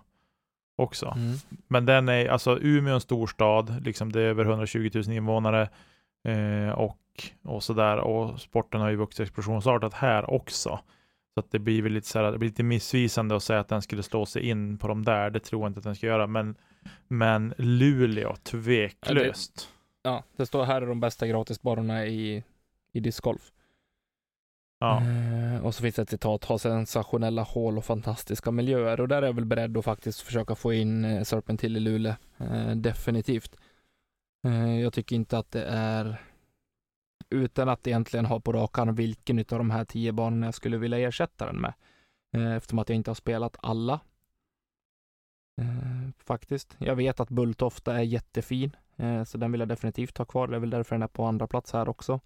också. 0.77 1.13
Mm. 1.17 1.37
Men 1.67 1.85
den 1.85 2.09
är, 2.09 2.27
alltså 2.27 2.59
Umeå 2.61 2.91
är 2.91 2.95
en 2.95 3.01
stor 3.01 3.27
stad, 3.27 3.85
liksom 3.85 4.11
det 4.11 4.21
är 4.21 4.25
över 4.25 4.45
120 4.45 4.91
000 4.93 5.11
invånare. 5.11 5.69
Eh, 6.27 6.69
och, 6.69 6.97
och 7.43 7.63
sådär. 7.63 7.97
Och 7.97 8.41
sporten 8.41 8.81
har 8.81 8.89
ju 8.89 8.95
vuxit 8.95 9.23
explosionsartat 9.23 9.93
här 9.93 10.29
också. 10.29 10.79
Så 11.33 11.39
att 11.39 11.51
det 11.51 11.59
blir 11.59 11.81
väl 11.81 11.91
lite, 11.91 12.07
så 12.07 12.19
här, 12.19 12.31
det 12.31 12.37
blir 12.37 12.49
lite 12.49 12.63
missvisande 12.63 13.35
att 13.35 13.43
säga 13.43 13.59
att 13.59 13.67
den 13.67 13.81
skulle 13.81 14.03
slå 14.03 14.25
sig 14.25 14.49
in 14.49 14.77
på 14.77 14.87
de 14.87 15.05
där. 15.05 15.29
Det 15.29 15.39
tror 15.39 15.61
jag 15.61 15.69
inte 15.69 15.77
att 15.77 15.83
den 15.83 15.95
ska 15.95 16.07
göra. 16.07 16.27
Men, 16.27 16.55
men 17.07 17.53
Luleå, 17.57 18.35
tveklöst. 18.35 19.69
Ja, 20.03 20.23
det 20.37 20.45
står 20.45 20.65
här 20.65 20.81
är 20.81 20.87
de 20.87 20.99
bästa 20.99 21.27
gratisbanorna 21.27 22.05
i, 22.05 22.43
i 22.93 22.99
discgolf. 22.99 23.51
Ja. 24.79 25.01
Eh, 25.01 25.65
och 25.65 25.75
så 25.75 25.81
finns 25.81 25.95
det 25.95 26.01
ett 26.01 26.09
citat, 26.09 26.43
ha 26.43 26.57
sensationella 26.57 27.41
hål 27.41 27.77
och 27.77 27.85
fantastiska 27.85 28.51
miljöer. 28.51 29.01
Och 29.01 29.07
där 29.07 29.21
är 29.21 29.25
jag 29.25 29.33
väl 29.33 29.45
beredd 29.45 29.77
att 29.77 29.85
faktiskt 29.85 30.21
försöka 30.21 30.55
få 30.55 30.73
in 30.73 31.05
eh, 31.05 31.23
Serpent 31.23 31.59
till 31.59 31.77
i 31.77 31.79
Luleå. 31.79 32.15
Eh, 32.37 32.71
definitivt. 32.75 33.55
Eh, 34.45 34.79
jag 34.79 34.93
tycker 34.93 35.15
inte 35.15 35.37
att 35.37 35.51
det 35.51 35.65
är, 35.65 36.21
utan 37.29 37.69
att 37.69 37.87
egentligen 37.87 38.25
ha 38.25 38.39
på 38.39 38.53
rak 38.53 38.77
arm 38.77 38.95
vilken 38.95 39.39
av 39.39 39.45
de 39.45 39.71
här 39.71 39.85
tio 39.85 40.11
banorna 40.11 40.47
jag 40.47 40.53
skulle 40.53 40.77
vilja 40.77 40.99
ersätta 40.99 41.45
den 41.45 41.61
med. 41.61 41.73
Eh, 42.33 42.55
eftersom 42.55 42.79
att 42.79 42.89
jag 42.89 42.95
inte 42.95 43.09
har 43.09 43.15
spelat 43.15 43.57
alla. 43.59 43.99
Eh, 45.61 46.09
faktiskt. 46.19 46.75
Jag 46.77 46.95
vet 46.95 47.19
att 47.19 47.29
Bulltofta 47.29 47.97
är 47.97 48.03
jättefin. 48.03 48.75
Eh, 48.95 49.23
så 49.23 49.37
den 49.37 49.51
vill 49.51 49.59
jag 49.59 49.67
definitivt 49.67 50.17
ha 50.17 50.25
kvar. 50.25 50.47
Det 50.47 50.55
är 50.55 50.59
väl 50.59 50.69
därför 50.69 50.95
den 50.95 51.03
är 51.03 51.07
på 51.07 51.25
andra 51.25 51.47
plats 51.47 51.73
här 51.73 51.89
också. 51.89 52.19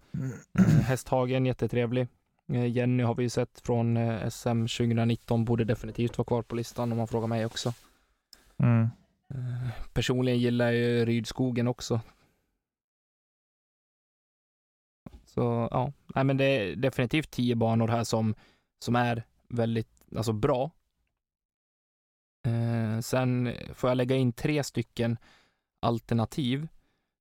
Eh, 0.58 0.64
Hästhagen, 0.64 1.46
jättetrevlig. 1.46 2.08
Jenny 2.46 3.02
har 3.02 3.14
vi 3.14 3.22
ju 3.22 3.28
sett 3.28 3.60
från 3.60 3.98
SM 4.30 4.66
2019, 4.66 5.44
borde 5.44 5.64
definitivt 5.64 6.18
vara 6.18 6.26
kvar 6.26 6.42
på 6.42 6.56
listan 6.56 6.92
om 6.92 6.98
man 6.98 7.08
frågar 7.08 7.26
mig 7.26 7.46
också. 7.46 7.72
Mm. 8.56 8.88
Personligen 9.92 10.38
gillar 10.38 10.70
jag 10.70 11.08
Rydskogen 11.08 11.68
också. 11.68 12.00
Så 15.34 15.68
ja, 15.70 15.92
nej 16.14 16.24
men 16.24 16.36
det 16.36 16.44
är 16.44 16.76
definitivt 16.76 17.30
tio 17.30 17.54
banor 17.54 17.88
här 17.88 18.04
som, 18.04 18.34
som 18.84 18.96
är 18.96 19.22
väldigt, 19.48 20.04
alltså 20.16 20.32
bra. 20.32 20.70
Eh, 22.46 23.00
sen 23.00 23.54
får 23.74 23.90
jag 23.90 23.96
lägga 23.96 24.16
in 24.16 24.32
tre 24.32 24.64
stycken 24.64 25.16
alternativ. 25.82 26.68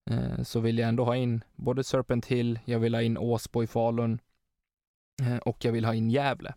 Eh, 0.10 0.44
så 0.44 0.60
vill 0.60 0.78
jag 0.78 0.90
ändå 0.90 1.06
ha 1.06 1.16
in 1.16 1.44
både 1.56 1.84
Serpent 1.84 2.26
Hill, 2.26 2.60
jag 2.66 2.80
vill 2.80 2.96
ha 2.96 3.02
in 3.02 3.18
Åsbo 3.18 3.64
i 3.64 3.68
Falun 3.68 4.20
eh, 5.22 5.38
och 5.38 5.66
jag 5.66 5.72
vill 5.72 5.86
ha 5.86 5.94
in 5.94 6.10
Gävle 6.10 6.54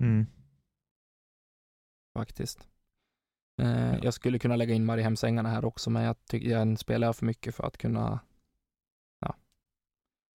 Mm. 0.00 0.26
faktiskt. 2.14 2.68
Eh, 3.62 3.96
jag 4.02 4.14
skulle 4.14 4.38
kunna 4.38 4.56
lägga 4.56 4.74
in 4.74 4.84
Mariehemsängarna 4.84 5.48
här 5.48 5.64
också, 5.64 5.90
men 5.90 6.02
jag 6.02 6.26
tycker 6.26 6.48
den 6.48 6.76
spelar 6.76 7.08
jag 7.08 7.16
för 7.16 7.26
mycket 7.26 7.54
för 7.54 7.64
att 7.64 7.78
kunna 7.78 8.20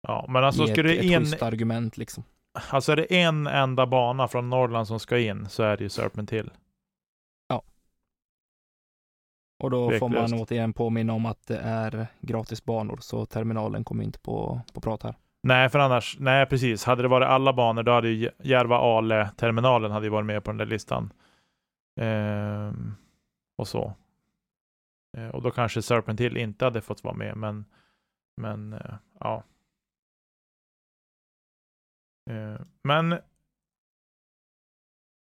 Ja, 0.06 0.26
men 0.28 0.44
alltså 0.44 0.64
ett, 0.64 0.74
det 0.74 0.98
ett 0.98 1.04
in, 1.04 1.20
schysst 1.20 1.42
argument 1.42 1.96
liksom. 1.96 2.24
alltså 2.70 2.92
är 2.92 2.96
det 2.96 3.14
en 3.14 3.46
enda 3.46 3.86
bana 3.86 4.28
från 4.28 4.50
Norrland 4.50 4.88
som 4.88 5.00
ska 5.00 5.18
in 5.18 5.48
så 5.48 5.62
är 5.62 5.76
det 5.76 5.82
ju 5.82 5.88
Serpent 5.88 6.30
Hill. 6.30 6.50
Och 9.64 9.70
då 9.70 9.90
får 9.90 10.08
man 10.08 10.34
återigen 10.34 10.72
påminna 10.72 11.12
om 11.12 11.26
att 11.26 11.46
det 11.46 11.58
är 11.58 12.06
gratisbanor, 12.20 12.98
så 13.00 13.26
terminalen 13.26 13.84
kommer 13.84 14.04
inte 14.04 14.18
på, 14.18 14.60
på 14.72 14.80
prat 14.80 15.02
här. 15.02 15.14
Nej, 15.42 15.68
för 15.68 15.78
annars, 15.78 16.16
nej 16.20 16.46
precis. 16.46 16.84
Hade 16.84 17.02
det 17.02 17.08
varit 17.08 17.28
alla 17.28 17.52
banor, 17.52 17.82
då 17.82 17.92
hade 17.92 18.08
ju 18.08 18.30
Järva-Ale-terminalen 18.42 19.90
hade 19.90 20.06
ju 20.06 20.10
varit 20.10 20.26
med 20.26 20.44
på 20.44 20.50
den 20.50 20.58
där 20.58 20.66
listan. 20.66 21.12
Ehm, 22.00 22.94
och 23.58 23.68
så. 23.68 23.92
Eh, 25.16 25.28
och 25.28 25.42
då 25.42 25.50
kanske 25.50 25.82
Serpent 25.82 26.20
Hill 26.20 26.36
inte 26.36 26.64
hade 26.64 26.80
fått 26.80 27.04
vara 27.04 27.14
med, 27.14 27.36
men, 27.36 27.64
men 28.36 28.72
eh, 28.72 28.94
ja. 29.20 29.42
Eh, 32.30 32.60
men 32.82 33.18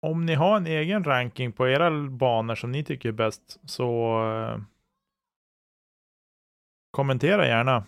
om 0.02 0.26
ni 0.26 0.36
har 0.36 0.58
en 0.58 0.68
egen 0.68 1.04
ranking 1.04 1.52
på 1.52 1.68
era 1.68 2.10
banor 2.10 2.56
som 2.56 2.72
ni 2.72 2.84
tycker 2.84 3.10
är 3.10 3.14
bäst, 3.14 3.60
så 3.66 4.20
eh, 4.32 4.62
kommentera 6.92 7.48
gärna. 7.48 7.86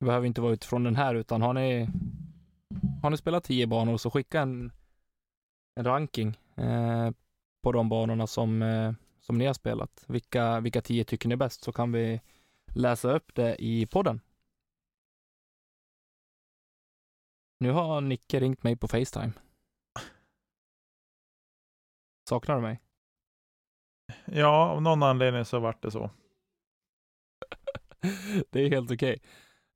Det 0.00 0.04
behöver 0.04 0.26
inte 0.26 0.40
vara 0.40 0.52
utifrån 0.52 0.84
den 0.84 0.96
här, 0.96 1.14
utan 1.14 1.42
har 1.42 1.54
ni, 1.54 1.88
har 3.02 3.10
ni 3.10 3.16
spelat 3.16 3.44
tio 3.44 3.66
banor 3.66 3.96
så 3.96 4.10
skicka 4.10 4.40
en, 4.40 4.72
en 5.80 5.84
ranking 5.84 6.38
eh, 6.56 7.10
på 7.62 7.72
de 7.72 7.88
banorna 7.88 8.26
som, 8.26 8.62
eh, 8.62 8.92
som 9.20 9.38
ni 9.38 9.46
har 9.46 9.54
spelat. 9.54 10.04
Vilka, 10.08 10.60
vilka 10.60 10.80
tio 10.80 11.04
tycker 11.04 11.28
ni 11.28 11.32
är 11.32 11.36
bäst, 11.36 11.62
så 11.62 11.72
kan 11.72 11.92
vi 11.92 12.20
läsa 12.74 13.12
upp 13.12 13.34
det 13.34 13.56
i 13.58 13.86
podden. 13.86 14.20
Nu 17.60 17.70
har 17.70 18.00
Nicke 18.00 18.40
ringt 18.40 18.62
mig 18.62 18.76
på 18.76 18.88
Facetime. 18.88 19.32
Saknar 22.28 22.56
du 22.56 22.62
mig? 22.62 22.80
Ja, 24.24 24.68
av 24.68 24.82
någon 24.82 25.02
anledning 25.02 25.44
så 25.44 25.58
vart 25.58 25.82
det 25.82 25.90
så. 25.90 26.10
det 28.50 28.60
är 28.60 28.70
helt 28.70 28.90
okej. 28.90 29.22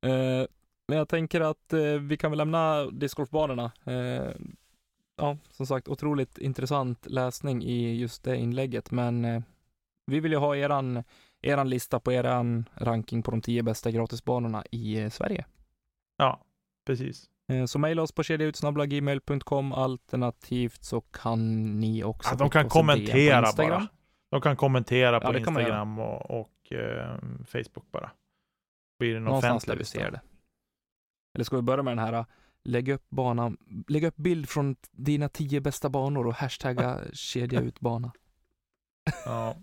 Eh, 0.01 0.47
men 0.87 0.97
jag 0.97 1.09
tänker 1.09 1.41
att 1.41 1.73
eh, 1.73 1.93
vi 1.93 2.17
kan 2.17 2.31
väl 2.31 2.37
lämna 2.37 2.85
discgolfbanorna. 2.85 3.71
Eh, 3.83 4.31
ja, 5.15 5.37
som 5.51 5.65
sagt, 5.65 5.87
otroligt 5.87 6.37
intressant 6.37 7.05
läsning 7.05 7.63
i 7.63 7.95
just 7.95 8.23
det 8.23 8.37
inlägget, 8.37 8.91
men 8.91 9.43
vi 10.05 10.19
vill 10.19 10.31
ju 10.31 10.37
ha 10.37 10.55
eran, 10.55 11.03
eran 11.41 11.69
lista 11.69 11.99
på 11.99 12.11
eran 12.11 12.69
ranking 12.75 13.23
på 13.23 13.31
de 13.31 13.41
tio 13.41 13.63
bästa 13.63 13.91
gratisbanorna 13.91 14.63
i 14.71 15.09
Sverige. 15.09 15.45
Ja, 16.17 16.43
precis. 16.85 17.29
Eh, 17.51 17.65
så 17.65 17.79
mejla 17.79 18.01
oss 18.01 18.11
på 18.11 18.23
kedjautsnabblagmail.com 18.23 19.73
alternativt 19.73 20.83
så 20.83 21.01
kan 21.01 21.63
ni 21.79 22.03
också 22.03 22.29
Ja, 22.29 22.35
de 22.35 22.49
kan 22.49 22.69
kommentera 22.69 23.53
bara. 23.57 23.87
De 24.31 24.41
kan 24.41 24.55
kommentera 24.55 25.19
på 25.19 25.33
Ja. 25.33 25.37
Instagram 25.37 25.99
och, 25.99 26.39
och 26.41 26.71
eh, 26.71 27.17
Facebook 27.45 27.91
bara. 27.91 28.11
Blir 28.99 29.13
det 29.13 29.19
Någonstans 29.19 29.63
där 29.65 29.75
vi 29.75 29.85
ser 29.85 30.11
det. 30.11 30.21
Eller 31.35 31.43
ska 31.43 31.55
vi 31.55 31.61
börja 31.61 31.83
med 31.83 31.97
den 31.97 32.05
här, 32.05 32.25
lägg 32.63 32.89
upp 32.89 33.09
banan, 33.09 33.57
lägg 33.87 34.03
upp 34.03 34.15
bild 34.15 34.49
från 34.49 34.75
dina 34.91 35.29
tio 35.29 35.61
bästa 35.61 35.89
banor 35.89 36.27
och 36.27 36.33
hashtagga 36.33 36.99
kedja 37.13 37.61
ut 37.61 37.79
bana. 37.79 38.11
Ja, 39.25 39.55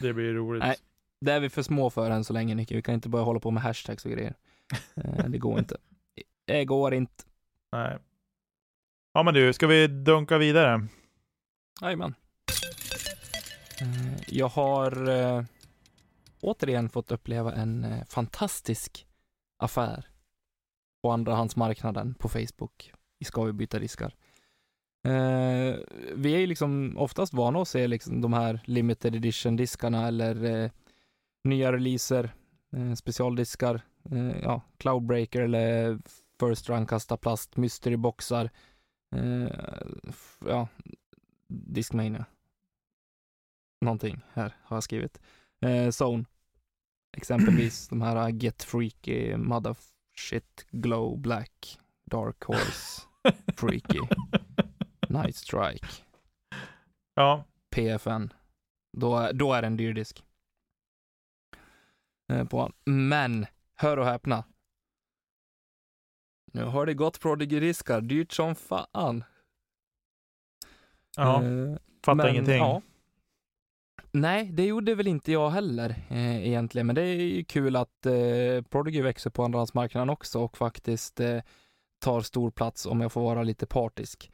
det 0.00 0.12
blir 0.12 0.34
roligt. 0.34 0.62
Nej. 0.62 0.76
Det 1.20 1.32
är 1.32 1.40
vi 1.40 1.50
för 1.50 1.62
små 1.62 1.90
för 1.90 2.10
än 2.10 2.24
så 2.24 2.32
länge 2.32 2.54
Nicke, 2.54 2.74
vi 2.74 2.82
kan 2.82 2.94
inte 2.94 3.08
börja 3.08 3.24
hålla 3.24 3.40
på 3.40 3.50
med 3.50 3.62
hashtags 3.62 4.04
och 4.04 4.10
grejer. 4.10 4.34
Eh, 4.96 5.24
Det 5.28 5.38
går 5.38 5.58
inte. 5.58 5.76
Det 6.48 6.64
går 6.64 6.94
inte. 6.94 7.24
Nej. 7.72 7.98
Ja 9.14 9.22
men 9.22 9.34
du, 9.34 9.52
ska 9.52 9.66
vi 9.66 9.86
dunka 9.86 10.38
vidare? 10.38 10.86
Jajamän. 11.82 12.14
Eh, 13.80 14.14
Jag 14.28 14.48
har 14.48 15.08
eh, 15.08 15.44
återigen 16.40 16.88
fått 16.88 17.12
uppleva 17.12 17.52
en 17.54 17.84
eh, 17.84 18.04
fantastisk 18.04 19.06
affär 19.58 20.06
på 21.02 21.10
andrahandsmarknaden 21.10 22.14
på 22.14 22.28
Facebook. 22.28 22.92
Vi 23.18 23.24
ska 23.24 23.42
vi 23.44 23.52
byta 23.52 23.78
diskar. 23.78 24.14
Eh, 25.06 25.76
vi 26.14 26.34
är 26.34 26.38
ju 26.38 26.46
liksom 26.46 26.98
oftast 26.98 27.34
vana 27.34 27.62
att 27.62 27.68
se 27.68 27.86
liksom 27.86 28.20
de 28.20 28.32
här 28.32 28.60
limited 28.64 29.14
edition 29.16 29.56
diskarna 29.56 30.08
eller 30.08 30.44
eh, 30.44 30.70
nya 31.44 31.72
releaser, 31.72 32.34
eh, 32.76 32.94
specialdiskar, 32.94 33.80
ja, 34.42 34.62
Cloudbreaker 34.78 35.40
eller 35.42 35.98
First 36.40 36.68
Run 36.68 36.86
kasta 36.86 37.16
plast, 37.16 37.56
mystery 37.56 37.96
boxar, 37.96 38.50
eh, 39.16 39.48
ja, 40.46 40.68
Discmania. 41.48 42.24
Någonting 43.80 44.20
här 44.32 44.56
har 44.62 44.76
jag 44.76 44.84
skrivit. 44.84 45.20
Eh, 45.60 45.88
Zone. 46.02 46.24
Exempelvis 47.16 47.88
de 47.88 48.02
här 48.02 48.28
Get 48.30 48.62
Freaky, 48.62 49.36
Mother 49.36 49.76
Shit, 50.16 50.66
Glow, 50.70 51.18
Black, 51.18 51.78
Dark 52.04 52.42
Horse, 52.44 53.02
Freaky, 53.56 54.00
Night 55.08 55.36
Strike, 55.36 55.86
Ja, 57.14 57.44
PFN. 57.70 58.32
Då, 58.96 59.16
är- 59.16 59.32
då 59.32 59.52
är 59.52 59.60
det 59.62 59.66
en 59.66 59.76
dyr 59.76 59.92
disk. 59.94 60.24
Eh, 62.32 62.44
på. 62.44 62.72
Men, 62.84 63.46
hör 63.74 63.96
och 63.96 64.06
häpna. 64.06 64.44
Nu 66.52 66.64
har 66.64 66.86
det 66.86 66.94
gått 66.94 67.20
Prodigy-diskar, 67.20 68.00
dyrt 68.00 68.32
som 68.32 68.54
fan. 68.54 69.24
ja 71.16 71.42
Eh, 71.44 71.76
fattar 72.04 72.14
men, 72.14 72.28
ingenting. 72.28 72.56
Ja. 72.56 72.82
Nej, 74.12 74.50
det 74.52 74.66
gjorde 74.66 74.94
väl 74.94 75.06
inte 75.06 75.32
jag 75.32 75.50
heller 75.50 75.90
eh, 76.08 76.46
egentligen, 76.46 76.86
men 76.86 76.96
det 76.96 77.02
är 77.02 77.14
ju 77.14 77.44
kul 77.44 77.76
att 77.76 78.06
eh, 78.06 78.62
Prodigy 78.70 79.02
växer 79.02 79.30
på 79.30 79.44
andrahandsmarknaden 79.44 80.10
också 80.10 80.40
och 80.40 80.56
faktiskt 80.56 81.20
eh, 81.20 81.42
tar 81.98 82.20
stor 82.20 82.50
plats 82.50 82.86
om 82.86 83.00
jag 83.00 83.12
får 83.12 83.20
vara 83.20 83.42
lite 83.42 83.66
partisk 83.66 84.32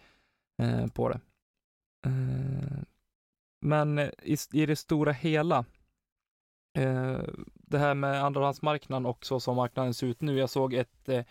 eh, 0.62 0.86
på 0.86 1.08
det. 1.08 1.20
Eh, 2.06 2.82
men 3.60 3.98
i, 3.98 4.36
i 4.52 4.66
det 4.66 4.76
stora 4.76 5.12
hela, 5.12 5.64
eh, 6.78 7.20
det 7.52 7.78
här 7.78 7.94
med 7.94 8.24
andrahandsmarknaden 8.24 9.06
och 9.06 9.26
så 9.26 9.40
som 9.40 9.56
marknaden 9.56 9.94
ser 9.94 10.06
ut 10.06 10.20
nu. 10.20 10.38
Jag 10.38 10.50
såg 10.50 10.74
ett, 10.74 11.08
eh, 11.08 11.24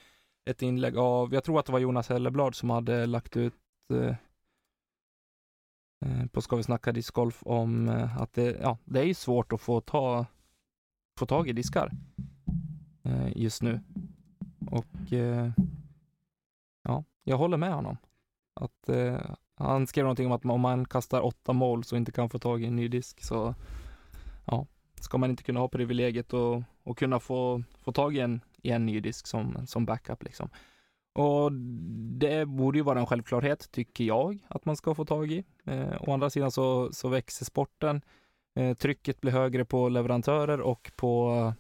ett 0.46 0.62
inlägg 0.62 0.98
av, 0.98 1.34
jag 1.34 1.44
tror 1.44 1.60
att 1.60 1.66
det 1.66 1.72
var 1.72 1.80
Jonas 1.80 2.10
Helleblad 2.10 2.56
som 2.56 2.70
hade 2.70 3.06
lagt 3.06 3.38
ut 3.38 3.54
eh, 3.94 4.16
eh 6.06 6.26
på 6.32 6.42
Ska 6.42 6.56
vi 6.56 6.64
snacka 6.64 6.92
discgolf 6.92 7.44
om 7.46 7.90
eh, 7.90 8.22
att 8.22 8.34
det, 8.34 8.58
ja, 8.62 8.78
det 8.86 9.00
är 9.00 9.04
ju 9.04 9.14
svårt 9.14 9.54
att 9.54 9.62
få, 9.62 9.82
ta, 9.82 10.26
få 11.20 11.26
tag 11.26 11.50
i 11.50 11.54
diskar 11.54 11.92
eh, 13.04 13.38
just 13.38 13.62
nu. 13.62 13.80
Och 14.72 15.12
ja, 16.84 17.04
jag 17.24 17.38
håller 17.38 17.58
med 17.58 17.74
honom. 17.74 17.98
Att 18.54 18.90
han 19.56 19.88
skrev 19.88 20.04
någonting 20.04 20.26
om 20.26 20.32
att 20.32 20.46
om 20.46 20.62
man 20.62 20.86
kastar 20.86 21.22
åtta 21.22 21.54
mål 21.54 21.84
så 21.84 21.96
inte 21.96 22.12
kan 22.12 22.30
få 22.30 22.40
tag 22.40 22.64
i 22.64 22.66
en 22.66 22.76
ny 22.76 22.88
disk 22.88 23.24
så 23.24 23.56
ja, 24.46 24.68
ska 25.00 25.18
man 25.18 25.30
inte 25.30 25.44
kunna 25.44 25.60
ha 25.60 25.68
privilegiet 25.68 26.34
och, 26.34 26.64
och 26.84 26.98
kunna 26.98 27.20
få, 27.20 27.64
få 27.82 27.92
tag 27.92 28.16
i 28.16 28.20
en, 28.20 28.42
i 28.64 28.72
en 28.72 28.86
ny 28.86 29.00
disk 29.00 29.28
som, 29.28 29.68
som 29.68 29.86
backup 29.86 30.24
liksom. 30.24 30.50
Och 31.14 31.52
det 32.20 32.46
borde 32.46 32.78
ju 32.78 32.84
vara 32.84 33.00
en 33.00 33.06
självklarhet, 33.06 33.72
tycker 33.72 34.04
jag, 34.04 34.40
att 34.48 34.66
man 34.66 34.76
ska 34.76 34.96
få 34.96 35.06
tag 35.06 35.32
i. 35.32 35.44
Eh, 35.64 36.02
å 36.02 36.14
andra 36.14 36.30
sidan 36.30 36.52
så, 36.52 36.94
så 36.94 37.10
växer 37.10 37.46
sporten. 37.46 38.02
Eh, 38.56 38.74
trycket 38.74 39.22
blir 39.22 39.32
högre 39.32 39.66
på 39.66 39.90
leverantörer 39.90 40.62
och 40.62 40.92
på 40.96 41.54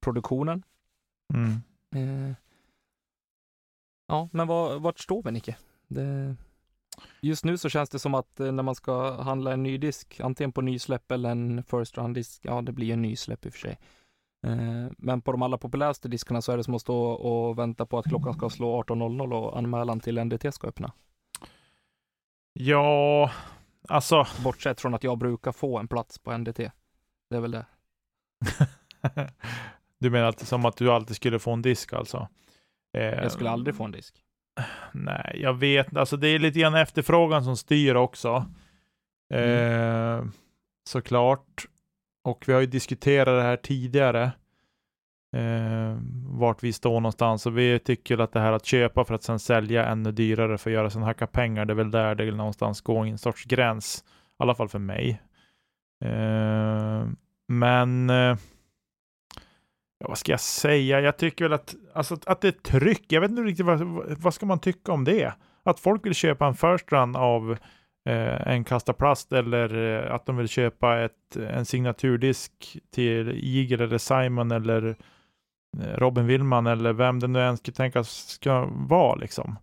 produktionen. 0.00 0.62
Mm. 1.34 1.52
Eh, 1.94 2.34
ja, 4.08 4.28
men 4.32 4.46
var, 4.46 4.78
vart 4.78 4.98
står 4.98 5.22
vi, 5.22 5.30
Nicke? 5.30 5.56
Det, 5.88 6.36
Just 7.20 7.44
nu 7.44 7.58
så 7.58 7.68
känns 7.68 7.90
det 7.90 7.98
som 7.98 8.14
att 8.14 8.40
eh, 8.40 8.52
när 8.52 8.62
man 8.62 8.74
ska 8.74 9.22
handla 9.22 9.52
en 9.52 9.62
ny 9.62 9.78
disk, 9.78 10.20
antingen 10.20 10.52
på 10.52 10.60
nysläpp 10.60 11.12
eller 11.12 11.30
en 11.30 11.64
first 11.64 11.98
round 11.98 12.14
disk, 12.14 12.40
ja 12.44 12.62
det 12.62 12.72
blir 12.72 12.92
en 12.92 13.02
nysläpp 13.02 13.46
i 13.46 13.48
och 13.48 13.52
för 13.52 13.60
sig. 13.60 13.78
Eh, 14.46 14.92
men 14.98 15.22
på 15.22 15.32
de 15.32 15.42
allra 15.42 15.58
populäraste 15.58 16.08
diskarna 16.08 16.42
så 16.42 16.52
är 16.52 16.56
det 16.56 16.64
som 16.64 16.74
att 16.74 16.80
stå 16.80 17.10
och 17.10 17.58
vänta 17.58 17.86
på 17.86 17.98
att 17.98 18.08
klockan 18.08 18.34
ska 18.34 18.50
slå 18.50 18.82
18.00 18.82 19.32
och 19.32 19.58
anmälan 19.58 20.00
till 20.00 20.24
NDT 20.24 20.54
ska 20.54 20.68
öppna. 20.68 20.92
Ja, 22.52 23.30
alltså. 23.88 24.26
Bortsett 24.44 24.80
från 24.80 24.94
att 24.94 25.04
jag 25.04 25.18
brukar 25.18 25.52
få 25.52 25.78
en 25.78 25.88
plats 25.88 26.18
på 26.18 26.38
NDT. 26.38 26.58
Det 27.30 27.36
är 27.36 27.40
väl 27.40 27.50
det. 27.50 27.66
du 29.98 30.10
menar 30.10 30.28
att, 30.28 30.40
som 30.40 30.66
att 30.66 30.76
du 30.76 30.90
alltid 30.90 31.16
skulle 31.16 31.38
få 31.38 31.52
en 31.52 31.62
disk 31.62 31.92
alltså? 31.92 32.28
jag 32.92 33.32
skulle 33.32 33.50
aldrig 33.50 33.76
få 33.76 33.84
en 33.84 33.92
disk. 33.92 34.14
Nej, 34.92 35.40
jag 35.42 35.54
vet 35.54 35.96
Alltså 35.96 36.16
det 36.16 36.28
är 36.28 36.38
lite 36.38 36.60
grann 36.60 36.74
efterfrågan 36.74 37.44
som 37.44 37.56
styr 37.56 37.94
också. 37.94 38.46
Mm. 39.34 40.18
Eh, 40.18 40.24
såklart. 40.88 41.66
Och 42.24 42.44
vi 42.46 42.52
har 42.52 42.60
ju 42.60 42.66
diskuterat 42.66 43.26
det 43.26 43.42
här 43.42 43.56
tidigare. 43.56 44.32
Eh, 45.36 45.98
vart 46.26 46.62
vi 46.62 46.72
står 46.72 47.00
någonstans. 47.00 47.46
Och 47.46 47.58
vi 47.58 47.78
tycker 47.78 48.18
att 48.18 48.32
det 48.32 48.40
här 48.40 48.52
att 48.52 48.66
köpa 48.66 49.04
för 49.04 49.14
att 49.14 49.22
sen 49.22 49.38
sälja 49.38 49.86
ännu 49.86 50.12
dyrare 50.12 50.58
för 50.58 50.70
att 50.70 50.74
göra 50.74 50.90
sen 50.90 51.02
hacka 51.02 51.26
pengar. 51.26 51.64
Det 51.64 51.72
är 51.72 51.74
väl 51.74 51.90
där 51.90 52.14
det 52.14 52.30
någonstans 52.30 52.80
går 52.80 53.06
en 53.06 53.18
sorts 53.18 53.44
gräns. 53.44 54.04
I 54.06 54.42
alla 54.42 54.54
fall 54.54 54.68
för 54.68 54.78
mig. 54.78 55.22
Eh, 56.04 57.06
men 57.48 58.10
eh, 58.10 58.36
Ja, 60.00 60.08
vad 60.08 60.18
ska 60.18 60.32
jag 60.32 60.40
säga? 60.40 61.00
Jag 61.00 61.16
tycker 61.16 61.44
väl 61.44 61.52
att, 61.52 61.74
alltså, 61.94 62.16
att 62.26 62.40
det 62.40 62.48
är 62.48 62.52
tryck. 62.52 63.04
Jag 63.08 63.20
vet 63.20 63.30
inte 63.30 63.42
riktigt 63.42 63.66
vad, 63.66 63.80
vad 64.18 64.34
ska 64.34 64.46
man 64.46 64.58
tycka 64.58 64.92
om 64.92 65.04
det? 65.04 65.32
Att 65.62 65.80
folk 65.80 66.06
vill 66.06 66.14
köpa 66.14 66.46
en 66.46 66.54
first 66.54 66.92
run 66.92 67.16
av 67.16 67.56
en 68.04 68.64
kasta 68.64 68.92
plast 68.92 69.32
eller 69.32 69.74
eh, 69.74 70.14
att 70.14 70.26
de 70.26 70.36
vill 70.36 70.48
köpa 70.48 71.00
ett, 71.00 71.36
en 71.36 71.64
signaturdisk 71.64 72.78
till 72.90 73.40
Eagle 73.44 73.84
eller 73.84 73.98
Simon 73.98 74.50
eller 74.50 74.96
eh, 75.78 75.96
Robin 75.96 76.26
Willman 76.26 76.66
eller 76.66 76.92
vem 76.92 77.20
det 77.20 77.26
nu 77.26 77.42
än 77.42 77.56
ska 77.56 77.72
tänkas 77.72 78.10
ska 78.10 78.68
vara 78.70 79.14
liksom. 79.14 79.58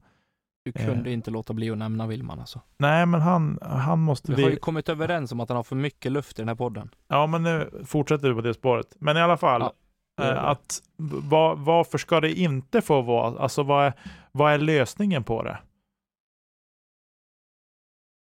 Du 0.65 0.71
kunde 0.71 1.09
eh. 1.09 1.13
inte 1.13 1.31
låta 1.31 1.53
bli 1.53 1.69
att 1.69 1.77
nämna 1.77 2.07
Willman 2.07 2.39
alltså. 2.39 2.61
Nej, 2.77 3.05
men 3.05 3.21
han, 3.21 3.59
han 3.61 3.99
måste... 3.99 4.33
Vi 4.33 4.43
har 4.43 4.49
ju 4.49 4.55
kommit 4.55 4.89
överens 4.89 5.31
om 5.31 5.39
att 5.39 5.49
han 5.49 5.55
har 5.55 5.63
för 5.63 5.75
mycket 5.75 6.11
luft 6.11 6.39
i 6.39 6.41
den 6.41 6.47
här 6.47 6.55
podden. 6.55 6.89
Ja, 7.07 7.27
men 7.27 7.43
nu 7.43 7.83
fortsätter 7.85 8.29
vi 8.29 8.35
på 8.35 8.41
det 8.41 8.53
spåret. 8.53 8.95
Men 8.99 9.17
i 9.17 9.21
alla 9.21 9.37
fall, 9.37 9.61
ja. 9.61 9.73
Eh, 10.21 10.43
att 10.43 10.81
var, 10.97 11.55
varför 11.55 11.97
ska 11.97 12.21
det 12.21 12.33
inte 12.33 12.81
få 12.81 13.01
vara? 13.01 13.39
Alltså 13.39 13.63
vad 13.63 13.85
är, 13.85 13.93
vad 14.31 14.53
är 14.53 14.57
lösningen 14.57 15.23
på 15.23 15.43
det? 15.43 15.57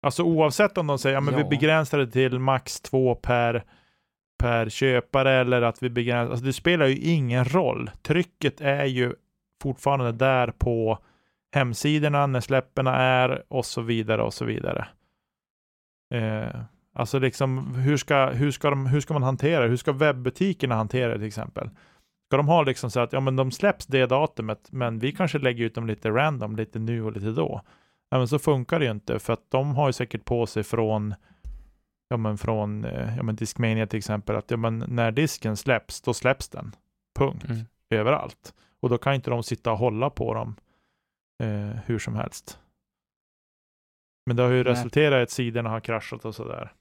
Alltså 0.03 0.23
oavsett 0.23 0.77
om 0.77 0.87
de 0.87 0.99
säger 0.99 1.17
att 1.17 1.25
ja, 1.25 1.37
vi 1.37 1.43
begränsar 1.43 1.97
det 1.97 2.07
till 2.07 2.39
max 2.39 2.81
två 2.81 3.15
per, 3.15 3.63
per 4.39 4.69
köpare 4.69 5.31
eller 5.31 5.61
att 5.61 5.83
vi 5.83 5.89
begränsar, 5.89 6.31
alltså 6.31 6.45
det 6.45 6.53
spelar 6.53 6.85
ju 6.85 6.97
ingen 6.97 7.45
roll. 7.45 7.91
Trycket 8.01 8.61
är 8.61 8.85
ju 8.85 9.13
fortfarande 9.61 10.11
där 10.11 10.47
på 10.47 10.99
hemsidorna 11.55 12.27
när 12.27 12.41
släpperna 12.41 12.95
är 12.95 13.43
och 13.47 13.65
så 13.65 13.81
vidare 13.81 14.21
och 14.23 14.33
så 14.33 14.45
vidare. 14.45 14.87
Eh, 16.13 16.61
Alltså 16.95 17.19
liksom, 17.19 17.75
hur 17.75 17.97
ska, 17.97 18.29
hur, 18.29 18.51
ska 18.51 18.69
de, 18.69 18.85
hur 18.85 19.01
ska 19.01 19.13
man 19.13 19.23
hantera 19.23 19.63
det? 19.63 19.69
Hur 19.69 19.77
ska 19.77 19.91
webbutikerna 19.91 20.75
hantera 20.75 21.11
det 21.11 21.17
till 21.17 21.27
exempel? 21.27 21.69
Ska 22.29 22.37
de 22.37 22.47
ha 22.47 22.63
liksom 22.63 22.91
så 22.91 22.99
att 22.99 23.13
ja, 23.13 23.19
men 23.19 23.35
de 23.35 23.51
släpps 23.51 23.85
det 23.85 24.05
datumet, 24.05 24.67
men 24.71 24.99
vi 24.99 25.11
kanske 25.11 25.39
lägger 25.39 25.65
ut 25.65 25.75
dem 25.75 25.87
lite 25.87 26.09
random, 26.09 26.55
lite 26.55 26.79
nu 26.79 27.03
och 27.03 27.11
lite 27.11 27.31
då. 27.31 27.61
Ja, 28.13 28.17
men 28.17 28.27
så 28.27 28.39
funkar 28.39 28.79
det 28.79 28.85
ju 28.85 28.91
inte, 28.91 29.19
för 29.19 29.33
att 29.33 29.51
de 29.51 29.75
har 29.75 29.89
ju 29.89 29.93
säkert 29.93 30.25
på 30.25 30.45
sig 30.45 30.63
från 30.63 31.15
ja, 32.07 32.17
men 32.17 32.37
från 32.37 32.85
eh, 32.85 33.17
ja, 33.17 33.23
men 33.23 33.35
Discmania 33.35 33.87
till 33.87 33.97
exempel, 33.97 34.35
att 34.35 34.51
ja, 34.51 34.57
men 34.57 34.85
när 34.87 35.11
disken 35.11 35.57
släpps, 35.57 36.01
då 36.01 36.13
släpps 36.13 36.49
den. 36.49 36.75
Punkt. 37.15 37.45
Mm. 37.49 37.65
Överallt. 37.89 38.53
Och 38.79 38.89
då 38.89 38.97
kan 38.97 39.13
inte 39.13 39.29
de 39.29 39.43
sitta 39.43 39.71
och 39.71 39.77
hålla 39.77 40.09
på 40.09 40.33
dem 40.33 40.55
eh, 41.43 41.79
hur 41.85 41.99
som 41.99 42.15
helst. 42.15 42.59
Men 44.25 44.35
det 44.35 44.43
har 44.43 44.49
ju 44.49 44.63
Nej. 44.63 44.73
resulterat 44.73 45.19
i 45.19 45.23
att 45.23 45.29
sidorna 45.29 45.69
har 45.69 45.79
kraschat 45.79 46.25
och 46.25 46.35
sådär. 46.35 46.73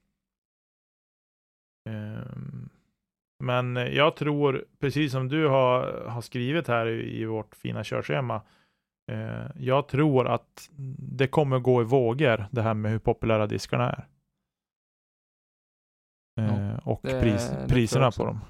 Ehm, 1.88 2.68
men 3.44 3.76
jag 3.76 4.16
tror, 4.16 4.64
precis 4.78 5.12
som 5.12 5.28
du 5.28 5.48
har, 5.48 6.04
har 6.08 6.20
skrivit 6.20 6.68
här 6.68 6.86
i, 6.86 7.20
i 7.20 7.24
vårt 7.24 7.56
fina 7.56 7.84
körschema, 7.84 8.34
eh, 8.36 8.42
jag 9.56 9.88
tror 9.88 10.28
att 10.28 10.70
det 10.98 11.26
kommer 11.26 11.58
gå 11.58 11.82
i 11.82 11.84
vågor, 11.84 12.46
det 12.50 12.62
här 12.62 12.74
med 12.74 12.90
hur 12.90 12.98
populära 12.98 13.46
diskarna 13.46 13.90
är. 13.90 14.06
Ja, 16.34 16.42
eh, 16.42 16.88
och 16.88 17.00
det, 17.02 17.20
pris, 17.20 17.50
det 17.50 17.68
priserna 17.68 18.10
på 18.10 18.24
dem. 18.24 18.40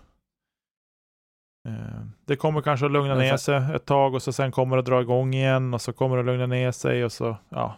Eh, 1.68 2.06
det 2.24 2.36
kommer 2.36 2.62
kanske 2.62 2.86
att 2.86 2.92
lugna 2.92 3.14
ner 3.14 3.36
sig 3.36 3.74
ett 3.74 3.84
tag 3.84 4.14
och 4.14 4.22
så 4.22 4.32
sen 4.32 4.52
kommer 4.52 4.76
det 4.76 4.80
att 4.80 4.86
dra 4.86 5.00
igång 5.00 5.34
igen 5.34 5.74
och 5.74 5.80
så 5.80 5.92
kommer 5.92 6.16
det 6.16 6.20
att 6.20 6.26
lugna 6.26 6.46
ner 6.46 6.72
sig 6.72 7.04
och 7.04 7.12
så, 7.12 7.36
ja. 7.48 7.76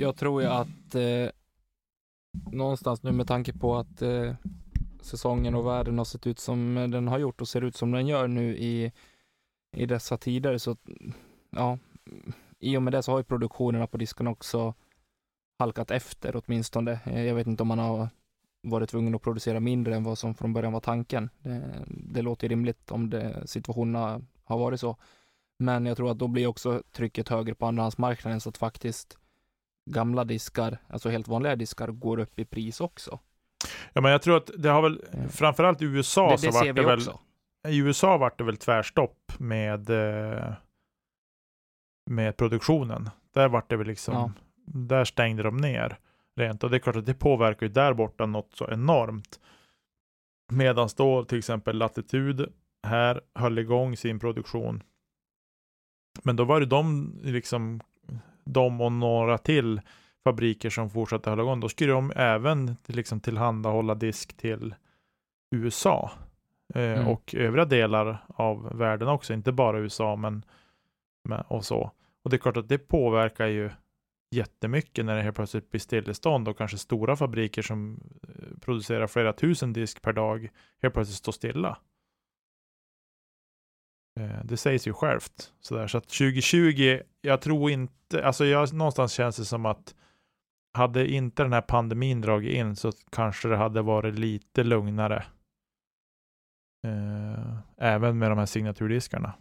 Jag 0.00 0.16
tror 0.16 0.42
ju 0.42 0.48
att 0.48 0.94
eh, 0.94 1.30
någonstans 2.52 3.02
nu 3.02 3.12
med 3.12 3.26
tanke 3.26 3.52
på 3.52 3.76
att 3.76 4.02
eh, 4.02 4.34
säsongen 5.00 5.54
och 5.54 5.66
världen 5.66 5.98
har 5.98 6.04
sett 6.04 6.26
ut 6.26 6.38
som 6.38 6.74
den 6.90 7.08
har 7.08 7.18
gjort 7.18 7.40
och 7.40 7.48
ser 7.48 7.64
ut 7.64 7.76
som 7.76 7.92
den 7.92 8.06
gör 8.06 8.28
nu 8.28 8.56
i, 8.56 8.92
i 9.72 9.86
dessa 9.86 10.16
tider 10.16 10.58
så 10.58 10.76
ja, 11.50 11.78
i 12.58 12.76
och 12.76 12.82
med 12.82 12.92
det 12.92 13.02
så 13.02 13.12
har 13.12 13.18
ju 13.18 13.24
produktionerna 13.24 13.86
på 13.86 13.96
disken 13.96 14.26
också 14.26 14.74
halkat 15.58 15.90
efter 15.90 16.42
åtminstone. 16.44 17.00
Eh, 17.04 17.24
jag 17.24 17.34
vet 17.34 17.46
inte 17.46 17.62
om 17.62 17.68
man 17.68 17.78
har 17.78 18.08
varit 18.62 18.90
tvungen 18.90 19.14
att 19.14 19.22
producera 19.22 19.60
mindre 19.60 19.94
än 19.94 20.04
vad 20.04 20.18
som 20.18 20.34
från 20.34 20.52
början 20.52 20.72
var 20.72 20.80
tanken. 20.80 21.30
Det, 21.38 21.84
det 21.86 22.22
låter 22.22 22.48
rimligt 22.48 22.90
om 22.90 23.10
det, 23.10 23.46
situationerna 23.46 24.20
har 24.44 24.58
varit 24.58 24.80
så. 24.80 24.96
Men 25.58 25.86
jag 25.86 25.96
tror 25.96 26.10
att 26.10 26.18
då 26.18 26.28
blir 26.28 26.46
också 26.46 26.82
trycket 26.92 27.28
högre 27.28 27.54
på 27.54 27.66
andrahandsmarknaden 27.66 28.40
så 28.40 28.48
att 28.48 28.58
faktiskt 28.58 29.18
gamla 29.90 30.24
diskar, 30.24 30.78
alltså 30.88 31.08
helt 31.08 31.28
vanliga 31.28 31.56
diskar, 31.56 31.88
går 31.88 32.18
upp 32.18 32.38
i 32.38 32.44
pris 32.44 32.80
också. 32.80 33.18
Ja, 33.92 34.00
men 34.00 34.12
jag 34.12 34.22
tror 34.22 34.36
att 34.36 34.50
det 34.58 34.68
har 34.68 34.82
väl, 34.82 35.04
mm. 35.12 35.28
framförallt 35.28 35.82
i 35.82 35.84
USA 35.84 36.30
det, 36.30 36.38
så 36.38 36.50
vart 36.50 36.64
det 36.64 36.72
väl, 36.72 36.98
också. 36.98 37.18
I 37.68 37.78
USA 37.78 38.16
vart 38.16 38.38
det 38.38 38.44
väl 38.44 38.56
tvärstopp 38.56 39.32
med, 39.38 39.90
eh, 39.90 40.52
med 42.10 42.36
produktionen. 42.36 43.10
Där 43.34 43.48
vart 43.48 43.70
det 43.70 43.76
väl 43.76 43.86
liksom, 43.86 44.14
ja. 44.14 44.32
där 44.64 45.04
stängde 45.04 45.42
de 45.42 45.56
ner 45.56 45.98
rent. 46.36 46.64
Och 46.64 46.70
det 46.70 46.76
är 46.76 46.78
klart 46.78 46.96
att 46.96 47.06
det 47.06 47.14
påverkar 47.14 47.66
ju 47.66 47.72
där 47.72 47.92
borta 47.92 48.26
något 48.26 48.54
så 48.54 48.70
enormt. 48.70 49.40
Medan 50.52 50.88
då 50.96 51.24
till 51.24 51.38
exempel 51.38 51.76
Latitud 51.76 52.52
här 52.86 53.20
höll 53.34 53.58
igång 53.58 53.96
sin 53.96 54.20
produktion. 54.20 54.82
Men 56.22 56.36
då 56.36 56.44
var 56.44 56.60
det 56.60 56.66
de 56.66 57.12
liksom 57.22 57.80
de 58.44 58.80
och 58.80 58.92
några 58.92 59.38
till 59.38 59.80
fabriker 60.24 60.70
som 60.70 60.90
fortsatte 60.90 61.30
hålla 61.30 61.42
igång, 61.42 61.60
då 61.60 61.68
skulle 61.68 61.92
de 61.92 62.12
även 62.16 62.76
liksom 62.86 63.20
tillhandahålla 63.20 63.94
disk 63.94 64.36
till 64.36 64.74
USA 65.50 66.10
mm. 66.74 67.08
och 67.08 67.34
övriga 67.34 67.64
delar 67.64 68.24
av 68.28 68.78
världen 68.78 69.08
också, 69.08 69.32
inte 69.32 69.52
bara 69.52 69.78
USA 69.78 70.16
men, 70.16 70.44
men 71.28 71.40
och 71.40 71.64
så. 71.64 71.90
Och 72.24 72.30
det 72.30 72.36
är 72.36 72.38
klart 72.38 72.56
att 72.56 72.68
det 72.68 72.78
påverkar 72.78 73.46
ju 73.46 73.70
jättemycket 74.34 75.04
när 75.04 75.16
det 75.16 75.22
helt 75.22 75.36
plötsligt 75.36 75.70
blir 75.70 75.80
stillestånd 75.80 76.48
och 76.48 76.58
kanske 76.58 76.78
stora 76.78 77.16
fabriker 77.16 77.62
som 77.62 78.00
eh, 78.28 78.58
producerar 78.60 79.06
flera 79.06 79.32
tusen 79.32 79.72
disk 79.72 80.02
per 80.02 80.12
dag 80.12 80.50
helt 80.82 80.94
plötsligt 80.94 81.16
står 81.16 81.32
stilla. 81.32 81.78
Eh, 84.20 84.44
det 84.44 84.56
sägs 84.56 84.86
ju 84.86 84.92
självt. 84.92 85.52
Sådär. 85.60 85.86
Så 85.86 85.98
att 85.98 86.08
2020, 86.08 87.00
jag 87.20 87.40
tror 87.40 87.70
inte, 87.70 88.24
alltså 88.24 88.44
jag, 88.44 88.72
någonstans 88.72 89.12
känns 89.12 89.36
det 89.36 89.44
som 89.44 89.66
att 89.66 89.94
hade 90.72 91.10
inte 91.10 91.42
den 91.42 91.52
här 91.52 91.60
pandemin 91.60 92.20
dragit 92.20 92.54
in 92.54 92.76
så 92.76 92.92
kanske 93.10 93.48
det 93.48 93.56
hade 93.56 93.82
varit 93.82 94.18
lite 94.18 94.64
lugnare. 94.64 95.24
Eh, 96.82 97.58
även 97.76 98.18
med 98.18 98.30
de 98.30 98.38
här 98.38 98.46
signaturdiskarna. 98.46 99.34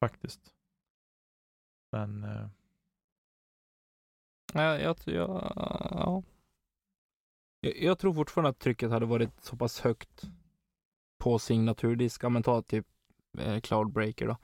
Faktiskt. 0.00 0.54
Men 1.92 2.24
eh, 2.24 2.48
Ja, 4.54 4.78
jag, 4.78 4.96
jag, 5.04 5.52
ja. 5.90 6.22
Jag, 7.60 7.76
jag 7.76 7.98
tror 7.98 8.14
fortfarande 8.14 8.50
att 8.50 8.58
trycket 8.58 8.90
hade 8.90 9.06
varit 9.06 9.44
så 9.44 9.56
pass 9.56 9.80
högt 9.80 10.22
på 11.18 11.38
signaturdiskar, 11.38 12.28
men 12.28 12.42
ta 12.42 12.62
typ 12.62 12.86
eh, 13.38 13.60
Cloudbreaker 13.60 14.26
då. 14.26 14.36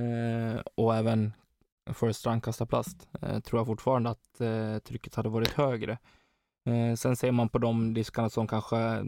Eh, 0.00 0.60
och 0.74 0.96
även 0.96 1.32
First 1.94 2.20
Strand 2.20 2.42
kasta 2.44 2.66
plast. 2.66 3.08
Eh, 3.22 3.40
tror 3.40 3.60
jag 3.60 3.66
fortfarande 3.66 4.10
att 4.10 4.40
eh, 4.40 4.78
trycket 4.78 5.14
hade 5.14 5.28
varit 5.28 5.52
högre. 5.52 5.98
Eh, 6.64 6.94
sen 6.94 7.16
ser 7.16 7.32
man 7.32 7.48
på 7.48 7.58
de 7.58 7.94
diskarna 7.94 8.30
som 8.30 8.46
kanske 8.46 9.04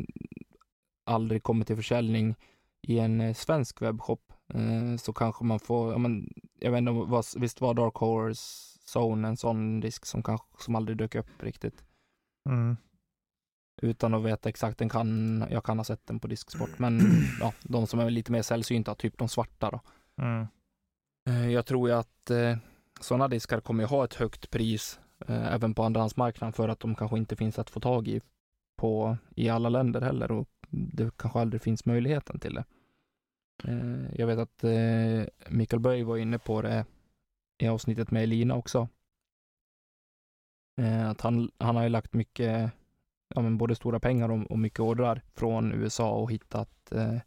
aldrig 1.05 1.43
kommer 1.43 1.65
till 1.65 1.77
försäljning 1.77 2.35
i 2.83 2.99
en 2.99 3.21
eh, 3.21 3.35
svensk 3.35 3.83
webbshop 3.83 4.33
eh, 4.55 4.97
så 4.97 5.13
kanske 5.13 5.45
man 5.45 5.61
får, 5.61 5.93
ja, 5.93 5.99
men, 5.99 6.33
jag 6.59 6.71
vet 6.71 6.79
inte, 6.79 6.93
vad, 6.93 7.25
visst 7.37 7.61
var 7.61 7.75
Dark 7.75 7.95
Horse 7.95 8.43
Zone 8.99 9.29
en 9.29 9.37
sån 9.37 9.81
disk 9.81 10.07
som 10.07 10.23
kanske 10.23 10.47
som 10.59 10.75
aldrig 10.75 10.99
dök 10.99 11.15
upp 11.15 11.43
riktigt. 11.43 11.85
mm. 12.49 12.77
Utan 13.83 14.15
att 14.15 14.23
veta 14.23 14.49
exakt, 14.49 14.79
den 14.79 14.89
kan, 14.89 15.45
jag 15.51 15.65
kan 15.65 15.79
ha 15.79 15.85
sett 15.85 16.07
den 16.07 16.21
på 16.21 16.27
Disksport, 16.27 16.71
men 16.79 17.01
ja, 17.41 17.53
de 17.63 17.87
som 17.87 18.01
är 18.01 18.11
lite 18.11 18.33
mer 18.33 18.43
sällsynta, 18.43 18.95
typ 18.95 19.19
de 19.19 19.29
svarta 19.29 19.71
då. 19.71 19.81
Mm. 20.23 20.47
Eh, 21.29 21.51
Jag 21.51 21.67
tror 21.67 21.89
ju 21.89 21.95
att 21.95 22.31
sådana 23.01 23.29
diskar 23.29 23.61
kommer 23.61 23.83
ju 23.83 23.89
ha 23.89 24.05
ett 24.05 24.15
högt 24.15 24.51
pris 24.51 25.01
även 25.27 25.75
på 25.75 25.83
andrahandsmarknaden 25.83 26.53
för 26.53 26.69
att 26.69 26.81
de 26.81 26.95
kanske 26.95 27.19
inte 27.19 27.37
finns 27.37 27.59
att 27.59 27.71
få 27.71 27.81
tag 27.81 28.09
i 28.09 28.21
på, 28.77 29.17
i 29.37 29.49
alla 29.49 29.69
länder 29.69 30.01
heller 30.01 30.31
och 30.31 30.49
det 30.75 31.17
kanske 31.17 31.39
aldrig 31.39 31.63
finns 31.63 31.85
möjligheten 31.85 32.41
till 32.41 32.55
det. 32.55 32.65
Eh, 33.65 34.15
jag 34.15 34.27
vet 34.27 34.39
att 34.39 34.65
eh, 34.65 35.25
Mikael 35.49 35.81
Böj 35.81 36.03
var 36.03 36.17
inne 36.17 36.39
på 36.39 36.63
det 36.63 36.85
i 37.59 37.69
avsnittet 37.69 38.11
med 38.11 38.23
Elina 38.23 38.55
också. 38.55 38.89
Eh, 40.81 41.11
att 41.11 41.21
han, 41.21 41.51
han 41.59 41.77
har 41.77 41.83
ju 41.83 41.89
lagt 41.89 42.13
mycket, 42.13 42.71
ja 43.35 43.41
men 43.41 43.59
både 43.59 43.75
stora 43.75 44.01
pengar 44.01 44.29
och, 44.31 44.51
och 44.51 44.59
mycket 44.59 44.81
ordrar 44.81 45.23
från 45.35 45.73
USA 45.73 46.11
och 46.11 46.33
hittat 46.33 46.93
eh, 46.93 47.19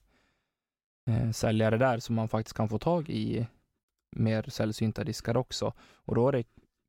säljare 1.32 1.78
där 1.78 2.00
som 2.00 2.16
man 2.16 2.30
faktiskt 2.30 2.58
kan 2.58 2.70
få 2.70 2.80
tag 2.80 3.10
i 3.10 3.48
mer 4.16 4.44
sällsynta 4.44 5.04
diskar 5.04 5.38
också. 5.38 5.74
Och 5.80 6.16
då 6.16 6.28
är 6.28 6.32
det 6.32 6.44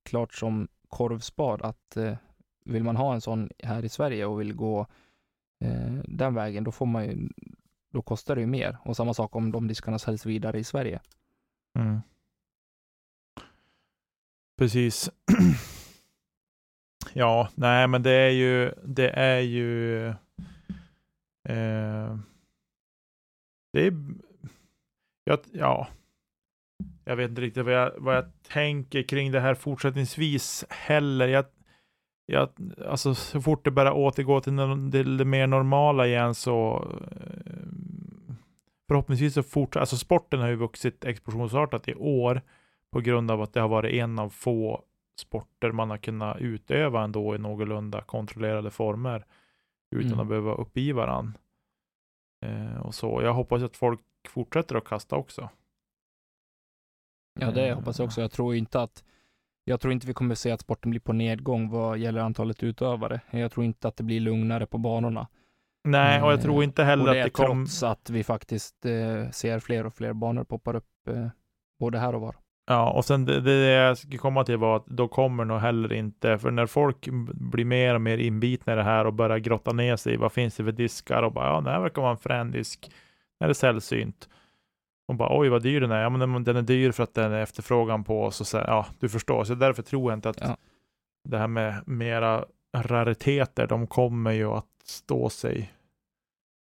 klart 0.05 0.35
som 0.35 0.69
korvspad 0.89 1.63
att 1.63 1.97
eh, 1.97 2.17
vill 2.65 2.85
man 2.85 2.97
ha 2.97 3.15
en 3.15 3.21
sån 3.21 3.51
här 3.59 3.85
i 3.85 3.89
Sverige 3.89 4.27
och 4.27 4.41
vill 4.41 4.55
gå 4.55 4.87
eh, 5.61 5.95
den 6.05 6.35
vägen, 6.35 6.65
då 6.65 6.73
får 6.73 6.87
man 6.87 7.05
ju, 7.05 7.29
då 7.93 8.03
kostar 8.03 8.35
det 8.35 8.41
ju 8.41 8.47
mer. 8.47 8.79
Och 8.85 8.97
samma 8.97 9.15
sak 9.15 9.37
om 9.37 9.53
de 9.53 9.67
diskarna 9.67 9.99
säljs 9.99 10.27
vidare 10.27 10.59
i 10.59 10.65
Sverige. 10.65 11.01
Mm. 11.79 12.01
Precis. 14.59 15.11
ja, 17.13 17.49
nej, 17.55 17.89
men 17.89 18.03
det 18.03 18.13
är 18.13 18.31
ju, 18.31 18.73
det 18.85 19.11
är 19.11 19.41
ju, 19.41 20.07
eh, 21.49 22.19
det 23.73 23.87
är, 23.87 23.93
jag, 25.25 25.39
ja, 25.53 25.89
jag 27.05 27.17
vet 27.17 27.31
inte 27.31 27.43
riktigt 27.43 27.65
vad 27.65 27.75
jag, 27.75 27.93
vad 27.97 28.17
jag 28.17 28.43
tänker 28.43 29.03
kring 29.03 29.33
det 29.33 29.41
här 29.41 29.55
fortsättningsvis 29.55 30.65
heller. 30.69 31.29
Jag, 31.29 31.45
jag, 32.31 32.49
alltså 32.87 33.14
så 33.14 33.41
fort 33.41 33.64
det 33.64 33.70
börjar 33.70 33.93
återgå 33.93 34.41
till 34.41 34.57
det, 34.91 35.03
det 35.16 35.24
mer 35.24 35.47
normala 35.47 36.07
igen 36.07 36.35
så 36.35 36.87
eh, 37.11 38.35
förhoppningsvis 38.89 39.35
så 39.35 39.43
fortsätter, 39.43 39.81
alltså 39.81 39.97
sporten 39.97 40.41
har 40.41 40.49
ju 40.49 40.57
vuxit 40.57 41.05
explosionsartat 41.05 41.89
i 41.89 41.95
år 41.95 42.43
på 42.93 43.01
grund 43.01 43.31
av 43.31 43.43
att 43.43 43.53
det 43.53 43.61
har 43.61 43.68
varit 43.68 43.95
en 43.95 44.18
av 44.18 44.31
få 44.31 44.83
sporter 45.20 45.72
man 45.72 45.91
har 45.91 45.99
kunnat 45.99 46.41
utöva 46.41 47.05
ändå 47.05 47.35
i 47.35 47.39
någorlunda 47.39 48.01
kontrollerade 48.03 48.70
former 48.70 49.24
utan 49.97 50.12
Mm. 50.12 50.20
att 50.20 50.29
behöva 50.29 50.55
upp 50.55 50.76
i 50.76 50.93
varann. 50.93 51.39
Eh, 52.47 52.81
och 52.81 52.95
så. 52.95 53.22
Jag 53.22 53.35
hoppas 53.35 53.62
att 53.62 53.76
folk 53.76 54.01
fortsätter 54.29 54.74
att 54.74 54.85
kasta 54.85 55.16
också. 55.16 55.49
Ja, 57.41 57.51
det 57.51 57.68
Eh, 57.68 57.76
hoppas 57.76 57.99
jag 57.99 58.07
också. 58.07 58.20
Jag 58.20 58.31
tror 58.31 58.55
inte 58.55 58.81
att 58.81 59.05
jag 59.69 59.81
tror 59.81 59.93
inte 59.93 60.07
vi 60.07 60.14
kommer 60.14 60.35
se 60.35 60.51
att 60.51 60.61
sporten 60.61 60.91
blir 60.91 61.01
på 61.01 61.12
nedgång 61.12 61.71
vad 61.71 61.99
gäller 61.99 62.21
antalet 62.21 62.62
utövare. 62.62 63.21
Jag 63.31 63.53
tror 63.53 63.66
inte 63.66 63.89
att 63.89 63.97
det 63.97 64.03
blir 64.05 64.21
lugnare 64.21 64.66
på 64.66 64.79
banorna. 64.79 65.29
Nej, 65.85 66.23
och 66.23 66.33
jag 66.33 66.39
Eh, 66.39 66.43
tror 66.43 66.64
inte 66.64 66.85
heller 66.85 67.14
det 67.14 67.21
att 67.21 67.25
det 67.25 67.31
kommer... 67.31 67.64
trots 67.64 67.83
att 67.83 68.11
vi 68.11 68.25
faktiskt 68.25 68.85
eh, 68.85 69.31
ser 69.31 69.59
fler 69.61 69.87
och 69.87 69.95
fler 69.95 70.12
banor 70.12 70.45
poppar 70.45 70.77
upp 70.77 71.09
eh, 71.09 71.27
både 71.81 71.99
här 71.99 72.14
och 72.14 72.21
var. 72.21 72.37
Ja, 72.66 72.91
och 72.91 73.05
sen 73.05 73.25
det, 73.25 73.41
det 73.41 73.53
jag 73.53 73.99
skulle 73.99 74.19
komma 74.19 74.45
till 74.45 74.57
var 74.57 74.77
att 74.77 74.87
då 74.87 75.09
kommer 75.09 75.45
nog 75.45 75.59
heller 75.61 75.93
inte, 75.93 76.39
för 76.39 76.51
när 76.51 76.66
folk 76.66 77.09
blir 77.35 77.64
mer 77.64 77.95
och 77.95 78.01
mer 78.01 78.19
inbitna 78.19 78.73
i 78.73 78.77
det 78.77 78.83
här 78.83 79.05
och 79.05 79.12
börjar 79.12 79.39
grotta 79.39 79.73
ner 79.73 79.97
sig 79.97 80.16
vad 80.16 80.33
finns 80.33 80.57
det 80.57 80.64
för 80.64 80.73
diskar 80.73 81.23
och 81.23 81.33
bara 81.33 81.47
ja, 81.49 81.61
det 81.61 81.71
här 81.71 81.81
verkar 81.81 82.03
vara 82.03 82.12
en 82.12 82.19
frän 82.19 82.51
disk. 82.51 82.91
Den 83.41 83.49
är 83.51 83.55
sällsynt. 83.55 84.29
Och 85.09 85.15
bara 85.15 85.39
oj 85.41 85.49
vad 85.49 85.63
dyr 85.63 85.81
den 85.81 85.91
är. 85.91 86.03
Ja, 86.03 86.11
men 86.11 86.45
den, 86.45 86.57
är 86.57 86.63
dyr 86.63 86.93
för 86.93 87.03
att 87.03 87.15
den 87.15 87.33
är 87.33 87.41
efterfrågan 87.43 88.05
på 88.05 88.25
oss 88.25 88.41
och 88.41 88.47
så, 88.47 88.57
ja, 88.57 88.87
du 88.99 89.09
förstår. 89.09 89.45
Så 89.45 89.55
därför 89.55 89.83
tror 89.83 90.11
jag 90.13 90.17
inte 90.17 90.29
att 90.29 90.41
Ja. 90.41 90.57
det 91.29 91.39
här 91.39 91.49
med 91.49 91.83
mera 91.89 92.45
rariteter, 92.77 93.67
de 93.67 93.87
kommer 93.87 94.33
ju 94.33 94.45
att 94.51 94.67
stå 94.85 95.31
sig 95.31 95.73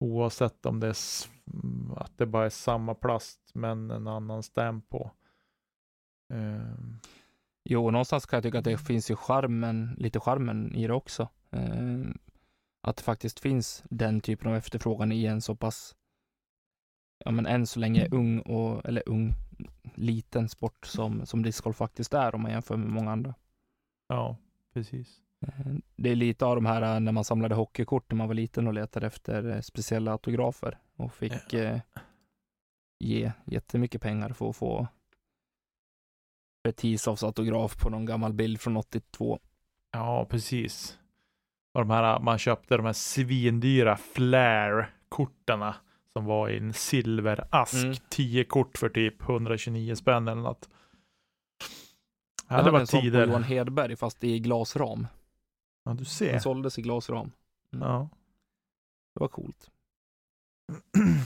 oavsett 0.00 0.66
om 0.66 0.80
det 0.80 0.86
är 0.86 0.96
mm, 1.52 1.92
att 1.96 2.18
det 2.18 2.26
bara 2.26 2.44
är 2.46 2.50
samma 2.50 2.94
plast 2.94 3.40
men 3.54 3.90
en 3.90 4.06
annan 4.06 4.42
stäm 4.42 4.80
på. 4.82 5.10
Ehm, 6.34 7.00
Jo, 7.68 7.90
någonstans 7.90 8.26
kan 8.26 8.36
jag 8.36 8.42
tycka 8.44 8.58
att 8.58 8.64
det 8.64 8.78
finns 8.78 9.10
ju 9.10 9.16
charmen, 9.16 9.94
lite 9.98 10.20
charmen 10.20 10.74
i 10.74 10.86
det 10.86 10.92
också. 10.92 11.28
Eh, 11.50 12.10
att 12.82 12.96
det 12.96 13.02
faktiskt 13.02 13.40
finns 13.40 13.84
den 13.90 14.20
typen 14.20 14.50
av 14.50 14.56
efterfrågan 14.56 15.12
i 15.12 15.24
en 15.26 15.40
så 15.40 15.56
pass, 15.56 15.95
ja 17.24 17.30
men 17.30 17.46
än 17.46 17.66
så 17.66 17.80
länge 17.80 18.08
ung 18.10 18.40
och, 18.40 18.86
eller 18.86 19.02
ung, 19.06 19.34
liten 19.94 20.48
sport 20.48 20.86
som, 20.86 21.26
som 21.26 21.42
discgolf 21.42 21.76
faktiskt 21.76 22.14
är 22.14 22.34
om 22.34 22.42
man 22.42 22.50
jämför 22.50 22.76
med 22.76 22.88
många 22.88 23.12
andra. 23.12 23.34
Ja, 24.08 24.36
precis. 24.74 25.20
Eh, 25.46 25.66
Det 25.96 26.10
är 26.10 26.16
lite 26.16 26.46
av 26.46 26.54
de 26.56 26.66
här 26.66 26.82
eh, 26.94 27.00
när 27.00 27.12
man 27.12 27.24
samlade 27.24 27.54
hockeykort 27.54 28.10
när 28.10 28.16
man 28.16 28.26
var 28.28 28.34
liten 28.34 28.66
och 28.66 28.74
letade 28.74 29.06
efter 29.06 29.48
eh, 29.48 29.60
speciella 29.60 30.12
autografer 30.12 30.78
och 30.96 31.12
fick 31.14 31.52
eh, 31.54 31.80
ge 32.98 33.32
jättemycket 33.44 34.02
pengar 34.02 34.28
för 34.28 34.50
att 34.50 34.56
få 34.56 34.88
Betisovs 36.64 37.22
autograf 37.22 37.76
på 37.78 37.90
någon 37.90 38.04
gammal 38.06 38.32
bild 38.32 38.60
från 38.60 38.76
82. 38.76 39.38
Ja, 39.92 40.26
precis. 40.30 40.98
Och 41.74 41.80
de 41.80 41.90
här, 41.90 42.20
man 42.20 42.38
köpte 42.38 42.76
de 42.76 42.86
här 42.86 42.92
svindyra 42.92 43.96
flare-korten 43.96 45.62
som 46.16 46.24
var 46.24 46.48
i 46.48 46.56
en 46.56 46.72
silverask. 46.72 47.84
Mm. 47.84 47.94
10 48.08 48.44
kort 48.44 48.78
för 48.78 48.88
typ 48.88 49.22
129 49.22 49.94
spänn 49.94 50.28
eller 50.28 50.42
något. 50.42 50.68
Ja, 52.48 52.62
det 52.62 52.70
var 52.70 52.80
en 52.80 52.86
sån 52.86 53.00
på 53.00 53.04
tider. 53.04 53.26
Johan 53.26 53.42
Hedberg 53.42 53.96
fast 53.96 54.24
i 54.24 54.38
glasram. 54.38 55.06
Ja, 55.84 55.94
du 55.94 56.04
ser. 56.04 56.32
Den 56.32 56.40
såldes 56.40 56.78
i 56.78 56.82
glasram. 56.82 57.32
Mm. 57.72 57.88
Ja. 57.88 58.08
Det 59.14 59.20
var 59.20 59.28
coolt. 59.28 59.70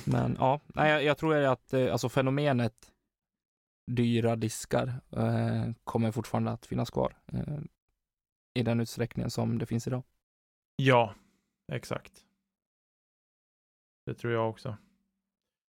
Men 0.04 0.36
ja, 0.38 0.60
nej, 0.66 0.90
jag, 0.90 1.04
jag 1.04 1.18
tror 1.18 1.34
att 1.34 1.72
eh, 1.72 1.92
alltså 1.92 2.08
fenomenet 2.08 2.92
dyra 3.86 4.36
diskar 4.36 5.00
eh, 5.10 5.72
kommer 5.84 6.12
fortfarande 6.12 6.50
att 6.50 6.66
finnas 6.66 6.90
kvar 6.90 7.16
eh, 7.32 7.58
i 8.54 8.62
den 8.62 8.80
utsträckningen 8.80 9.30
som 9.30 9.58
det 9.58 9.66
finns 9.66 9.86
idag. 9.86 10.02
Ja, 10.76 11.14
exakt. 11.72 12.12
Det 14.06 14.14
tror 14.14 14.32
jag 14.32 14.50
också. 14.50 14.76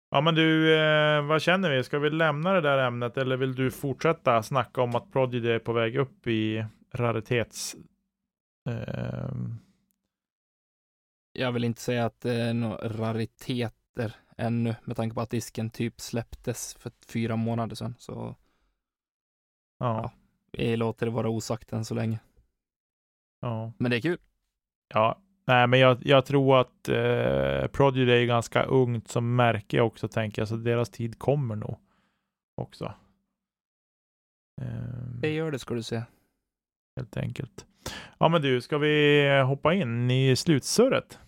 Ja, 0.10 0.22
men 0.22 0.36
du, 0.36 0.76
eh, 0.80 1.22
vad 1.26 1.42
känner 1.42 1.70
vi? 1.70 1.84
Ska 1.84 2.00
vi 2.00 2.10
lämna 2.10 2.54
det 2.54 2.62
där 2.62 2.78
ämnet 2.78 3.18
eller 3.18 3.38
vill 3.38 3.56
du 3.56 3.72
fortsätta 3.72 4.44
snacka 4.44 4.82
om 4.82 4.96
att 4.96 5.12
Prodigy 5.12 5.50
är 5.50 5.60
på 5.60 5.74
väg 5.74 5.96
upp 5.98 6.28
i 6.28 6.66
raritets... 6.94 7.76
Eh, 8.70 9.32
Jag 11.34 11.52
vill 11.52 11.64
inte 11.64 11.82
säga 11.82 12.06
att 12.06 12.22
det 12.22 12.34
är 12.34 12.54
några 12.54 12.90
rariteter 12.90 14.16
ännu 14.38 14.76
med 14.84 14.96
tanke 14.96 15.14
på 15.14 15.22
att 15.22 15.30
disken 15.30 15.70
typ 15.70 16.02
släpptes 16.02 16.74
för 16.74 16.92
fyra 17.08 17.36
månader 17.36 17.76
sedan. 17.76 17.96
Så 17.98 18.36
ja. 19.80 20.12
Vi 20.52 20.76
låter 20.78 21.06
det 21.06 21.12
vara 21.12 21.30
osagt 21.30 21.74
än 21.74 21.86
så 21.86 21.96
länge. 21.96 22.20
Ja. 23.40 23.74
Men 23.78 23.92
det 23.92 23.98
är 23.98 24.02
kul. 24.02 24.20
Ja, 24.94 25.22
nej, 25.50 25.68
men 25.68 25.80
jag, 25.80 25.98
jag 26.02 26.26
tror 26.26 26.60
att 26.62 26.90
eh, 26.90 27.68
Prodigy 27.68 28.12
är 28.12 28.26
ganska 28.26 28.64
ungt 28.64 29.08
som 29.08 29.36
märke 29.36 29.82
också, 29.82 30.08
tänker 30.08 30.42
jag, 30.42 30.50
så 30.50 30.56
deras 30.56 30.90
tid 30.90 31.20
kommer 31.20 31.56
nog 31.56 31.78
också. 32.56 32.94
Ehm, 34.62 35.20
Det 35.22 35.34
gör 35.34 35.52
det 35.52 35.60
ska 35.60 35.74
du 35.74 35.84
se. 35.84 36.02
helt 36.96 37.18
enkelt. 37.18 37.66
Ja, 38.18 38.30
men 38.30 38.42
du, 38.42 38.62
ska 38.62 38.78
vi 38.78 39.28
hoppa 39.46 39.74
in 39.74 40.12
i 40.12 40.36
slutsurret? 40.36 41.20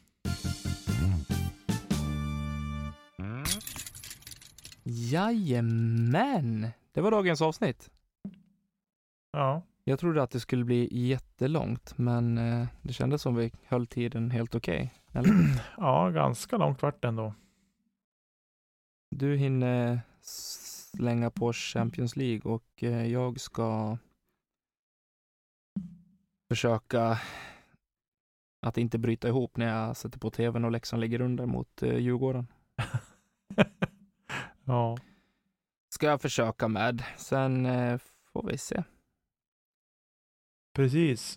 Jajamän! 4.83 6.67
Det 6.93 7.01
var 7.01 7.11
dagens 7.11 7.41
avsnitt. 7.41 7.89
Ja, 9.31 9.61
Jag 9.91 9.99
trodde 9.99 10.23
att 10.23 10.31
det 10.31 10.39
skulle 10.39 10.65
bli 10.65 11.07
jättelångt, 11.07 11.97
men 11.97 12.37
eh, 12.37 12.67
det 12.81 12.93
kändes 12.93 13.21
som 13.21 13.35
vi 13.35 13.51
höll 13.65 13.87
tiden 13.87 14.31
helt 14.31 14.55
okej. 14.55 14.93
Eller? 15.11 15.33
ja 15.77 16.09
ganska 16.09 16.57
långt 16.57 16.81
vart 16.81 17.01
det 17.01 17.07
ändå. 17.07 17.33
Du 19.15 19.35
hinner 19.35 20.01
slänga 20.21 21.29
på 21.29 21.53
Champions 21.53 22.15
League 22.15 22.51
och 22.51 22.83
eh, 22.83 23.07
jag 23.07 23.39
ska 23.39 23.97
försöka 26.49 27.19
att 28.61 28.77
inte 28.77 28.97
bryta 28.97 29.27
ihop 29.27 29.57
när 29.57 29.67
jag 29.67 29.97
sätter 29.97 30.19
på 30.19 30.29
tvn 30.29 30.65
och 30.65 30.71
Leksand 30.71 30.99
ligger 30.99 31.21
under 31.21 31.45
mot 31.45 31.83
eh, 31.83 31.97
Djurgården. 31.97 32.47
ja, 34.65 34.97
Ska 35.89 36.07
jag 36.07 36.21
försöka 36.21 36.67
med. 36.67 37.03
Sen 37.17 37.67
får 38.33 38.47
vi 38.47 38.57
se. 38.57 38.83
Precis. 40.75 41.35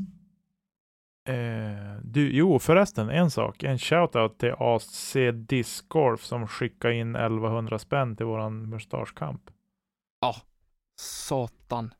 Eh, 1.28 1.96
du, 2.02 2.32
jo, 2.32 2.58
förresten, 2.58 3.10
en 3.10 3.30
sak. 3.30 3.62
En 3.62 3.78
shoutout 3.78 4.38
till 4.38 4.52
AC 4.58 5.16
Discgolf 5.34 6.22
som 6.22 6.46
skickade 6.48 6.94
in 6.94 7.16
1100 7.16 7.78
spänn 7.78 8.16
till 8.16 8.26
våran 8.26 8.68
mustaschkamp. 8.70 9.50
Satan. 11.00 11.94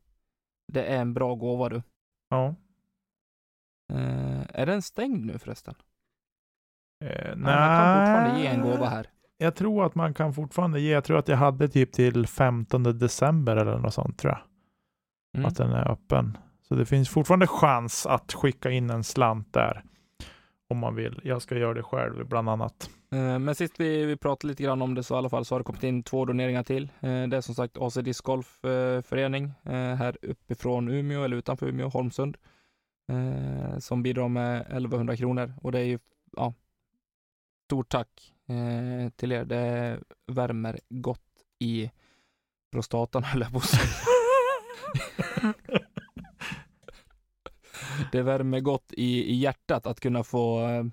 Det 0.73 0.85
är 0.85 1.01
en 1.01 1.15
bra 1.15 1.35
gåva 1.35 1.69
du. 1.69 1.83
Ja. 2.29 2.55
Eh, 3.93 4.43
är 4.49 4.67
den 4.67 4.83
stängd 4.83 5.27
nu 5.27 5.39
förresten? 5.39 5.75
Eh, 7.05 7.37
Nej. 7.37 7.37
Man 7.37 7.57
kan 7.57 7.99
fortfarande 7.99 8.41
ge 8.41 8.47
en 8.47 8.63
gåva 8.63 8.87
här. 8.87 9.11
Jag 9.39 9.55
tror 9.55 9.87
att 9.87 9.95
man 9.95 10.15
kan 10.15 10.35
fortfarande 10.35 10.81
ge. 10.81 10.93
Jag 10.93 11.05
tror 11.05 11.19
att 11.19 11.29
jag 11.29 11.37
hade 11.37 11.69
typ 11.69 11.93
till 11.93 12.27
15 12.27 12.83
december 12.83 13.57
eller 13.57 13.79
något 13.79 13.95
sånt 13.95 14.19
tror 14.19 14.33
jag. 14.33 14.43
Mm. 15.37 15.49
Att 15.49 15.57
den 15.57 15.71
är 15.71 15.91
öppen. 15.91 16.39
Så 16.69 16.75
det 16.75 16.87
finns 16.87 17.09
fortfarande 17.09 17.47
chans 17.47 18.07
att 18.07 18.33
skicka 18.33 18.71
in 18.71 18.91
en 18.91 19.05
slant 19.05 19.53
där. 19.53 19.85
Om 20.69 20.79
man 20.79 20.95
vill. 20.95 21.21
Jag 21.25 21.43
ska 21.43 21.59
göra 21.59 21.75
det 21.75 21.83
själv 21.83 22.27
bland 22.29 22.49
annat. 22.49 22.91
Eh, 23.13 23.39
Men 23.39 23.55
sist 23.55 23.81
vi, 23.81 24.05
vi 24.07 24.17
pratade 24.17 24.49
lite 24.49 24.63
grann 24.63 24.83
om 24.83 24.95
det 24.95 25.03
så 25.03 25.15
i 25.15 25.19
alla 25.19 25.29
fall 25.29 25.45
så 25.45 25.55
har 25.55 25.61
det 25.61 25.65
kommit 25.65 25.83
in 25.83 26.03
två 26.03 26.25
doneringar 26.25 26.63
till. 26.63 26.85
Eh, 27.01 27.23
Det 27.29 27.37
är 27.37 27.41
som 27.41 27.55
sagt 27.55 27.79
AC 27.79 27.95
Disc 27.95 28.21
Golf 28.21 28.65
eh, 28.65 29.03
förening 29.03 29.53
här 29.65 30.17
uppifrån 30.23 30.89
Umeå 30.89 31.25
eller 31.25 31.37
utanför 31.37 31.67
Umeå, 31.69 31.89
Holmsund. 31.89 32.37
Som 33.79 34.03
bidrar 34.03 34.29
med 34.29 34.61
1100 34.61 35.17
kronor 35.17 35.55
och 35.63 35.73
det 35.73 35.79
är 35.79 35.85
ju, 35.85 35.99
ja, 36.37 36.55
stort 37.67 37.89
tack 37.89 38.33
till 39.17 39.33
er. 39.33 39.45
Det 39.45 39.99
värmer 40.27 40.81
gott 40.89 41.21
i 41.59 41.91
prostatan 42.73 43.25
höll 43.25 43.41
jag 43.41 43.51
på 43.53 43.59
att 43.59 43.65
säga. 43.65 43.93
Det 48.13 48.23
värmer 48.23 48.61
gott 48.61 48.93
i, 48.93 49.25
i 49.25 49.35
hjärtat 49.35 49.87
att 49.87 50.01
kunna 50.01 50.25
få 50.25 50.61
eh, 50.69 50.85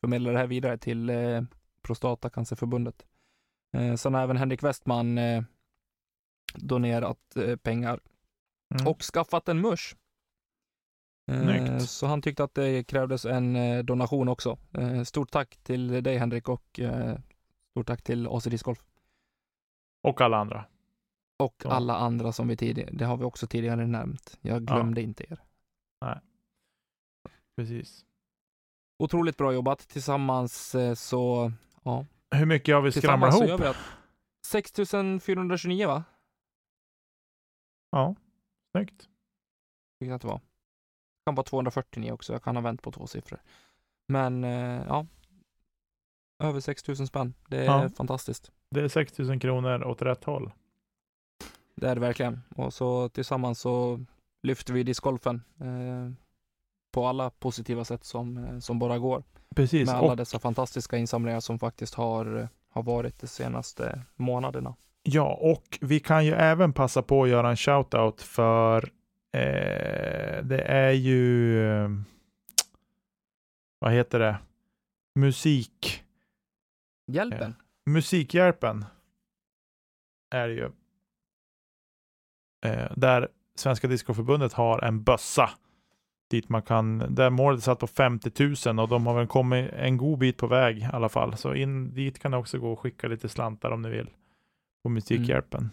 förmedla 0.00 0.30
det 0.30 0.38
här 0.38 0.46
vidare 0.46 0.78
till 0.78 1.10
eh, 1.10 1.42
Prostatacancerförbundet. 1.82 3.06
Eh, 3.76 3.94
sen 3.94 4.14
har 4.14 4.22
även 4.22 4.36
Henrik 4.36 4.62
Westman 4.62 5.18
eh, 5.18 5.42
donerat 6.54 7.36
eh, 7.36 7.56
pengar 7.56 8.00
Mm. 8.74 8.86
och 8.86 9.02
skaffat 9.02 9.48
en 9.48 9.60
musch. 9.60 9.96
Eh, 11.30 11.78
så 11.78 12.06
han 12.06 12.22
tyckte 12.22 12.44
att 12.44 12.54
det 12.54 12.84
krävdes 12.84 13.24
en 13.24 13.56
eh, 13.56 13.84
donation 13.84 14.28
också. 14.28 14.58
Eh, 14.78 15.02
stort 15.02 15.30
tack 15.30 15.56
till 15.62 16.02
dig 16.02 16.18
Henrik 16.18 16.48
och 16.48 16.80
stort 17.70 17.86
tack 17.86 18.02
till 18.02 18.26
AC 18.28 18.44
Disc 18.44 18.62
Golf. 18.62 18.84
Och 20.02 20.20
alla 20.20 20.36
andra. 20.36 20.64
Och 21.38 21.54
Ja. 21.64 21.70
alla 21.70 21.96
andra 21.96 22.32
som 22.32 22.48
vi 22.48 22.56
tidigare, 22.56 22.90
det 22.92 23.04
har 23.04 23.16
vi 23.16 23.24
också 23.24 23.46
tidigare 23.46 23.86
nämnt. 23.86 24.38
Jag 24.40 24.64
glömde 24.66 25.02
inte 25.02 25.24
er. 25.32 25.38
Precis. 27.56 28.04
Otroligt 28.98 29.36
bra 29.36 29.52
jobbat. 29.52 29.78
Tillsammans 29.88 30.74
eh, 30.74 30.94
så, 30.94 31.52
ja. 31.82 32.06
Hur 32.30 32.46
mycket 32.46 32.74
har 32.74 32.82
vi 32.82 32.92
skramlat 32.92 33.34
ihop? 33.34 33.48
gör 33.48 33.58
vi 33.58 33.66
att 33.66 33.76
6429 34.46 35.86
va? 35.86 36.04
Ja, 37.90 38.14
snyggt. 38.72 39.08
Jag 39.98 40.12
att 40.12 40.22
det 40.22 40.28
var. 40.28 40.38
Det 40.38 41.24
kan 41.26 41.34
vara 41.34 41.44
249 41.44 42.12
också. 42.12 42.32
Jag 42.32 42.42
kan 42.42 42.56
ha 42.56 42.62
vänt 42.62 42.82
på 42.82 42.92
två 42.92 43.06
siffror. 43.06 43.40
Men 44.08 44.44
eh, 44.44 44.82
ja. 44.86 45.06
Över 46.42 46.60
6000 46.60 47.06
spänn. 47.06 47.34
Det 47.48 47.58
är 47.58 47.64
Ja. 47.64 47.88
fantastiskt. 47.88 48.52
Det 48.70 48.80
är 48.80 48.88
6000 48.88 49.40
kronor 49.40 49.84
åt 49.84 50.02
rätt 50.02 50.24
håll. 50.24 50.50
Det 51.74 51.88
är 51.88 51.94
det 51.94 52.00
verkligen. 52.00 52.40
Och 52.56 52.74
så 52.74 53.08
tillsammans 53.08 53.60
så 53.60 54.04
lyfter 54.48 54.72
vi 54.74 54.82
discgolfen 54.82 55.42
eh, 55.60 56.12
på 56.92 57.06
alla 57.06 57.30
positiva 57.30 57.84
sätt 57.84 58.04
som, 58.04 58.36
eh, 58.44 58.58
som 58.58 58.78
bara 58.78 58.98
går. 58.98 59.22
Precis. 59.56 59.86
Med 59.86 59.96
alla 59.96 60.10
Och, 60.10 60.16
dessa 60.16 60.38
fantastiska 60.38 60.96
insamlingar 60.96 61.40
som 61.40 61.58
faktiskt 61.58 61.94
har, 61.94 62.36
eh, 62.36 62.48
har 62.70 62.82
varit 62.82 63.18
de 63.20 63.26
senaste 63.26 64.02
månaderna. 64.16 64.74
ja, 65.02 65.38
och 65.40 65.78
vi 65.80 66.00
kan 66.00 66.26
ju 66.26 66.32
även 66.32 66.72
passa 66.72 67.02
på 67.02 67.22
att 67.22 67.28
göra 67.28 67.50
en 67.50 67.56
shoutout 67.56 68.22
för 68.22 68.84
eh, 69.32 70.44
det 70.44 70.62
är 70.66 70.90
ju 70.92 71.62
eh, 71.68 71.88
vad 73.78 73.92
heter 73.92 74.18
det? 74.18 74.38
Musik. 75.14 76.04
Hjälpen. 77.06 77.54
Musikhjälpen 77.86 78.84
är 80.30 80.48
det 80.48 80.54
ju. 80.54 80.70
Eh, 82.66 82.92
där 82.96 83.28
Svenska 83.58 83.86
Discoförbundet 83.88 84.52
har 84.52 84.78
en 84.84 85.02
bössa 85.02 85.50
dit 86.30 86.48
man 86.48 86.62
kan, 86.62 87.14
där 87.14 87.30
målet 87.30 87.58
är 87.60 87.62
satt 87.62 87.78
på 87.78 87.86
50 87.86 88.30
000 88.66 88.78
och 88.80 88.88
de 88.88 89.06
har 89.06 89.14
väl 89.14 89.26
kommit 89.26 89.72
en 89.72 89.96
god 89.96 90.18
bit 90.18 90.36
på 90.36 90.46
väg 90.46 90.78
i 90.78 90.88
alla 90.92 91.08
fall. 91.08 91.36
Så 91.36 91.54
in 91.54 91.94
dit 91.94 92.18
kan 92.18 92.30
ni 92.30 92.36
också 92.36 92.58
gå 92.58 92.72
och 92.72 92.80
skicka 92.80 93.08
lite 93.08 93.28
slantar 93.28 93.70
om 93.70 93.82
ni 93.82 93.88
vill 93.90 94.10
på 94.82 94.88
Musikhjälpen. 94.88 95.70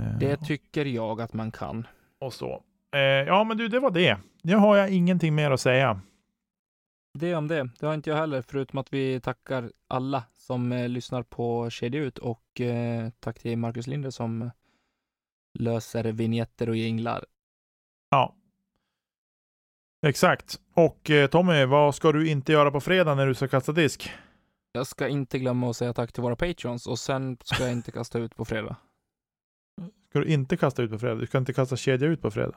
Eh, 0.00 0.18
Det 0.18 0.36
tycker 0.36 0.84
jag 0.84 1.20
att 1.20 1.32
man 1.32 1.50
kan. 1.50 1.86
och 2.18 2.32
så. 2.32 2.62
Eh, 2.94 3.00
ja, 3.00 3.44
men 3.44 3.56
du, 3.56 3.68
det 3.68 3.80
var 3.80 3.90
det. 3.90 4.18
Nu 4.42 4.56
har 4.56 4.76
jag 4.76 4.90
ingenting 4.90 5.34
mer 5.34 5.50
att 5.50 5.60
säga. 5.60 6.00
Det 7.18 7.34
om 7.34 7.48
det. 7.48 7.68
Det 7.80 7.86
har 7.86 7.94
inte 7.94 8.10
jag 8.10 8.16
heller, 8.16 8.42
förutom 8.42 8.78
att 8.78 8.92
vi 8.92 9.20
tackar 9.20 9.72
alla 9.88 10.24
som 10.36 10.72
eh, 10.72 10.88
lyssnar 10.88 11.22
på 11.22 11.70
Kedja 11.70 12.00
Ut 12.00 12.18
och 12.18 12.60
eh, 12.60 13.10
tack 13.20 13.38
till 13.38 13.58
Marcus 13.58 13.86
Linder 13.86 14.10
som 14.10 14.42
eh, 14.42 14.48
löser 15.58 16.04
vignetter 16.04 16.68
och 16.68 16.76
jinglar. 16.76 17.24
Ja. 18.10 18.36
Exakt. 20.06 20.60
Och 20.74 21.10
eh, 21.10 21.26
Tommy, 21.26 21.64
vad 21.64 21.94
ska 21.94 22.12
du 22.12 22.28
inte 22.30 22.52
göra 22.52 22.70
på 22.70 22.80
fredag 22.80 23.14
när 23.14 23.26
du 23.26 23.34
ska 23.34 23.48
kasta 23.48 23.72
disk? 23.72 24.12
Jag 24.72 24.86
ska 24.86 25.08
inte 25.08 25.38
glömma 25.38 25.70
att 25.70 25.76
säga 25.76 25.92
tack 25.92 26.12
till 26.12 26.22
våra 26.22 26.36
patrons 26.36 26.86
och 26.86 26.98
sen 26.98 27.36
ska 27.44 27.62
jag 27.62 27.72
inte 27.72 27.92
kasta 27.92 28.18
ut 28.18 28.36
på 28.36 28.44
fredag. 28.44 28.76
Ska 30.10 30.18
du 30.18 30.26
inte 30.26 30.56
kasta 30.56 30.82
ut 30.82 30.90
på 30.90 30.98
fredag? 30.98 31.14
Du 31.14 31.26
ska 31.26 31.38
inte 31.38 31.52
kasta 31.52 31.76
kedja 31.76 32.08
ut 32.08 32.22
på 32.22 32.30
fredag? 32.30 32.56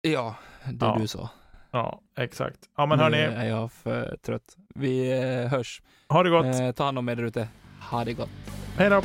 Ja, 0.00 0.34
det 0.64 0.86
Ja. 0.86 0.96
du 1.00 1.06
sa. 1.06 1.30
Ja, 1.70 2.00
exakt. 2.16 2.58
Ja, 2.76 2.86
men 2.86 2.98
nu 2.98 3.04
hörni, 3.04 3.16
är 3.16 3.48
jag 3.48 3.72
för 3.72 4.16
trött. 4.22 4.56
Vi 4.74 5.12
eh, 5.22 5.48
hörs. 5.50 5.82
ha 6.08 6.22
det 6.22 6.30
gott. 6.30 6.46
Eh, 6.60 6.72
ta 6.72 6.84
hand 6.84 6.98
om 6.98 7.08
er 7.08 7.16
där 7.16 7.22
ute. 7.24 7.48
Ha 7.90 8.04
det 8.04 8.12
gott. 8.12 8.30
Hej 8.76 8.90
då! 8.90 9.02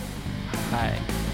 Hej. 0.71 1.24